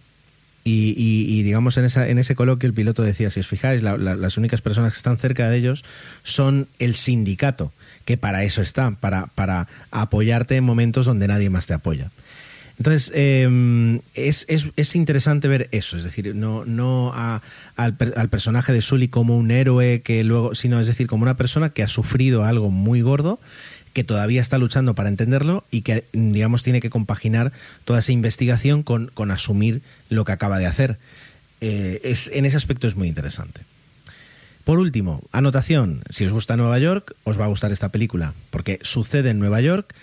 Y, 0.68 1.44
digamos 1.44 1.78
en, 1.78 1.86
esa, 1.86 2.08
en 2.10 2.18
ese 2.18 2.34
coloquio 2.34 2.66
el 2.66 2.74
piloto 2.74 3.04
decía, 3.04 3.30
si 3.30 3.40
os 3.40 3.48
fijáis, 3.48 3.84
la, 3.84 3.98
las 3.98 4.38
únicas 4.38 4.62
personas 4.62 4.94
que 4.94 4.98
están 4.98 5.20
cerca 5.20 5.48
de 5.48 5.58
ellos 5.58 5.86
son 6.24 6.68
el 6.80 6.96
sindicato 6.96 7.72
que 8.04 8.18
para 8.18 8.44
eso 8.44 8.64
está, 8.64 8.90
para, 8.92 9.28
para 9.36 9.68
apoyarte 9.92 10.56
en 10.56 10.64
momentos 10.64 11.06
donde 11.06 11.28
nadie 11.28 11.52
más 11.52 11.68
te 11.68 11.74
apoya. 11.74 12.10
Entonces, 12.78 13.12
eh, 13.16 14.00
es, 14.16 14.46
es, 14.50 14.68
es, 14.76 14.96
interesante 14.96 15.48
ver 15.48 15.70
eso, 15.72 15.98
es 15.98 16.04
decir, 16.04 16.36
no, 16.36 16.66
no 16.66 17.14
a, 17.16 17.42
al, 17.78 17.96
al, 18.18 18.30
personaje 18.30 18.74
de 18.74 18.82
Sully 18.82 19.08
como 19.08 19.38
un 19.38 19.50
héroe 19.50 20.02
que 20.02 20.26
luego, 20.26 20.56
sino 20.56 20.82
es 20.82 20.88
decir, 20.88 21.08
como 21.08 21.24
una 21.24 21.38
persona 21.38 21.70
que 21.70 21.84
ha 21.84 21.88
sufrido 21.88 22.44
algo 22.44 22.72
muy 22.72 23.02
gordo, 23.02 23.40
que 23.96 24.04
todavía 24.04 24.42
está 24.42 24.58
luchando 24.58 24.94
para 24.94 25.08
entenderlo 25.08 25.64
y 25.72 25.82
que, 25.82 26.04
digamos, 26.12 26.64
tiene 26.64 26.82
que 26.82 26.90
compaginar 26.90 27.54
toda 27.86 28.00
esa 28.00 28.12
investigación 28.12 28.84
con, 28.84 29.10
con 29.14 29.32
asumir 29.32 29.82
lo 30.10 30.26
que 30.26 30.34
acaba 30.34 30.60
de 30.60 30.66
hacer. 30.66 30.98
Eh, 31.62 32.02
es, 32.04 32.30
en 32.34 32.46
ese 32.46 32.58
aspecto 32.58 32.90
es 32.90 32.98
muy 32.98 33.08
interesante. 33.08 33.62
Por 34.66 34.80
último, 34.80 35.22
anotación, 35.32 36.02
si 36.10 36.26
os 36.26 36.34
gusta 36.34 36.58
Nueva 36.58 36.78
York, 36.78 37.16
os 37.24 37.40
va 37.40 37.46
a 37.46 37.48
gustar 37.48 37.72
esta 37.72 37.90
película, 37.90 38.34
porque 38.50 38.80
sucede 38.82 39.30
en 39.30 39.40
Nueva 39.40 39.62
York, 39.62 39.96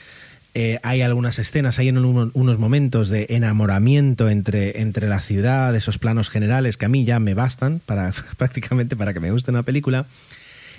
eh, 0.54 0.78
hay 0.82 1.00
algunas 1.00 1.38
escenas, 1.38 1.78
hay 1.78 1.88
uno, 1.88 2.30
unos 2.34 2.58
momentos 2.58 3.08
de 3.08 3.26
enamoramiento 3.30 4.28
entre, 4.28 4.82
entre 4.82 5.08
la 5.08 5.20
ciudad, 5.20 5.74
esos 5.74 5.98
planos 5.98 6.28
generales 6.28 6.76
que 6.76 6.84
a 6.84 6.90
mí 6.90 7.04
ya 7.04 7.18
me 7.20 7.32
bastan 7.32 7.80
para 7.84 8.12
prácticamente 8.36 8.94
para 8.96 9.14
que 9.14 9.20
me 9.20 9.30
guste 9.30 9.50
una 9.50 9.62
película. 9.62 10.06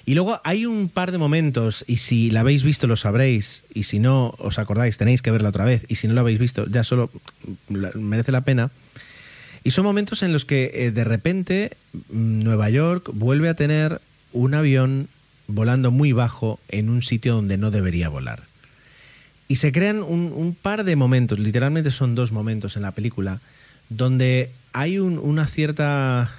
Y 0.06 0.16
luego 0.16 0.42
hay 0.44 0.66
un 0.66 0.90
par 0.90 1.14
de 1.14 1.18
momentos, 1.18 1.86
y 1.88 1.98
si 1.98 2.30
la 2.30 2.42
habéis 2.42 2.64
visto 2.64 2.88
lo 2.88 2.98
sabréis, 2.98 3.64
y 3.74 3.84
si 3.84 4.00
no 4.00 4.36
os 4.38 4.60
acordáis 4.60 4.98
tenéis 4.98 5.22
que 5.22 5.32
verla 5.32 5.50
otra 5.50 5.64
vez, 5.64 5.86
y 5.88 5.96
si 5.96 6.08
no 6.10 6.14
la 6.14 6.22
habéis 6.22 6.40
visto 6.40 6.68
ya 6.68 6.84
solo 6.84 7.10
merece 7.70 8.34
la 8.34 8.42
pena, 8.42 8.70
y 9.64 9.72
son 9.72 9.86
momentos 9.86 10.22
en 10.22 10.34
los 10.34 10.44
que 10.44 10.72
eh, 10.74 10.92
de 10.92 11.06
repente 11.06 11.72
mm, 12.12 12.44
Nueva 12.44 12.70
York 12.70 13.10
vuelve 13.14 13.48
a 13.48 13.54
tener 13.54 14.02
un 14.34 14.54
avión 14.54 15.08
volando 15.48 15.90
muy 15.90 16.12
bajo 16.12 16.60
en 16.68 16.90
un 16.90 17.02
sitio 17.02 17.36
donde 17.36 17.58
no 17.58 17.72
debería 17.72 18.10
volar. 18.10 18.44
Y 19.54 19.58
se 19.58 19.72
crean 19.72 20.02
un, 20.02 20.58
par 20.60 20.84
de 20.84 20.96
momentos, 20.96 21.38
literalmente 21.38 21.92
son 21.92 22.16
dos 22.16 22.32
momentos 22.32 22.76
en 22.76 22.82
la 22.82 22.90
película, 22.90 23.40
donde 23.88 24.50
hay 24.72 24.98
un, 24.98 25.20
una 25.20 25.46
cierta, 25.46 26.32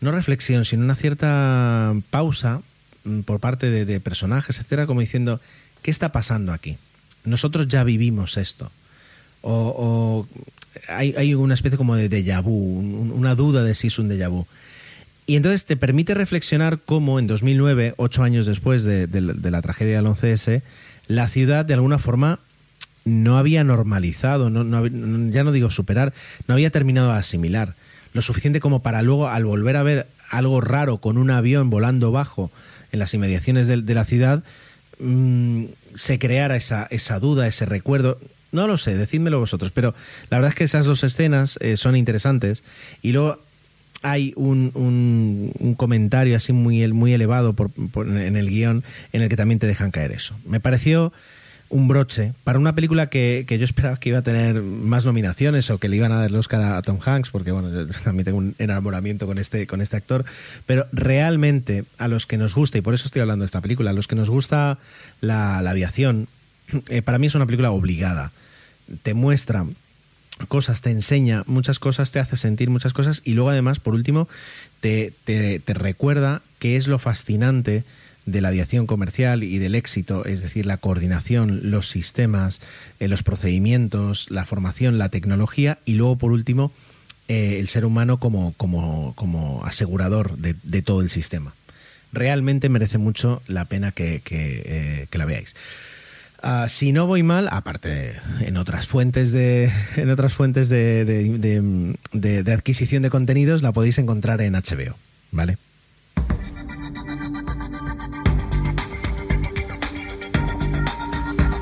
no 0.00 0.12
reflexión, 0.12 0.64
sino 0.64 0.82
una 0.82 0.94
cierta 0.94 1.92
pausa 2.08 2.62
mm, 3.04 3.20
por 3.20 3.38
parte 3.38 3.84
de, 3.84 4.00
personajes, 4.00 4.56
etcétera, 4.56 4.86
como 4.86 5.00
diciendo, 5.00 5.42
¿qué 5.82 5.90
está 5.90 6.10
pasando 6.10 6.54
aquí? 6.54 6.78
Nosotros 7.22 7.68
ya 7.68 7.84
vivimos 7.84 8.38
esto. 8.38 8.72
O, 9.42 10.26
hay, 10.88 11.34
una 11.34 11.52
especie 11.52 11.76
como 11.76 11.96
de 11.96 12.08
déjà 12.08 12.40
vu, 12.40 12.78
un, 12.78 13.12
una 13.14 13.34
duda 13.34 13.62
de 13.62 13.74
si 13.74 13.88
es 13.88 13.98
un 13.98 14.08
déjà 14.08 14.30
vu. 14.30 14.46
Y 15.26 15.36
entonces 15.36 15.66
te 15.66 15.76
permite 15.76 16.14
reflexionar 16.14 16.78
cómo 16.78 17.18
en 17.18 17.26
2009, 17.26 17.92
ocho 17.98 18.22
años 18.22 18.46
después 18.46 18.84
de, 18.84 19.06
de, 19.06 19.20
de 19.20 19.50
la 19.50 19.60
tragedia 19.60 19.96
del 19.96 20.06
11S, 20.06 20.62
la 21.08 21.28
ciudad 21.28 21.66
de 21.66 21.74
alguna 21.74 21.98
forma 21.98 22.38
no 23.04 23.38
había 23.38 23.64
normalizado, 23.64 24.50
no, 24.50 24.64
no, 24.64 24.86
ya 25.30 25.44
no 25.44 25.52
digo 25.52 25.70
superar, 25.70 26.12
no 26.46 26.54
había 26.54 26.70
terminado 26.70 27.12
de 27.12 27.18
asimilar 27.18 27.74
lo 28.12 28.22
suficiente 28.22 28.60
como 28.60 28.82
para 28.82 29.02
luego, 29.02 29.28
al 29.28 29.44
volver 29.44 29.76
a 29.76 29.82
ver 29.82 30.06
algo 30.30 30.60
raro 30.60 30.98
con 30.98 31.18
un 31.18 31.30
avión 31.30 31.70
volando 31.70 32.10
bajo 32.10 32.50
en 32.92 32.98
las 32.98 33.12
inmediaciones 33.14 33.66
de, 33.66 33.94
la 33.94 34.04
ciudad, 34.04 34.42
mm, 34.98 35.64
se 35.94 36.18
creara 36.18 36.56
esa, 36.56 36.86
esa 36.90 37.18
duda, 37.18 37.46
ese 37.46 37.66
recuerdo. 37.66 38.18
No 38.50 38.66
lo 38.66 38.78
sé, 38.78 38.96
decídmelo 38.96 39.38
vosotros, 39.38 39.72
pero 39.72 39.94
la 40.30 40.38
verdad 40.38 40.50
es 40.50 40.54
que 40.54 40.64
esas 40.64 40.86
dos 40.86 41.04
escenas 41.04 41.58
eh, 41.60 41.76
son 41.76 41.96
interesantes. 41.96 42.64
Y 43.02 43.12
luego 43.12 43.38
hay 44.02 44.32
un, 44.36 44.70
un, 44.74 45.74
comentario 45.74 46.36
así 46.36 46.52
muy, 46.52 46.90
muy 46.92 47.12
elevado 47.12 47.52
por, 47.52 47.70
en 48.06 48.36
el 48.36 48.48
guion 48.48 48.84
en 49.12 49.22
el 49.22 49.28
que 49.28 49.36
también 49.36 49.58
te 49.58 49.66
dejan 49.66 49.90
caer 49.90 50.12
eso. 50.12 50.34
Me 50.46 50.60
pareció 50.60 51.12
un 51.70 51.86
broche 51.86 52.32
para 52.44 52.58
una 52.58 52.74
película 52.74 53.08
que, 53.08 53.44
yo 53.48 53.64
esperaba 53.64 53.98
que 53.98 54.08
iba 54.08 54.18
a 54.18 54.22
tener 54.22 54.62
más 54.62 55.04
nominaciones 55.04 55.70
o 55.70 55.78
que 55.78 55.88
le 55.88 55.96
iban 55.96 56.12
a 56.12 56.16
dar 56.16 56.30
el 56.30 56.36
Oscar 56.36 56.62
a, 56.62 56.82
Tom 56.82 56.98
Hanks, 57.04 57.30
porque 57.30 57.52
bueno, 57.52 57.70
yo 57.70 57.86
también 58.04 58.24
tengo 58.24 58.38
un 58.38 58.54
enamoramiento 58.58 59.26
con 59.26 59.38
este, 59.38 59.66
con 59.66 59.80
este 59.80 59.96
actor, 59.96 60.24
pero 60.66 60.86
realmente 60.92 61.84
a 61.98 62.08
los 62.08 62.26
que 62.26 62.38
nos 62.38 62.54
gusta, 62.54 62.78
y 62.78 62.80
por 62.80 62.94
eso 62.94 63.06
estoy 63.06 63.20
hablando 63.20 63.42
de 63.42 63.46
esta 63.46 63.60
película, 63.60 63.90
a 63.90 63.94
los 63.94 64.08
que 64.08 64.16
nos 64.16 64.30
gusta 64.30 64.78
la, 65.20 65.58
aviación, 65.58 66.28
eh, 66.88 67.02
para 67.02 67.18
mí 67.18 67.26
es 67.26 67.34
una 67.34 67.46
película 67.46 67.70
obligada. 67.70 68.32
Te 69.02 69.12
muestra 69.12 69.66
cosas, 70.48 70.80
te 70.80 70.90
enseña 70.90 71.42
muchas 71.46 71.78
cosas, 71.78 72.10
te 72.10 72.20
hace 72.20 72.36
sentir 72.36 72.70
muchas 72.70 72.94
cosas 72.94 73.20
y 73.24 73.34
luego 73.34 73.50
además, 73.50 73.80
por 73.80 73.94
último, 73.94 74.28
te, 74.80 75.12
te, 75.24 75.58
te 75.58 75.74
recuerda 75.74 76.40
qué 76.58 76.76
es 76.76 76.86
lo 76.86 76.98
fascinante 76.98 77.84
de 78.30 78.40
la 78.40 78.48
aviación 78.48 78.86
comercial 78.86 79.42
y 79.42 79.58
del 79.58 79.74
éxito, 79.74 80.24
es 80.24 80.42
decir, 80.42 80.66
la 80.66 80.76
coordinación, 80.76 81.70
los 81.70 81.88
sistemas, 81.88 82.60
eh, 83.00 83.08
los 83.08 83.22
procedimientos, 83.22 84.30
la 84.30 84.44
formación, 84.44 84.98
la 84.98 85.08
tecnología 85.08 85.78
y 85.84 85.94
luego, 85.94 86.16
por 86.16 86.32
último, 86.32 86.72
eh, 87.28 87.56
el 87.58 87.68
ser 87.68 87.84
humano 87.84 88.18
como, 88.18 88.52
como, 88.54 89.14
como 89.14 89.64
asegurador 89.64 90.36
de, 90.36 90.82
todo 90.82 91.00
el 91.00 91.10
sistema. 91.10 91.54
Realmente 92.12 92.68
merece 92.68 92.98
mucho 92.98 93.42
la 93.46 93.64
pena 93.64 93.92
que, 93.92 94.20
que, 94.22 94.62
eh, 94.64 95.06
la 95.12 95.24
veáis. 95.24 95.54
Ah, 96.42 96.66
si 96.68 96.92
no 96.92 97.06
voy 97.06 97.22
mal, 97.22 97.48
aparte 97.50 98.14
en 98.40 98.56
otras 98.56 98.86
fuentes 98.86 99.32
de 99.32 99.72
en 99.96 100.10
otras 100.10 100.34
fuentes 100.34 100.68
de, 100.68 101.04
de 102.12 102.52
adquisición 102.52 103.02
de 103.02 103.10
contenidos, 103.10 103.62
la 103.62 103.72
podéis 103.72 103.98
encontrar 103.98 104.40
en 104.40 104.52
HBO, 104.52 104.96
¿vale? 105.32 105.58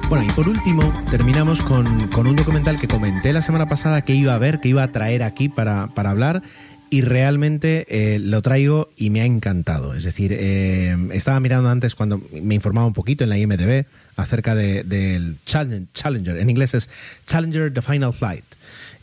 Bueno, 0.09 0.25
y 0.25 0.31
por 0.35 0.49
último, 0.49 0.83
terminamos 1.11 1.61
con, 1.63 1.87
un 1.87 2.37
documental 2.37 2.79
que 2.79 2.87
comenté 2.87 3.33
la 3.33 3.43
semana 3.43 3.69
pasada 3.69 4.03
que 4.03 4.15
iba 4.15 4.35
a 4.35 4.39
ver, 4.39 4.61
que 4.61 4.69
iba 4.69 4.85
a 4.85 4.93
traer 4.93 5.25
aquí 5.25 5.49
para, 5.49 5.91
hablar. 5.97 6.43
Y 6.91 7.01
realmente 7.01 7.87
eh, 7.89 8.21
lo 8.21 8.41
traigo 8.41 8.89
y 8.97 9.11
me 9.11 9.21
ha 9.21 9.25
encantado. 9.25 9.95
Es 9.95 10.05
decir, 10.05 10.33
eh, 10.33 10.97
estaba 11.13 11.41
mirando 11.41 11.69
antes 11.69 11.97
cuando 11.97 12.23
me 12.31 12.55
informaba 12.55 12.87
un 12.87 12.93
poquito 12.93 13.25
en 13.25 13.31
la 13.31 13.39
IMDB 13.39 13.87
acerca 14.15 14.55
del 14.55 15.39
Challenger. 15.45 16.37
En 16.37 16.51
inglés 16.51 16.75
es 16.75 16.89
Challenger 17.27 17.75
The 17.75 17.83
Final 17.83 18.13
Flight 18.13 18.45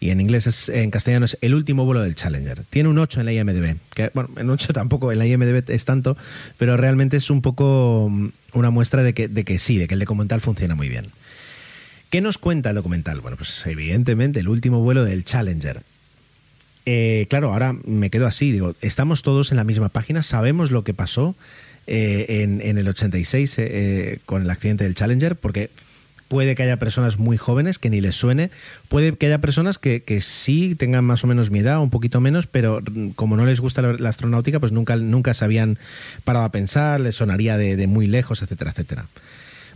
y 0.04 0.12
en 0.12 0.20
inglés 0.20 0.48
es, 0.48 0.68
en 0.68 0.92
castellano 0.92 1.24
es 1.24 1.38
El 1.40 1.54
último 1.54 1.86
vuelo 1.86 2.02
del 2.02 2.14
Challenger. 2.14 2.66
Tiene 2.70 2.90
un 2.90 3.00
8 3.00 3.22
en 3.22 3.26
la 3.26 3.32
IMDB, 3.32 3.78
que 3.94 4.12
bueno, 4.14 4.32
en 4.36 4.50
8 4.50 4.74
tampoco 4.74 5.14
en 5.14 5.18
la 5.18 5.26
IMDB 5.26 5.64
es 5.70 5.86
tanto, 5.86 6.18
pero 6.58 6.76
realmente 6.76 7.16
es 7.16 7.30
un 7.30 7.42
poco 7.42 8.10
mm, 8.12 8.28
una 8.52 8.70
muestra 8.70 9.02
de 9.02 9.14
que, 9.14 9.30
de 9.30 9.46
que 9.46 9.58
sí, 9.60 9.78
de 9.78 9.88
que 9.88 9.94
el 9.94 10.02
documental 10.02 10.42
funciona 10.42 10.76
muy 10.76 10.90
bien. 10.90 11.06
¿Qué 12.10 12.20
nos 12.20 12.38
cuenta 12.38 12.72
el 12.72 12.76
documental? 12.76 13.22
Bueno, 13.22 13.38
pues 13.38 13.66
evidentemente 13.66 14.42
el 14.42 14.50
último 14.50 14.82
vuelo 14.82 15.06
del 15.06 15.24
Challenger. 15.24 15.84
Eh, 16.86 17.26
claro, 17.30 17.54
ahora 17.54 17.72
me 17.72 18.10
quedo 18.10 18.28
así, 18.28 18.52
digo, 18.52 18.76
estamos 18.82 19.22
todos 19.22 19.52
en 19.52 19.58
la 19.58 19.64
misma 19.64 19.88
página, 19.88 20.22
sabemos 20.22 20.70
lo 20.70 20.84
que 20.84 20.94
pasó 20.94 21.34
eh, 21.88 22.42
en, 22.44 22.60
en, 22.60 22.78
el 22.78 22.90
86 22.90 23.56
eh, 23.58 24.20
con 24.26 24.42
el 24.42 24.50
accidente 24.50 24.84
del 24.84 24.96
Challenger, 24.96 25.38
porque 25.38 25.70
puede 26.34 26.56
que 26.56 26.64
haya 26.64 26.78
personas 26.78 27.20
muy 27.20 27.38
jóvenes 27.38 27.78
que 27.78 27.92
ni 27.92 28.02
les 28.02 28.16
suene, 28.16 28.50
puede 28.90 29.16
que 29.16 29.28
haya 29.28 29.38
personas 29.38 29.78
que, 29.78 30.02
sí 30.20 30.74
tengan 30.74 31.06
más 31.06 31.24
o 31.24 31.28
menos 31.28 31.52
mi 31.52 31.60
edad, 31.60 31.80
un 31.80 31.92
poquito 31.92 32.22
menos, 32.22 32.48
pero 32.48 32.80
como 33.14 33.38
no 33.38 33.46
les 33.46 33.60
gusta 33.60 33.84
la, 33.84 34.10
astronáutica, 34.10 34.60
pues 34.60 34.72
nunca, 34.72 34.96
nunca 34.96 35.36
se 35.36 35.46
habían 35.46 35.78
parado 36.24 36.46
a 36.46 36.50
pensar, 36.50 37.00
les 37.02 37.18
sonaría 37.18 37.56
de, 37.56 37.86
muy 37.86 38.08
lejos, 38.08 38.42
etcétera, 38.42 38.72
etcétera. 38.72 39.06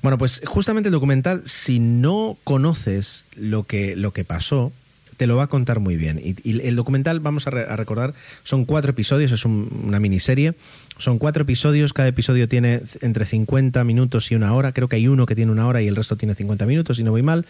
Bueno, 0.01 0.17
pues 0.17 0.41
justamente 0.45 0.87
el 0.87 0.93
documental, 0.93 1.43
si 1.45 1.77
no 1.77 2.39
conoces 2.43 3.25
lo 3.35 3.61
que, 3.61 3.95
lo 3.95 4.11
que 4.11 4.25
pasó, 4.25 4.71
te 5.17 5.27
lo 5.27 5.37
va 5.37 5.43
a 5.43 5.47
contar 5.47 5.79
muy 5.79 5.95
bien. 5.95 6.19
Y, 6.23 6.59
el 6.61 6.75
documental, 6.75 7.19
vamos 7.19 7.45
a, 7.45 7.51
recordar, 7.51 8.15
son 8.43 8.65
cuatro 8.65 8.89
episodios, 8.89 9.31
es 9.31 9.45
una 9.45 9.99
miniserie. 9.99 10.55
Son 10.97 11.19
cuatro 11.19 11.43
episodios, 11.43 11.93
cada 11.93 12.09
episodio 12.09 12.47
tiene 12.47 12.81
entre 13.01 13.25
50 13.25 13.83
minutos 13.83 14.31
y 14.31 14.35
una 14.35 14.53
hora. 14.53 14.71
Creo 14.71 14.87
que 14.87 14.95
hay 14.95 15.07
uno 15.07 15.25
que 15.25 15.35
tiene 15.35 15.51
una 15.51 15.67
hora 15.67 15.81
y 15.81 15.87
el 15.87 15.95
resto 15.95 16.15
tiene 16.15 16.35
50 16.35 16.65
minutos, 16.65 16.97
si 16.97 17.03
no 17.03 17.11
voy 17.11 17.23
mal. 17.23 17.45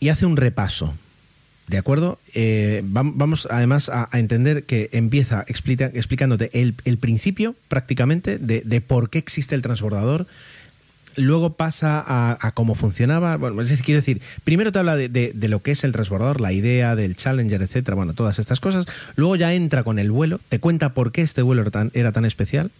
y 0.00 0.08
hace 0.08 0.26
un 0.26 0.36
repaso. 0.36 0.94
¿De 1.68 1.78
acuerdo? 1.78 2.18
Eh, 2.34 2.82
vamos 2.84 3.46
además 3.48 3.88
a, 3.88 4.08
entender 4.12 4.64
que 4.64 4.88
empieza 4.92 5.44
explicándote 5.46 6.50
el, 6.52 6.74
principio 6.98 7.54
prácticamente 7.68 8.38
de 8.38 8.80
por 8.80 9.08
qué 9.08 9.18
existe 9.18 9.54
el 9.54 9.62
transbordador, 9.62 10.26
luego 11.16 11.54
pasa 11.54 12.04
a, 12.06 12.52
cómo 12.52 12.74
funcionaba. 12.74 13.36
Bueno, 13.36 13.60
es 13.62 13.68
decir, 13.68 13.84
quiero 13.84 14.00
decir, 14.00 14.20
primero 14.44 14.72
te 14.72 14.78
habla 14.78 14.96
de, 14.96 15.32
lo 15.34 15.60
que 15.60 15.72
es 15.72 15.84
el 15.84 15.92
transbordador, 15.92 16.40
la 16.40 16.52
idea 16.52 16.96
del 16.96 17.16
Challenger, 17.16 17.62
etcétera, 17.62 17.94
bueno, 17.94 18.14
todas 18.14 18.38
estas 18.38 18.60
cosas. 18.60 18.86
Luego 19.16 19.36
ya 19.36 19.52
entra 19.54 19.82
con 19.82 19.98
el 19.98 20.10
vuelo, 20.10 20.40
te 20.48 20.58
cuenta 20.58 20.94
por 20.94 21.12
qué 21.12 21.22
este 21.22 21.42
vuelo 21.42 21.64
era 21.92 22.12
tan, 22.12 22.24
especial. 22.24 22.70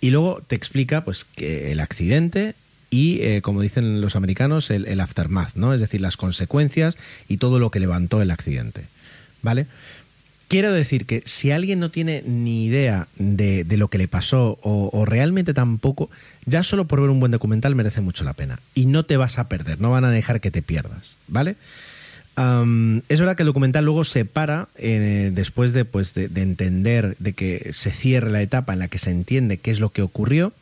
Y 0.00 0.10
luego 0.10 0.42
te 0.46 0.56
explica 0.56 1.04
pues 1.04 1.24
que 1.24 1.72
el 1.72 1.80
accidente 1.80 2.54
y, 2.88 3.20
eh, 3.20 3.42
como 3.42 3.60
dicen 3.60 4.00
los 4.00 4.16
americanos, 4.16 4.70
el, 4.70 4.98
aftermath, 5.00 5.54
¿no? 5.54 5.74
Es 5.74 5.80
decir, 5.80 6.00
las 6.00 6.16
consecuencias 6.16 6.96
y 7.28 7.36
todo 7.36 7.58
lo 7.58 7.70
que 7.70 7.80
levantó 7.80 8.22
el 8.22 8.30
accidente. 8.30 8.84
¿Vale? 9.42 9.66
Quiero 10.50 10.72
decir 10.72 11.06
que 11.06 11.22
si 11.26 11.52
alguien 11.52 11.78
no 11.78 11.92
tiene 11.92 12.24
ni 12.26 12.64
idea 12.64 13.06
de, 13.14 13.64
lo 13.76 13.86
que 13.86 13.98
le 13.98 14.08
pasó 14.08 14.58
o, 14.62 15.04
realmente 15.04 15.54
tampoco, 15.54 16.10
ya 16.44 16.64
solo 16.64 16.86
por 16.86 17.00
ver 17.00 17.08
un 17.08 17.20
buen 17.20 17.30
documental 17.30 17.76
merece 17.76 18.00
mucho 18.00 18.24
la 18.24 18.32
pena. 18.32 18.58
Y 18.74 18.86
no 18.86 19.04
te 19.04 19.16
vas 19.16 19.38
a 19.38 19.46
perder, 19.46 19.80
no 19.80 19.92
van 19.92 20.04
a 20.04 20.10
dejar 20.10 20.40
que 20.40 20.50
te 20.50 20.60
pierdas, 20.60 21.18
¿vale? 21.28 21.54
es 22.36 23.20
verdad 23.20 23.36
que 23.36 23.42
el 23.42 23.48
documental 23.48 23.84
luego 23.84 24.02
se 24.02 24.24
para 24.24 24.68
eh, 24.76 25.30
después 25.32 25.72
de, 25.72 25.84
pues, 25.84 26.14
de, 26.14 26.24
entender, 26.34 27.14
de 27.18 27.32
que 27.32 27.70
se 27.72 27.92
cierre 27.92 28.30
la 28.30 28.42
etapa 28.42 28.72
en 28.72 28.78
la 28.80 28.88
que 28.88 28.98
se 28.98 29.10
entiende 29.10 29.58
qué 29.58 29.70
es 29.70 29.78
lo 29.78 29.90
que 29.90 30.02
ocurrió 30.02 30.52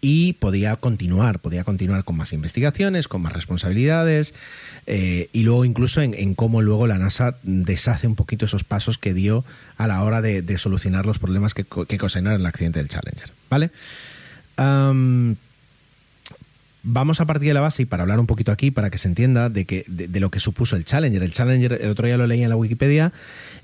y 0.00 0.34
podía 0.34 0.76
continuar, 0.76 1.40
podía 1.40 1.64
continuar 1.64 2.04
con 2.04 2.16
más 2.16 2.32
investigaciones, 2.32 3.08
con 3.08 3.20
más 3.22 3.32
responsabilidades 3.32 4.34
eh, 4.86 5.28
y 5.32 5.42
luego 5.42 5.64
incluso 5.64 6.00
en, 6.00 6.34
cómo 6.34 6.62
luego 6.62 6.86
la 6.86 6.98
NASA 6.98 7.36
deshace 7.42 8.06
un 8.06 8.14
poquito 8.14 8.44
esos 8.44 8.64
pasos 8.64 8.96
que 8.96 9.12
dio 9.12 9.44
a 9.76 9.86
la 9.86 10.02
hora 10.02 10.22
de, 10.22 10.58
solucionar 10.58 11.04
los 11.04 11.18
problemas 11.18 11.54
que, 11.54 11.64
que 11.64 11.96
el 11.96 12.46
accidente 12.46 12.78
del 12.78 12.88
Challenger, 12.88 13.32
¿vale? 13.50 13.70
vamos 16.82 17.20
a 17.20 17.26
partir 17.26 17.48
de 17.48 17.54
la 17.54 17.60
base 17.60 17.82
y 17.82 17.86
para 17.86 18.02
hablar 18.02 18.18
un 18.18 18.26
poquito 18.26 18.50
aquí, 18.50 18.70
para 18.70 18.90
que 18.90 18.98
se 18.98 19.08
entienda 19.08 19.50
de, 19.50 19.64
que, 19.66 19.84
de, 19.86 20.20
lo 20.20 20.30
que 20.30 20.40
supuso 20.40 20.74
el 20.74 20.84
Challenger. 20.84 21.22
El 21.22 21.32
Challenger, 21.32 21.78
el 21.80 21.90
otro 21.90 22.06
día 22.06 22.16
lo 22.16 22.26
leí 22.26 22.42
en 22.42 22.48
la 22.48 22.56
Wikipedia, 22.56 23.12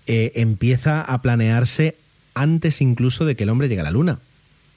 eh, 0.07 0.33
empieza 0.37 1.01
a 1.01 1.23
planearse 1.23 1.97
antes 2.35 2.81
incluso 2.81 3.25
de 3.25 3.35
que 3.35 3.45
el 3.45 3.51
hombre 3.51 3.69
llegue 3.69 3.81
a 3.81 3.85
la 3.85 3.91
Luna. 3.91 4.19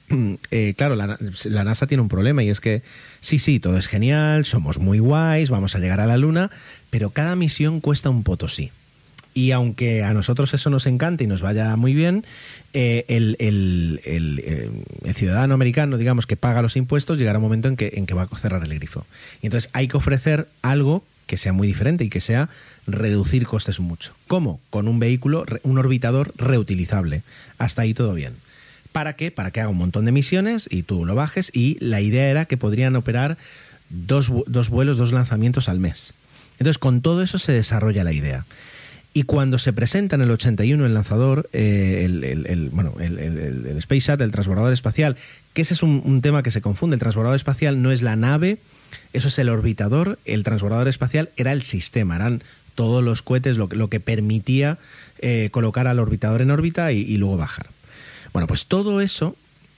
Eh, 0.50 0.74
claro, 0.76 0.96
la, 0.96 1.18
NASA 1.64 1.86
tiene 1.86 2.02
un 2.02 2.08
problema 2.08 2.42
y 2.42 2.48
es 2.48 2.60
que 2.60 2.82
sí, 3.20 3.38
sí, 3.38 3.60
todo 3.60 3.76
es 3.76 3.86
genial, 3.86 4.44
somos 4.44 4.78
muy 4.78 4.98
guays, 4.98 5.50
vamos 5.50 5.74
a 5.74 5.78
llegar 5.78 6.00
a 6.00 6.06
la 6.06 6.16
Luna, 6.16 6.50
pero 6.90 7.10
cada 7.10 7.36
misión 7.36 7.80
cuesta 7.80 8.08
un 8.10 8.22
potosí. 8.22 8.70
Y 9.34 9.52
aunque 9.52 10.02
a 10.02 10.14
nosotros 10.14 10.52
eso 10.54 10.70
nos 10.70 10.86
encanta 10.86 11.22
y 11.22 11.26
nos 11.26 11.42
vaya 11.42 11.76
muy 11.76 11.94
bien, 11.94 12.24
eh, 12.72 13.04
el, 13.08 13.36
eh, 13.38 14.70
el, 15.04 15.14
ciudadano 15.14 15.54
americano, 15.54 15.96
digamos, 15.96 16.26
que 16.26 16.36
paga 16.36 16.62
los 16.62 16.76
impuestos, 16.76 17.18
llegará 17.18 17.38
un 17.38 17.44
momento 17.44 17.68
en 17.68 17.76
que, 17.76 17.92
en 17.94 18.06
que 18.06 18.14
va 18.14 18.22
a 18.22 18.38
cerrar 18.38 18.64
el 18.64 18.74
grifo. 18.74 19.06
Y 19.42 19.46
entonces 19.46 19.70
hay 19.74 19.86
que 19.86 19.96
ofrecer 19.96 20.48
algo 20.62 21.04
que 21.26 21.36
sea 21.36 21.52
muy 21.52 21.68
diferente 21.68 22.04
y 22.04 22.08
que 22.08 22.20
sea 22.20 22.48
reducir 22.86 23.46
costes 23.46 23.78
mucho. 23.78 24.14
¿Cómo? 24.26 24.60
Con 24.70 24.88
un 24.88 24.98
vehículo, 24.98 25.44
un 25.62 25.78
orbitador 25.78 26.32
reutilizable. 26.36 27.22
Hasta 27.58 27.82
ahí 27.82 27.94
todo 27.94 28.14
bien. 28.14 28.32
¿Para 28.98 29.12
qué? 29.12 29.30
Para 29.30 29.52
que 29.52 29.60
haga 29.60 29.68
un 29.68 29.76
montón 29.76 30.06
de 30.06 30.10
misiones 30.10 30.66
y 30.68 30.82
tú 30.82 31.04
lo 31.04 31.14
bajes 31.14 31.52
y 31.54 31.76
la 31.78 32.00
idea 32.00 32.30
era 32.30 32.46
que 32.46 32.56
podrían 32.56 32.96
operar 32.96 33.38
dos, 33.90 34.28
vuelos, 34.70 34.96
dos 34.96 35.12
lanzamientos 35.12 35.68
al 35.68 35.78
mes. 35.78 36.14
Entonces 36.58 36.78
con 36.78 37.00
todo 37.00 37.22
eso 37.22 37.38
se 37.38 37.52
desarrolla 37.52 38.02
la 38.02 38.12
idea. 38.12 38.44
Y 39.14 39.22
cuando 39.22 39.60
se 39.60 39.72
presenta 39.72 40.16
en 40.16 40.22
el 40.22 40.32
81 40.32 40.84
el 40.84 40.94
lanzador, 40.94 41.48
eh, 41.52 42.02
el, 42.06 42.70
bueno, 42.72 42.94
el, 42.98 43.76
Space 43.78 44.00
Shuttle, 44.00 44.24
el 44.24 44.32
transbordador 44.32 44.72
espacial, 44.72 45.16
que 45.52 45.62
ese 45.62 45.74
es 45.74 45.84
un, 45.84 46.20
tema 46.20 46.42
que 46.42 46.50
se 46.50 46.60
confunde. 46.60 46.94
El 46.94 47.00
transbordador 47.00 47.36
espacial 47.36 47.80
no 47.80 47.92
es 47.92 48.02
la 48.02 48.16
nave, 48.16 48.58
eso 49.12 49.28
es 49.28 49.38
el 49.38 49.48
orbitador. 49.48 50.18
El 50.24 50.42
transbordador 50.42 50.88
espacial 50.88 51.30
era 51.36 51.52
el 51.52 51.62
sistema, 51.62 52.16
eran 52.16 52.42
todos 52.74 53.04
los 53.04 53.22
cohetes, 53.22 53.58
lo, 53.58 53.68
lo 53.70 53.88
que 53.90 54.00
permitía 54.00 54.78
eh, 55.20 55.50
colocar 55.52 55.86
al 55.86 56.00
orbitador 56.00 56.42
en 56.42 56.50
órbita 56.50 56.90
y, 56.90 57.16
luego 57.16 57.36
bajar. 57.36 57.68
Bueno, 58.32 58.46
pues 58.46 58.66
todo 58.66 59.00
eso, 59.00 59.36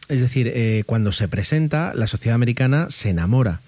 es 0.08 0.20
decir, 0.20 0.50
eh, 0.54 0.82
cuando 0.86 1.12
se 1.12 1.28
presenta, 1.28 1.92
la 1.94 2.06
sociedad 2.06 2.34
americana 2.34 2.88
se 2.90 3.10
enamora 3.10 3.60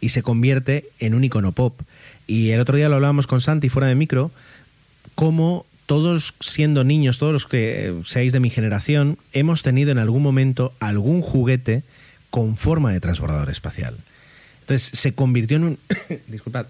y 0.00 0.10
se 0.10 0.22
convierte 0.22 0.88
en 0.98 1.14
un 1.14 1.24
icono 1.24 1.52
pop. 1.52 1.80
Y 2.26 2.50
el 2.50 2.60
otro 2.60 2.76
día 2.76 2.88
lo 2.88 2.96
hablábamos 2.96 3.26
con 3.26 3.40
Santi 3.40 3.68
fuera 3.68 3.88
de 3.88 3.94
micro, 3.94 4.30
cómo 5.14 5.66
todos 5.86 6.34
siendo 6.40 6.84
niños, 6.84 7.18
todos 7.18 7.32
los 7.32 7.46
que 7.46 7.94
seáis 8.04 8.32
de 8.32 8.40
mi 8.40 8.50
generación, 8.50 9.16
hemos 9.32 9.62
tenido 9.62 9.90
en 9.90 9.98
algún 9.98 10.22
momento 10.22 10.74
algún 10.80 11.22
juguete 11.22 11.82
con 12.30 12.56
forma 12.56 12.92
de 12.92 13.00
transbordador 13.00 13.48
espacial. 13.48 13.96
Entonces 14.60 14.98
se 14.98 15.14
convirtió 15.14 15.56
en 15.56 15.64
un... 15.64 15.78
disculpad. 16.28 16.66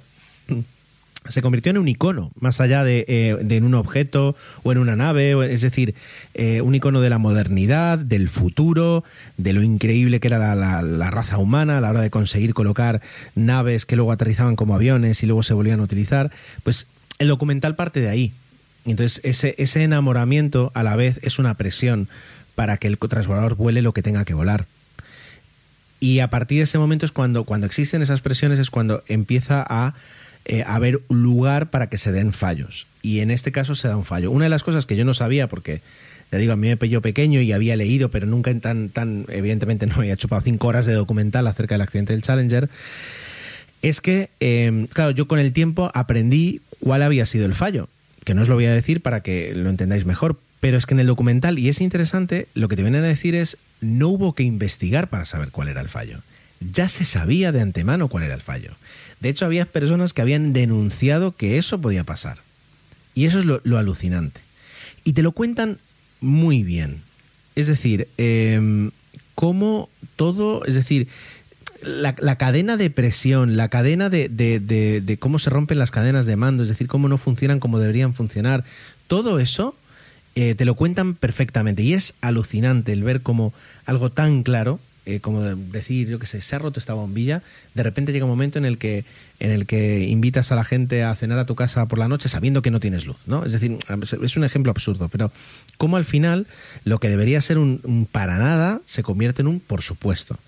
Se 1.28 1.42
convirtió 1.42 1.70
en 1.70 1.78
un 1.78 1.88
icono, 1.88 2.30
más 2.38 2.60
allá 2.60 2.84
de, 2.84 3.04
eh, 3.08 3.36
en 3.48 3.64
un 3.64 3.74
objeto 3.74 4.36
o 4.62 4.72
en 4.72 4.78
una 4.78 4.96
nave, 4.96 5.52
es 5.52 5.60
decir, 5.60 5.94
eh, 6.34 6.60
un 6.60 6.74
icono 6.74 7.00
de 7.00 7.10
la 7.10 7.18
modernidad, 7.18 7.98
del 7.98 8.28
futuro, 8.28 9.04
de 9.36 9.52
lo 9.52 9.62
increíble 9.62 10.20
que 10.20 10.28
era 10.28 10.54
la, 10.54 11.10
raza 11.10 11.38
humana 11.38 11.78
a 11.78 11.80
la 11.80 11.90
hora 11.90 12.00
de 12.00 12.10
conseguir 12.10 12.54
colocar 12.54 13.00
naves 13.34 13.86
que 13.86 13.96
luego 13.96 14.12
aterrizaban 14.12 14.56
como 14.56 14.74
aviones 14.74 15.22
y 15.22 15.26
luego 15.26 15.42
se 15.42 15.54
volvían 15.54 15.80
a 15.80 15.84
utilizar. 15.84 16.30
Pues 16.62 16.86
el 17.18 17.28
documental 17.28 17.76
parte 17.76 18.00
de 18.00 18.08
ahí. 18.08 18.32
Entonces, 18.84 19.20
ese, 19.24 19.54
ese 19.58 19.82
enamoramiento 19.82 20.70
a 20.74 20.82
la 20.82 20.96
vez 20.96 21.18
es 21.22 21.38
una 21.38 21.54
presión 21.54 22.08
para 22.54 22.76
que 22.76 22.88
el 22.88 22.98
transbordador 22.98 23.54
vuele 23.54 23.82
lo 23.82 23.92
que 23.92 24.02
tenga 24.02 24.24
que 24.24 24.34
volar. 24.34 24.66
Y 26.00 26.20
a 26.20 26.30
partir 26.30 26.58
de 26.58 26.64
ese 26.64 26.78
momento 26.78 27.06
es 27.06 27.12
cuando, 27.12 27.44
cuando 27.44 27.66
existen 27.66 28.02
esas 28.02 28.20
presiones, 28.20 28.58
es 28.58 28.70
cuando 28.70 29.02
empieza 29.08 29.64
a 29.68 29.94
eh, 30.48 30.64
haber 30.66 31.00
lugar 31.08 31.70
para 31.70 31.88
que 31.88 31.98
se 31.98 32.10
den 32.10 32.32
fallos. 32.32 32.86
Y 33.02 33.20
en 33.20 33.30
este 33.30 33.52
caso 33.52 33.74
se 33.74 33.88
da 33.88 33.96
un 33.96 34.04
fallo. 34.04 34.30
Una 34.30 34.46
de 34.46 34.50
las 34.50 34.64
cosas 34.64 34.86
que 34.86 34.96
yo 34.96 35.04
no 35.04 35.14
sabía, 35.14 35.46
porque 35.46 35.80
le 36.30 36.38
digo, 36.38 36.52
a 36.52 36.56
mí 36.56 36.68
me 36.68 36.76
pilló 36.76 37.00
pequeño 37.00 37.40
y 37.40 37.52
había 37.52 37.76
leído, 37.76 38.10
pero 38.10 38.26
nunca 38.26 38.50
en 38.50 38.60
tan, 38.60 38.88
tan, 38.88 39.24
evidentemente 39.28 39.86
no 39.86 39.96
había 39.96 40.16
chupado 40.16 40.42
cinco 40.42 40.68
horas 40.68 40.86
de 40.86 40.92
documental 40.92 41.46
acerca 41.46 41.74
del 41.74 41.82
accidente 41.82 42.12
del 42.12 42.22
Challenger, 42.22 42.68
es 43.82 44.00
que, 44.00 44.30
em, 44.40 44.86
claro, 44.88 45.12
yo 45.12 45.28
con 45.28 45.38
el 45.38 45.52
tiempo 45.52 45.90
aprendí 45.94 46.60
cuál 46.80 47.02
había 47.02 47.26
sido 47.26 47.46
el 47.46 47.54
fallo, 47.54 47.88
que 48.24 48.34
no 48.34 48.42
os 48.42 48.48
lo 48.48 48.56
voy 48.56 48.66
a 48.66 48.72
decir 48.72 49.00
para 49.00 49.20
que 49.20 49.54
lo 49.54 49.70
entendáis 49.70 50.04
mejor, 50.04 50.38
pero 50.60 50.76
es 50.76 50.86
que 50.86 50.94
en 50.94 51.00
el 51.00 51.06
documental, 51.06 51.58
y 51.58 51.68
es 51.68 51.80
interesante, 51.80 52.48
lo 52.54 52.68
que 52.68 52.76
te 52.76 52.82
vienen 52.82 53.04
a 53.04 53.08
decir 53.08 53.34
es, 53.34 53.56
no 53.80 54.08
hubo 54.08 54.34
que 54.34 54.42
investigar 54.42 55.08
para 55.08 55.24
saber 55.24 55.50
cuál 55.50 55.68
era 55.68 55.80
el 55.80 55.88
fallo. 55.88 56.18
Ya 56.60 56.88
se 56.88 57.04
sabía 57.04 57.52
de 57.52 57.60
antemano 57.60 58.08
cuál 58.08 58.24
era 58.24 58.34
el 58.34 58.40
fallo. 58.40 58.72
De 59.20 59.28
hecho, 59.28 59.44
había 59.44 59.66
personas 59.66 60.12
que 60.12 60.22
habían 60.22 60.52
denunciado 60.52 61.32
que 61.32 61.58
eso 61.58 61.80
podía 61.80 62.04
pasar. 62.04 62.38
Y 63.14 63.24
eso 63.24 63.38
es 63.38 63.44
lo, 63.44 63.78
alucinante. 63.78 64.40
Y 65.04 65.12
te 65.12 65.22
lo 65.22 65.32
cuentan 65.32 65.78
muy 66.20 66.62
bien. 66.62 67.02
Es 67.56 67.66
decir, 67.66 68.08
eh, 68.18 68.90
cómo 69.34 69.88
todo, 70.16 70.64
es 70.64 70.74
decir, 70.74 71.08
la, 71.82 72.36
cadena 72.36 72.76
de 72.76 72.90
presión, 72.90 73.56
la 73.56 73.68
cadena 73.68 74.10
de, 74.10 75.16
cómo 75.20 75.38
se 75.38 75.50
rompen 75.50 75.78
las 75.78 75.90
cadenas 75.90 76.26
de 76.26 76.36
mando, 76.36 76.62
es 76.62 76.68
decir, 76.68 76.88
cómo 76.88 77.08
no 77.08 77.18
funcionan 77.18 77.60
como 77.60 77.78
deberían 77.78 78.14
funcionar, 78.14 78.64
todo 79.06 79.38
eso 79.38 79.76
eh, 80.34 80.54
te 80.54 80.64
lo 80.64 80.74
cuentan 80.74 81.14
perfectamente 81.14 81.82
y 81.82 81.94
es 81.94 82.14
alucinante 82.20 82.92
el 82.92 83.04
ver 83.04 83.22
como 83.22 83.52
algo 83.86 84.10
tan 84.10 84.42
claro 84.42 84.80
eh, 85.08 85.20
como 85.20 85.42
decir, 85.42 86.08
yo 86.08 86.18
que 86.18 86.26
sé, 86.26 86.40
se 86.40 86.56
ha 86.56 86.58
roto 86.58 86.78
esta 86.78 86.94
bombilla, 86.94 87.42
de 87.74 87.82
repente 87.82 88.12
llega 88.12 88.24
un 88.24 88.30
momento 88.30 88.58
en 88.58 88.64
el 88.64 88.78
que 88.78 89.04
en 89.40 89.52
el 89.52 89.66
que 89.66 90.00
invitas 90.04 90.50
a 90.50 90.56
la 90.56 90.64
gente 90.64 91.04
a 91.04 91.14
cenar 91.14 91.38
a 91.38 91.46
tu 91.46 91.54
casa 91.54 91.86
por 91.86 91.98
la 91.98 92.08
noche 92.08 92.28
sabiendo 92.28 92.60
que 92.60 92.72
no 92.72 92.80
tienes 92.80 93.06
luz, 93.06 93.18
¿no? 93.26 93.44
Es 93.44 93.52
decir, 93.52 93.78
es 94.22 94.36
un 94.36 94.42
ejemplo 94.42 94.72
absurdo, 94.72 95.08
pero 95.08 95.30
como 95.76 95.96
al 95.96 96.04
final 96.04 96.48
lo 96.84 96.98
que 96.98 97.08
debería 97.08 97.40
ser 97.40 97.58
un 97.58 98.08
para 98.10 98.38
nada 98.38 98.80
se 98.86 99.04
convierte 99.04 99.42
en 99.42 99.48
un 99.48 99.60
por 99.60 99.82
supuesto. 99.82 100.38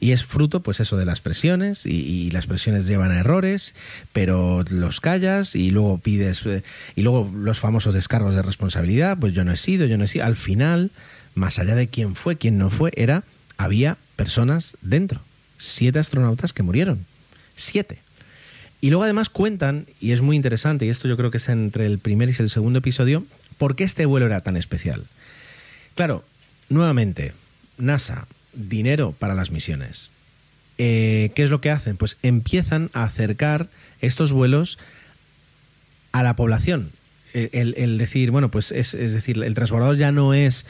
Y 0.00 0.12
es 0.12 0.24
fruto, 0.24 0.62
pues 0.62 0.80
eso, 0.80 0.96
de 0.96 1.04
las 1.04 1.20
presiones, 1.20 1.84
y, 1.84 2.30
las 2.30 2.46
presiones 2.46 2.86
llevan 2.86 3.10
a 3.10 3.20
errores, 3.20 3.74
pero 4.14 4.64
los 4.70 5.00
callas 5.00 5.54
y 5.54 5.70
luego 5.70 5.98
pides, 5.98 6.46
eh, 6.46 6.62
y 6.96 7.02
luego 7.02 7.30
los 7.34 7.58
famosos 7.58 7.92
descargos 7.92 8.34
de 8.34 8.40
responsabilidad, 8.40 9.18
pues 9.20 9.34
yo 9.34 9.44
no 9.44 9.52
he 9.52 9.58
sido, 9.58 9.86
yo 9.86 9.98
no 9.98 10.04
he 10.04 10.08
sido. 10.08 10.24
Al 10.24 10.36
final, 10.36 10.90
más 11.34 11.58
allá 11.58 11.74
de 11.74 11.88
quién 11.88 12.14
fue, 12.14 12.36
quién 12.36 12.56
no 12.56 12.70
fue, 12.70 12.92
era, 12.96 13.24
había 13.60 13.98
personas 14.16 14.72
dentro. 14.80 15.20
Siete 15.58 15.98
astronautas 15.98 16.54
que 16.54 16.62
murieron. 16.62 17.04
Siete. 17.56 17.98
Y 18.80 18.88
luego 18.88 19.04
además 19.04 19.28
cuentan, 19.28 19.86
y 20.00 20.12
es 20.12 20.22
muy 20.22 20.34
interesante, 20.34 20.86
y 20.86 20.88
esto 20.88 21.08
yo 21.08 21.16
creo 21.18 21.30
que 21.30 21.36
es 21.36 21.48
entre 21.50 21.84
el 21.84 21.98
primer 21.98 22.30
y 22.30 22.34
el 22.38 22.48
segundo 22.48 22.78
episodio, 22.78 23.26
por 23.58 23.76
qué 23.76 23.84
este 23.84 24.06
vuelo 24.06 24.24
era 24.24 24.40
tan 24.40 24.56
especial. 24.56 25.04
Claro, 25.94 26.24
nuevamente, 26.70 27.34
NASA, 27.76 28.26
dinero 28.54 29.14
para 29.18 29.34
las 29.34 29.50
misiones. 29.50 30.10
Eh, 30.78 31.30
¿Qué 31.34 31.42
es 31.42 31.50
lo 31.50 31.60
que 31.60 31.70
hacen? 31.70 31.98
Pues 31.98 32.16
empiezan 32.22 32.88
a 32.94 33.04
acercar 33.04 33.68
estos 34.00 34.32
vuelos 34.32 34.78
a 36.12 36.22
la 36.22 36.34
población. 36.34 36.92
El, 37.34 37.98
decir, 37.98 38.30
bueno, 38.30 38.50
pues 38.50 38.72
es, 38.72 38.92
decir, 38.92 39.40
el 39.44 39.54
transbordador 39.54 39.98
ya 39.98 40.10
no 40.10 40.32
es 40.32 40.64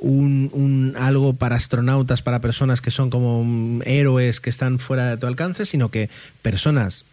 un, 0.00 0.94
algo 0.98 1.34
para 1.34 1.56
astronautas, 1.56 2.22
para 2.22 2.40
personas 2.40 2.80
que 2.80 2.90
son 2.90 3.10
como 3.10 3.82
héroes 3.84 4.40
que 4.40 4.50
están 4.50 4.78
fuera 4.78 5.10
de 5.10 5.16
tu 5.16 5.26
alcance, 5.26 5.66
sino 5.66 5.90
que 5.90 6.08
personas, 6.42 7.04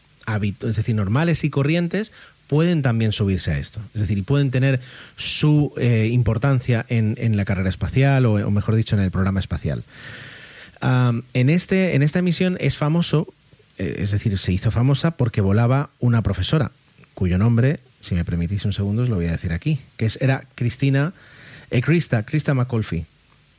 es 0.42 0.76
decir, 0.76 0.96
normales 0.96 1.44
y 1.44 1.50
corrientes, 1.50 2.12
pueden 2.48 2.82
también 2.82 3.12
subirse 3.12 3.52
a 3.52 3.60
esto. 3.60 3.82
Es 3.94 4.02
decir, 4.02 4.18
y 4.18 4.22
pueden 4.22 4.52
tener 4.52 4.80
su 5.18 5.74
eh, 5.78 6.10
importancia 6.12 6.86
en, 6.88 7.36
la 7.36 7.46
carrera 7.46 7.70
espacial 7.70 8.26
o, 8.26 8.52
mejor 8.52 8.76
dicho, 8.76 8.96
en 8.96 9.04
el 9.04 9.12
programa 9.12 9.40
espacial. 9.40 9.84
en, 10.82 11.50
este, 11.50 11.96
en 11.96 12.04
esta 12.04 12.22
misión 12.22 12.58
es 12.60 12.78
famoso, 12.78 13.28
eh, 13.78 13.98
es 14.00 14.12
decir, 14.12 14.38
se 14.38 14.54
hizo 14.54 14.72
famosa 14.72 15.12
porque 15.12 15.42
volaba 15.42 15.90
una 16.00 16.22
profesora, 16.22 16.72
cuyo 17.14 17.38
nombre, 17.38 17.80
si 18.00 18.16
me 18.16 18.24
permitís 18.24 18.64
un 18.64 18.74
segundo, 18.74 19.04
os 19.04 19.10
lo 19.10 19.16
voy 19.16 19.28
a 19.28 19.32
decir 19.32 19.52
aquí, 19.52 19.80
que 19.98 20.06
es, 20.06 20.22
era 20.22 20.46
Cristina, 20.56 21.14
eh, 21.72 21.82
Krista, 21.82 22.24
Krista. 22.24 22.53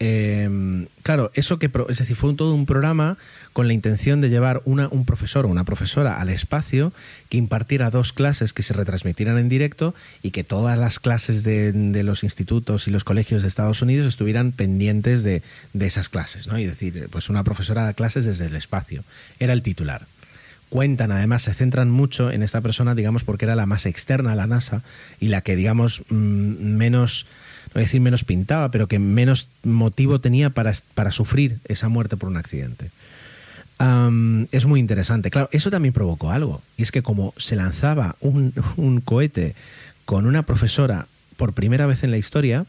Em, 0.00 0.86
claro, 1.02 1.32
eso 1.34 1.58
que, 1.58 1.68
es 1.88 1.98
decir, 1.98 2.14
fue 2.14 2.32
todo 2.34 2.54
un 2.54 2.66
programa 2.66 3.16
con 3.52 3.66
la 3.66 3.72
intención 3.72 4.20
de 4.20 4.30
llevar 4.30 4.62
una, 4.64 4.86
un 4.88 5.04
profesor 5.04 5.44
o 5.44 5.48
una 5.48 5.64
profesora 5.64 6.20
al 6.20 6.28
espacio 6.28 6.92
que 7.28 7.36
impartiera 7.36 7.90
dos 7.90 8.12
clases 8.12 8.52
que 8.52 8.62
se 8.62 8.74
retransmitieran 8.74 9.38
en 9.38 9.48
directo 9.48 9.96
y 10.22 10.30
que 10.30 10.44
todas 10.44 10.78
las 10.78 11.00
clases 11.00 11.42
de, 11.42 11.72
los 12.04 12.22
institutos 12.22 12.86
y 12.86 12.92
los 12.92 13.02
colegios 13.02 13.42
de 13.42 13.48
Estados 13.48 13.82
Unidos 13.82 14.06
estuvieran 14.06 14.52
pendientes 14.52 15.24
de, 15.24 15.42
esas 15.80 16.08
clases, 16.08 16.46
¿no? 16.46 16.58
Y 16.58 16.66
decir, 16.66 17.08
pues 17.10 17.28
una 17.28 17.42
profesora 17.42 17.82
da 17.82 17.92
clases 17.92 18.24
desde 18.24 18.46
el 18.46 18.54
espacio. 18.54 19.02
Era 19.40 19.52
el 19.52 19.62
titular 19.62 20.06
cuentan, 20.68 21.10
además 21.12 21.40
se 21.40 21.54
centran 21.54 21.88
mucho 21.88 22.30
en 22.30 22.42
esta 22.42 22.60
persona, 22.60 22.94
digamos, 22.94 23.24
porque 23.24 23.46
era 23.46 23.56
la 23.56 23.64
más 23.64 23.86
externa 23.86 24.32
a 24.32 24.36
la 24.36 24.46
NASA 24.46 24.82
y 25.18 25.28
la 25.28 25.40
que, 25.40 25.56
digamos, 25.56 26.02
mm, 26.10 26.14
menos 26.76 27.24
no 27.24 27.38
voy 27.78 27.84
decir 27.86 28.00
menos 28.00 28.24
pintaba, 28.24 28.70
pero 28.70 28.88
que 28.88 28.98
menos 28.98 29.48
motivo 29.62 30.20
tenía 30.20 30.50
para, 30.50 30.74
para 30.94 31.10
sufrir 31.10 31.58
esa 31.66 31.88
muerte 31.88 32.16
por 32.16 32.28
un 32.28 32.36
accidente. 32.36 32.90
es 34.50 34.66
muy 34.66 34.80
interesante. 34.80 35.30
Claro, 35.30 35.48
eso 35.52 35.70
también 35.70 35.94
provocó 35.94 36.30
algo. 36.30 36.62
Y 36.76 36.82
es 36.82 36.90
que 36.90 37.02
como 37.02 37.34
se 37.36 37.56
lanzaba 37.56 38.16
un, 38.20 38.52
un, 38.76 39.00
cohete 39.00 39.54
con 40.04 40.26
una 40.26 40.42
profesora 40.42 41.06
por 41.36 41.52
primera 41.52 41.86
vez 41.86 42.02
en 42.02 42.10
la 42.10 42.18
historia, 42.18 42.66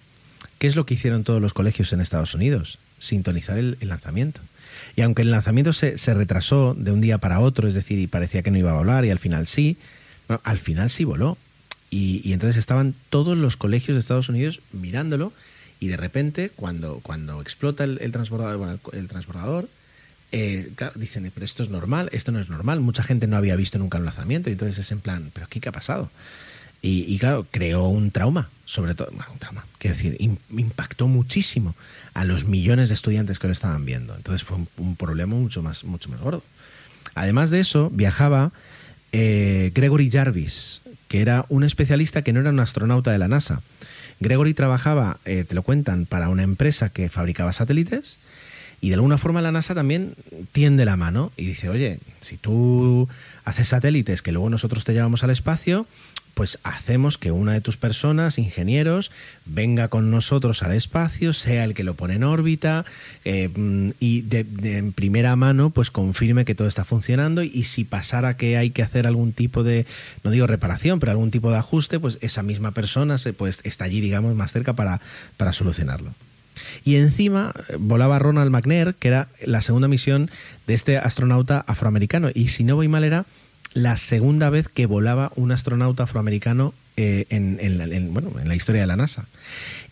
¿qué 0.59 0.67
es 0.67 0.75
lo 0.75 0.85
que 0.85 0.93
hicieron 0.93 1.23
todos 1.23 1.41
los 1.41 1.53
colegios 1.53 1.91
en 1.93 2.01
Estados 2.01 2.35
Unidos? 2.35 2.77
Sintonizar 2.99 3.57
el, 3.57 3.77
lanzamiento. 3.81 4.41
Y 4.95 5.01
aunque 5.01 5.23
el 5.23 5.31
lanzamiento 5.31 5.73
se, 5.73 5.97
se, 5.97 6.13
retrasó 6.13 6.75
de 6.77 6.91
un 6.91 7.01
día 7.01 7.17
para 7.17 7.39
otro, 7.39 7.67
es 7.67 7.73
decir, 7.73 7.97
y 7.99 8.07
parecía 8.07 8.43
que 8.43 8.51
no 8.51 8.57
iba 8.57 8.71
a 8.71 8.75
volar, 8.75 9.05
y 9.05 9.09
al 9.09 9.19
final 9.19 9.47
sí, 9.47 9.77
al 10.43 10.59
final 10.59 10.89
sí 10.89 11.03
voló. 11.03 11.37
Y, 11.89 12.33
entonces 12.33 12.57
estaban 12.57 12.93
todos 13.09 13.37
los 13.37 13.57
colegios 13.57 13.95
de 13.95 13.99
Estados 13.99 14.29
Unidos 14.29 14.61
mirándolo 14.71 15.33
y 15.79 15.87
de 15.87 15.97
repente 15.97 16.51
cuando, 16.55 16.99
cuando 17.01 17.41
explota 17.41 17.83
el, 17.83 18.11
transbordador, 18.11 18.79
el, 18.93 19.07
transbordador 19.07 19.67
eh, 20.31 20.71
dicen, 20.95 21.31
pero 21.33 21.45
esto 21.45 21.63
es 21.63 21.69
normal, 21.69 22.09
esto 22.11 22.31
no 22.31 22.39
es 22.39 22.49
normal, 22.49 22.79
mucha 22.81 23.01
gente 23.01 23.25
no 23.25 23.37
había 23.37 23.55
visto 23.55 23.79
nunca 23.79 23.97
un 23.97 24.05
lanzamiento 24.05 24.49
y 24.49 24.53
entonces 24.53 24.77
es 24.77 24.91
en 24.91 24.99
plan, 24.99 25.31
pero 25.33 25.47
¿qué, 25.49 25.59
qué 25.59 25.69
ha 25.69 25.71
pasado? 25.71 26.11
Y, 26.81 27.17
claro, 27.19 27.45
creó 27.51 27.89
un 27.89 28.09
trauma, 28.09 28.49
sobre 28.63 28.95
todo, 28.95 29.11
un 29.11 29.37
trauma, 29.37 29.65
quiero 29.79 29.97
decir, 29.97 30.15
impactó 30.49 31.09
muchísimo 31.09 31.75
a 32.13 32.23
los 32.23 32.45
millones 32.45 32.87
de 32.87 32.95
estudiantes 32.95 33.37
que 33.37 33.47
lo 33.47 33.53
estaban 33.53 33.83
viendo. 33.83 34.15
Entonces 34.15 34.47
fue 34.47 34.57
un, 34.77 34.95
problema 34.95 35.35
mucho 35.35 35.61
más, 35.61 35.83
mucho 35.83 36.07
más 36.09 36.21
gordo. 36.21 36.41
Además 37.15 37.49
de 37.49 37.59
eso, 37.59 37.89
viajaba 37.89 38.53
eh, 39.11 39.71
Gregory 39.75 40.09
Jarvis, 40.09 40.81
que 41.09 41.21
era 41.21 41.45
un 41.49 41.65
especialista 41.65 42.21
que 42.21 42.31
no 42.31 42.39
era 42.39 42.51
un 42.51 42.59
astronauta 42.61 43.11
de 43.11 43.17
la 43.17 43.27
NASA. 43.27 43.61
Gregory 44.21 44.53
trabajaba, 44.53 45.17
eh, 45.25 45.43
te 45.45 45.55
lo 45.55 45.63
cuentan, 45.63 46.05
para 46.05 46.29
una 46.29 46.43
empresa 46.43 46.89
que 46.89 47.09
fabricaba 47.09 47.51
satélites 47.51 48.19
y 48.79 48.89
de 48.89 48.95
alguna 48.95 49.17
forma 49.17 49.41
la 49.41 49.51
NASA 49.51 49.75
también 49.75 50.13
tiende 50.51 50.85
la 50.85 50.95
mano 50.95 51.31
y 51.35 51.45
dice, 51.45 51.67
oye, 51.67 51.99
si 52.21 52.37
tú 52.37 53.09
haces 53.43 53.69
satélites 53.69 54.21
que 54.21 54.31
luego 54.31 54.49
nosotros 54.49 54.85
te 54.85 54.93
llevamos 54.93 55.23
al 55.23 55.31
espacio, 55.31 55.85
pues 56.39 56.57
hacemos 56.63 57.17
que 57.17 57.33
una 57.33 57.51
de 57.51 57.59
tus 57.59 57.75
personas, 57.75 58.37
ingenieros, 58.37 59.11
venga 59.45 59.89
con 59.89 60.09
nosotros 60.09 60.63
al 60.63 60.71
espacio, 60.71 61.33
sea 61.33 61.65
el 61.65 61.73
que 61.73 61.83
lo 61.83 61.95
pone 61.95 62.13
en 62.13 62.23
órbita 62.23 62.85
eh, 63.25 63.49
mm, 63.53 63.89
y 63.99 64.21
de, 64.21 64.45
en 64.77 64.93
primera 64.93 65.35
mano 65.35 65.69
pues 65.71 65.91
confirme 65.91 66.45
que 66.45 66.55
todo 66.55 66.69
está 66.69 66.85
funcionando 66.85 67.43
y, 67.43 67.65
si 67.65 67.83
pasara 67.83 68.37
que 68.37 68.55
hay 68.55 68.69
que 68.69 68.83
hacer 68.83 69.05
algún 69.05 69.33
tipo 69.33 69.65
de, 69.65 69.85
no 70.23 70.31
digo 70.31 70.47
reparación, 70.47 71.01
pero 71.01 71.11
algún 71.11 71.29
tipo 71.29 71.51
de 71.51 71.57
ajuste, 71.57 71.99
pues 71.99 72.17
esa 72.21 72.41
misma 72.41 72.71
persona 72.71 73.17
se, 73.17 73.33
pues, 73.33 73.59
está 73.65 73.83
allí, 73.83 73.99
digamos, 73.99 74.33
más 74.33 74.53
cerca 74.53 74.71
para, 74.71 75.01
para 75.35 75.51
solucionarlo. 75.51 76.13
Y 76.85 76.95
encima 76.95 77.53
eh, 77.67 77.75
volaba 77.77 78.17
Ronald 78.17 78.49
McNair, 78.49 78.95
que 78.97 79.09
era 79.09 79.27
la 79.45 79.59
segunda 79.59 79.89
misión 79.89 80.31
de 80.67 80.73
este 80.73 80.99
astronauta 80.99 81.65
afroamericano. 81.67 82.29
Y 82.33 82.47
si 82.47 82.63
no 82.63 82.77
voy 82.77 82.87
mal, 82.87 83.03
era 83.03 83.25
la 83.73 83.97
segunda 83.97 84.49
vez 84.49 84.67
que 84.67 84.85
volaba 84.85 85.31
un 85.35 85.51
astronauta 85.51 86.03
afroamericano 86.03 86.73
eh, 86.97 87.25
en, 87.29 87.77
la, 87.77 88.55
historia 88.55 88.81
de 88.81 88.87
la 88.87 88.97
NASA. 88.97 89.25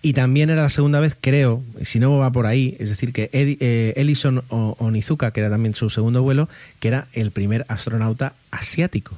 Y 0.01 0.13
también 0.13 0.49
era 0.49 0.63
la 0.63 0.69
segunda 0.69 0.99
vez, 0.99 1.15
creo, 1.19 1.63
si 1.83 1.99
no 1.99 2.17
va 2.17 2.31
por 2.31 2.45
ahí, 2.45 2.75
es 2.79 2.89
decir, 2.89 3.13
que 3.13 3.29
eh, 3.31 3.93
Ellison 3.95 4.43
Onizuka, 4.49 5.31
que 5.31 5.39
era 5.39 5.49
también 5.49 5.73
su 5.73 5.89
segundo 5.89 6.21
vuelo, 6.21 6.49
que 6.79 6.89
era 6.89 7.07
el 7.13 7.31
primer 7.31 7.65
astronauta 7.69 8.33
asiático. 8.51 9.17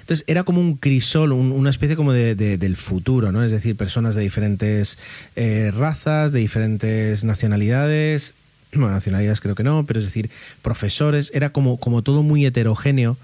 Entonces 0.00 0.24
era 0.28 0.44
como 0.44 0.60
un 0.60 0.76
crisol, 0.76 1.32
una 1.32 1.68
especie 1.68 1.96
como 1.96 2.12
de, 2.12 2.36
del 2.36 2.76
futuro, 2.76 3.32
¿no? 3.32 3.42
Es 3.42 3.50
decir, 3.50 3.76
personas 3.76 4.14
de 4.14 4.22
diferentes 4.22 4.98
eh, 5.34 5.72
razas, 5.76 6.30
de 6.30 6.38
diferentes 6.38 7.24
nacionalidades, 7.24 8.34
bueno, 8.72 8.92
nacionalidades 8.92 9.40
creo 9.40 9.56
que 9.56 9.64
no, 9.64 9.84
pero 9.84 9.98
es 9.98 10.06
decir, 10.06 10.30
profesores, 10.62 11.32
era 11.34 11.50
como, 11.50 11.78
como 11.78 12.02
todo 12.02 12.22
muy 12.22 12.46
heterogéneo 12.46 13.16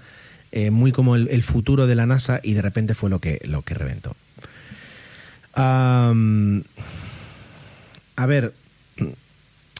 eh, 0.55 0.69
muy 0.69 0.91
como 0.91 1.15
el, 1.15 1.41
futuro 1.41 1.87
de 1.87 1.95
la 1.95 2.05
NASA 2.05 2.39
y 2.43 2.53
de 2.53 2.61
repente 2.61 2.93
fue 2.93 3.09
lo 3.09 3.17
que, 3.17 3.41
lo 3.45 3.63
que 3.63 3.73
reventó. 3.73 4.15
a 5.55 6.13
ver, 8.27 8.53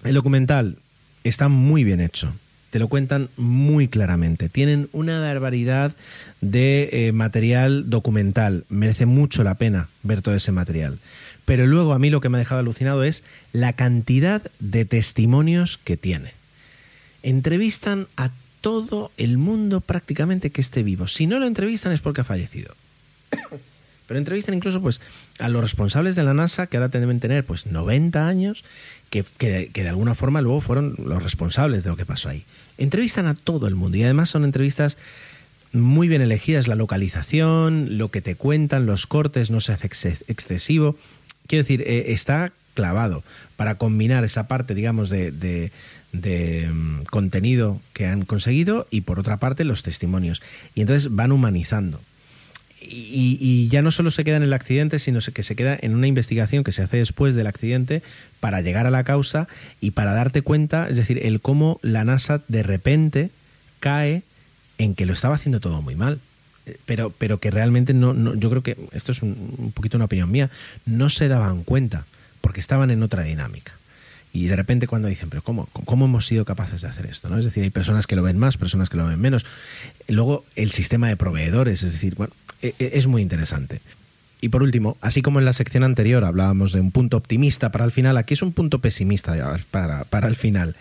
el 0.03 0.13
documental 0.15 0.77
está 1.23 1.47
muy 1.47 1.83
bien 1.83 2.01
hecho. 2.01 2.33
Te 2.71 2.79
lo 2.79 2.87
cuentan 2.87 3.29
muy 3.37 3.87
claramente. 3.87 4.49
Tienen 4.49 4.89
una 4.93 5.19
barbaridad 5.19 5.95
de 6.41 6.89
eh, 6.91 7.11
material 7.11 7.91
documental. 7.91 8.65
Merece 8.69 9.05
mucho 9.05 9.43
la 9.43 9.53
pena 9.53 9.89
ver 10.01 10.23
todo 10.23 10.33
ese 10.33 10.51
material. 10.51 10.97
Pero 11.45 11.67
luego 11.67 11.93
a 11.93 11.99
mí 11.99 12.09
lo 12.09 12.19
que 12.19 12.29
me 12.29 12.37
ha 12.37 12.39
dejado 12.39 12.61
alucinado 12.61 13.03
es 13.03 13.21
la 13.51 13.73
cantidad 13.73 14.41
de 14.59 14.85
testimonios 14.85 15.77
que 15.77 15.97
tiene. 15.97 16.31
Entrevistan 17.21 18.07
a 18.17 18.31
todo 18.63 19.11
el 19.17 19.37
mundo 19.37 19.81
prácticamente 19.81 20.49
que 20.49 20.61
esté 20.61 20.83
vivo. 20.83 21.09
Si 21.09 21.27
no 21.27 21.37
lo 21.37 21.47
entrevistan 21.47 21.91
es 21.91 21.99
porque 21.99 22.21
ha 22.21 22.23
fallecido. 22.23 22.73
Pero 24.07 24.17
entrevistan 24.17 24.55
incluso 24.55 24.81
pues 24.81 25.01
a 25.39 25.49
los 25.49 25.61
responsables 25.61 26.15
de 26.15 26.23
la 26.23 26.33
NASA, 26.33 26.67
que 26.67 26.77
ahora 26.77 26.87
deben 26.87 27.19
tener 27.19 27.43
pues 27.43 27.65
90 27.65 28.25
años, 28.25 28.63
que, 29.09 29.25
que, 29.37 29.69
de 29.73 29.89
alguna 29.89 30.15
forma 30.15 30.41
luego 30.41 30.61
fueron 30.61 30.95
los 31.05 31.21
responsables 31.21 31.83
de 31.83 31.89
lo 31.89 31.97
que 31.97 32.05
pasó 32.05 32.29
ahí. 32.29 32.45
Entrevistan 32.77 33.27
a 33.27 33.35
todo 33.35 33.67
el 33.67 33.75
mundo 33.75 33.97
y 33.97 34.03
además 34.03 34.29
son 34.29 34.45
entrevistas 34.45 34.97
muy 35.73 36.07
bien 36.07 36.21
elegidas, 36.21 36.69
la 36.69 36.75
localización, 36.75 37.97
lo 37.97 38.11
que 38.11 38.21
te 38.21 38.35
cuentan, 38.35 38.85
los 38.85 39.07
cortes, 39.07 39.51
no 39.51 39.59
se 39.59 39.73
hace 39.73 39.87
excesivo. 40.27 40.95
Quiero 41.47 41.63
decir, 41.63 41.81
eh, 41.81 42.13
está 42.13 42.53
clavado 42.75 43.25
para 43.57 43.75
combinar 43.75 44.23
esa 44.23 44.47
parte, 44.47 44.73
digamos, 44.73 45.09
de, 45.09 45.31
de 45.31 45.71
mm, 46.13 47.03
contenido 47.09 47.81
que 47.93 48.05
han 48.05 48.25
conseguido 48.25 48.87
y 48.89 49.01
por 49.01 49.19
otra 49.19 49.37
parte 49.37 49.63
los 49.63 49.83
testimonios. 49.83 50.41
Y 50.75 50.81
entonces 50.81 51.13
van 51.13 51.31
humanizando. 51.31 51.99
Y, 52.85 53.69
ya 53.69 53.81
no 53.81 53.91
solo 53.91 54.11
se 54.11 54.23
queda 54.23 54.37
en 54.37 54.43
el 54.43 54.53
accidente, 54.53 54.99
sino 54.99 55.19
que 55.21 55.43
se 55.43 55.55
queda 55.55 55.77
en 55.81 55.95
una 55.95 56.07
investigación 56.07 56.63
que 56.63 56.73
se 56.73 56.83
hace 56.83 56.97
después 56.97 57.33
del 57.33 57.47
accidente 57.47 58.01
para 58.39 58.61
llegar 58.61 58.85
a 58.85 58.91
la 58.91 59.05
causa 59.05 59.47
y 59.79 59.91
para 59.91 60.13
darte 60.13 60.41
cuenta, 60.41 60.89
es 60.89 60.97
decir, 60.97 61.25
el 61.25 61.39
cómo 61.39 61.79
la 61.81 62.03
NASA 62.03 62.41
de 62.49 62.61
repente 62.61 63.29
cae 63.79 64.23
en 64.77 64.95
que 64.95 65.05
lo 65.05 65.13
estaba 65.13 65.35
haciendo 65.35 65.61
todo 65.61 65.81
muy 65.81 65.95
mal. 65.95 66.19
Pero, 66.85 67.09
pero 67.17 67.39
que 67.39 67.51
realmente 67.51 67.93
no, 67.93 68.35
yo 68.35 68.49
creo 68.49 68.63
que 68.63 68.77
esto 68.93 69.11
es 69.11 69.21
un 69.21 69.71
poquito 69.73 69.97
una 69.97 70.05
opinión 70.05 70.31
mía, 70.31 70.49
no 70.85 71.09
se 71.09 71.27
daban 71.27 71.63
cuenta 71.63 72.05
porque 72.41 72.61
estaban 72.61 72.91
en 72.91 73.03
otra 73.03 73.23
dinámica. 73.23 73.73
Y 74.33 74.47
de 74.47 74.55
repente 74.55 74.87
cuando 74.87 75.07
dicen, 75.07 75.29
pero 75.29 75.43
¿cómo, 75.43 75.67
¿cómo 75.85 76.05
hemos 76.05 76.25
sido 76.25 76.43
capaces 76.43 76.81
de 76.81 76.87
hacer 76.87 77.05
esto? 77.05 77.29
¿no? 77.29 77.37
Es 77.37 77.45
decir, 77.45 77.63
hay 77.63 77.69
personas 77.69 78.07
que 78.07 78.15
lo 78.15 78.23
ven 78.23 78.39
más, 78.39 78.57
personas 78.57 78.89
que 78.89 78.97
lo 78.97 79.05
ven 79.05 79.21
menos. 79.21 79.45
Luego 80.07 80.43
el 80.55 80.71
sistema 80.71 81.07
de 81.07 81.15
proveedores, 81.15 81.83
es 81.83 81.91
decir, 81.91 82.15
bueno, 82.15 82.33
e, 82.63 82.73
e, 82.79 82.91
es 82.95 83.05
muy 83.05 83.21
interesante. 83.21 83.79
Y 84.41 84.49
por 84.49 84.63
último, 84.63 84.97
así 85.01 85.21
como 85.21 85.37
en 85.37 85.45
la 85.45 85.53
sección 85.53 85.83
anterior 85.83 86.25
hablábamos 86.25 86.73
de 86.73 86.81
un 86.81 86.91
punto 86.91 87.15
optimista 87.15 87.71
para 87.71 87.85
el 87.85 87.91
final, 87.91 88.17
aquí 88.17 88.33
es 88.33 88.41
un 88.41 88.53
punto 88.53 88.79
pesimista 88.79 89.35
para, 89.69 90.03
para 90.05 90.27
el 90.27 90.35
final. 90.35 90.75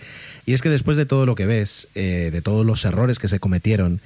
Y 0.46 0.54
es 0.54 0.62
que 0.62 0.70
después 0.70 0.96
de 0.96 1.04
todo 1.04 1.26
lo 1.26 1.34
que 1.34 1.44
ves, 1.44 1.88
eh, 1.94 2.30
de 2.32 2.40
todos 2.40 2.64
los 2.64 2.84
errores 2.86 3.18
que 3.18 3.28
se 3.28 3.38
cometieron, 3.38 4.00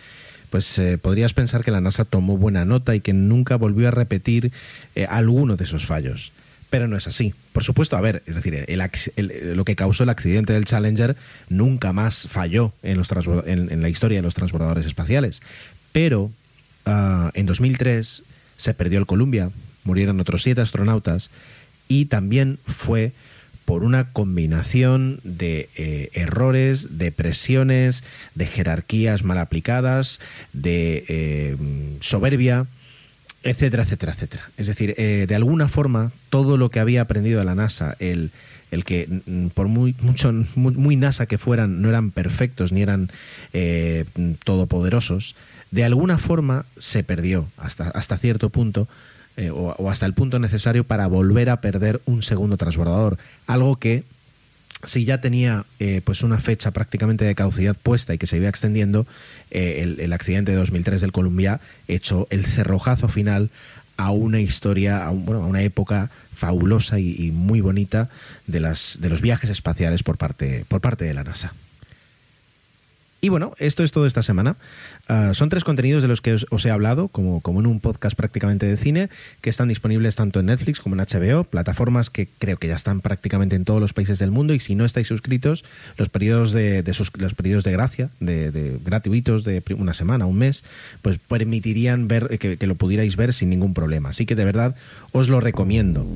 pues 0.50 0.76
eh, 0.78 0.98
podrías 0.98 1.34
pensar 1.34 1.62
que 1.64 1.70
la 1.70 1.80
NASA 1.80 2.04
tomó 2.04 2.36
buena 2.36 2.64
nota 2.64 2.96
y 2.96 3.00
que 3.00 3.12
nunca 3.12 3.56
volvió 3.56 3.88
a 3.88 3.92
repetir 3.92 4.52
eh, 4.96 5.06
alguno 5.08 5.56
de 5.56 5.64
esos 5.64 5.86
fallos 5.86 6.32
pero 6.76 6.88
no 6.88 6.98
es 6.98 7.06
así. 7.06 7.32
Por 7.54 7.64
supuesto, 7.64 7.96
a 7.96 8.02
ver, 8.02 8.22
es 8.26 8.34
decir, 8.34 8.66
lo 9.16 9.64
que 9.64 9.76
causó 9.76 10.02
el 10.02 10.10
accidente 10.10 10.52
del 10.52 10.66
Challenger 10.66 11.16
nunca 11.48 11.94
más 11.94 12.28
falló 12.28 12.74
en, 12.82 12.98
los 12.98 13.08
en, 13.46 13.80
la 13.80 13.88
historia 13.88 14.18
de 14.18 14.22
los 14.22 14.34
transbordadores 14.34 14.84
espaciales. 14.84 15.40
Pero 15.90 16.30
ah, 16.84 17.30
en 17.32 17.46
2003 17.46 18.24
se 18.58 18.74
perdió 18.74 18.98
el 18.98 19.06
Columbia, 19.06 19.48
murieron 19.84 20.20
otros 20.20 20.42
siete 20.42 20.60
astronautas 20.60 21.30
y 21.88 22.04
también 22.04 22.58
fue 22.66 23.12
por 23.64 23.82
una 23.82 24.12
combinación 24.12 25.20
de 25.24 25.70
eh, 25.76 26.10
errores, 26.12 26.98
de 26.98 27.10
presiones, 27.10 28.04
de 28.34 28.44
jerarquías 28.44 29.22
mal 29.22 29.38
aplicadas, 29.38 30.20
de 30.52 31.06
eh, 31.08 31.56
soberbia 32.00 32.66
etcétera, 33.46 33.84
etcétera, 33.84 34.12
etcétera. 34.12 34.50
Es 34.56 34.66
decir, 34.66 34.94
eh, 34.98 35.26
de 35.28 35.34
alguna 35.34 35.68
forma, 35.68 36.10
todo 36.30 36.56
lo 36.56 36.70
que 36.70 36.80
había 36.80 37.02
aprendido 37.02 37.38
de 37.38 37.44
la 37.44 37.54
NASA, 37.54 37.96
el, 37.98 38.30
el 38.70 38.84
que 38.84 39.08
por 39.54 39.68
muy, 39.68 39.94
mucho, 40.00 40.32
muy, 40.56 40.96
NASA 40.96 41.26
que 41.26 41.38
fueran, 41.38 41.80
no 41.80 41.88
eran 41.88 42.10
perfectos 42.10 42.72
ni 42.72 42.82
eran 42.82 43.08
eh, 43.52 44.04
todopoderosos, 44.44 45.36
de 45.70 45.84
alguna 45.84 46.18
forma 46.18 46.64
se 46.78 47.04
perdió 47.04 47.46
hasta, 47.56 47.88
hasta 47.90 48.18
cierto 48.18 48.50
punto. 48.50 48.88
Eh, 49.38 49.50
o, 49.50 49.74
o, 49.76 49.90
hasta 49.90 50.06
el 50.06 50.14
punto 50.14 50.38
necesario 50.38 50.84
para 50.84 51.06
volver 51.08 51.50
a 51.50 51.60
perder 51.60 52.00
un 52.06 52.22
segundo 52.22 52.56
transbordador. 52.56 53.18
Algo 53.46 53.76
que 53.76 54.02
si 54.86 55.04
ya 55.04 55.20
tenía 55.20 55.64
eh, 55.78 56.00
pues 56.04 56.22
una 56.22 56.40
fecha 56.40 56.70
prácticamente 56.70 57.24
de 57.24 57.34
caducidad 57.34 57.76
puesta 57.76 58.14
y 58.14 58.18
que 58.18 58.26
se 58.26 58.38
iba 58.38 58.48
extendiendo, 58.48 59.06
eh, 59.50 59.96
el, 59.98 60.12
accidente 60.12 60.52
de 60.52 60.58
2003 60.58 61.00
del 61.00 61.12
Columbia 61.12 61.60
echó 61.88 62.26
el 62.30 62.46
cerrojazo 62.46 63.08
final 63.08 63.50
a 63.96 64.10
una 64.10 64.40
historia, 64.40 65.06
a, 65.06 65.10
bueno, 65.10 65.42
a 65.42 65.46
una 65.46 65.62
época 65.62 66.10
fabulosa 66.34 66.98
y, 66.98 67.14
y, 67.18 67.30
muy 67.30 67.60
bonita 67.60 68.08
de, 68.46 68.60
las, 68.60 68.98
de 69.00 69.08
los 69.08 69.22
viajes 69.22 69.50
espaciales 69.50 70.02
por 70.02 70.18
parte, 70.18 70.64
por 70.68 70.80
parte 70.80 71.04
de 71.04 71.14
la 71.14 71.24
NASA. 71.24 71.52
Y 73.20 73.28
bueno, 73.28 73.54
esto 73.58 73.82
es 73.82 73.92
todo 73.92 74.06
esta 74.06 74.22
semana. 74.22 74.56
Ah, 75.08 75.32
son 75.34 75.48
tres 75.48 75.64
contenidos 75.64 76.02
de 76.02 76.08
los 76.08 76.20
que 76.20 76.34
os, 76.34 76.66
he 76.66 76.70
hablado, 76.70 77.08
como, 77.08 77.40
como, 77.40 77.60
en 77.60 77.66
un 77.66 77.80
podcast 77.80 78.16
prácticamente 78.16 78.66
de 78.66 78.76
cine, 78.76 79.08
que 79.40 79.50
están 79.50 79.68
disponibles 79.68 80.16
tanto 80.16 80.40
en 80.40 80.46
Netflix 80.46 80.80
como 80.80 80.96
en 80.96 81.00
HBO, 81.00 81.44
plataformas 81.44 82.10
que 82.10 82.28
creo 82.38 82.56
que 82.56 82.68
ya 82.68 82.74
están 82.74 83.00
prácticamente 83.00 83.56
en 83.56 83.64
todos 83.64 83.80
los 83.80 83.92
países 83.92 84.18
del 84.18 84.30
mundo. 84.30 84.52
Y 84.52 84.60
si 84.60 84.74
no 84.74 84.84
estáis 84.84 85.06
suscritos, 85.06 85.64
los 85.96 86.08
periodos 86.08 86.52
de, 86.52 86.84
los 87.18 87.34
periodos 87.34 87.64
de 87.64 87.72
gracia, 87.72 88.10
de, 88.20 88.78
gratuitos 88.84 89.44
de 89.44 89.62
una 89.78 89.94
semana, 89.94 90.26
un 90.26 90.38
mes, 90.38 90.64
pues 91.02 91.18
permitirían 91.18 92.08
ver 92.08 92.38
que, 92.38 92.66
lo 92.66 92.74
pudierais 92.74 93.16
ver 93.16 93.32
sin 93.32 93.48
ningún 93.48 93.74
problema. 93.74 94.10
Así 94.10 94.26
que 94.26 94.34
de 94.34 94.44
verdad 94.44 94.74
os 95.12 95.28
lo 95.28 95.40
recomiendo. 95.40 96.06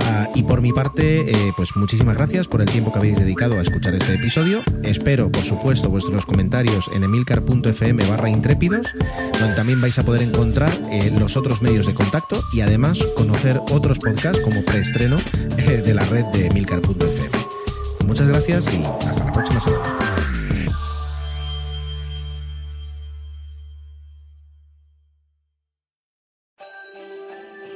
Ah, 0.00 0.28
y 0.34 0.42
por 0.42 0.60
mi 0.60 0.72
parte, 0.72 1.30
eh, 1.30 1.52
pues 1.56 1.76
muchísimas 1.76 2.16
gracias 2.16 2.48
por 2.48 2.60
el 2.60 2.68
tiempo 2.68 2.92
que 2.92 2.98
habéis 2.98 3.16
dedicado 3.16 3.58
a 3.58 3.62
escuchar 3.62 3.94
este 3.94 4.14
episodio. 4.14 4.62
Espero, 4.82 5.30
por 5.30 5.42
supuesto, 5.42 5.88
vuestros 5.88 6.26
comentarios 6.28 6.88
en 6.94 7.02
emilcar.fm 7.02 8.06
barra 8.06 8.30
intrépidos, 8.30 8.86
donde 9.40 9.56
también 9.56 9.80
vais 9.80 9.98
a 9.98 10.04
poder 10.04 10.22
encontrar 10.22 10.70
eh, 10.92 11.10
los 11.18 11.36
otros 11.36 11.60
medios 11.62 11.86
de 11.86 11.94
contacto 11.94 12.40
y 12.52 12.60
además 12.60 13.00
conocer 13.16 13.60
otros 13.72 13.98
podcasts 13.98 14.40
como 14.44 14.62
preestreno 14.62 15.16
eh, 15.56 15.82
de 15.84 15.94
la 15.94 16.04
red 16.04 16.24
de 16.26 16.50
milcar.fm. 16.50 17.30
Muchas 18.06 18.28
gracias 18.28 18.64
y 18.72 18.84
hasta 18.84 19.24
la 19.24 19.32
próxima 19.32 19.58
semana. 19.58 20.07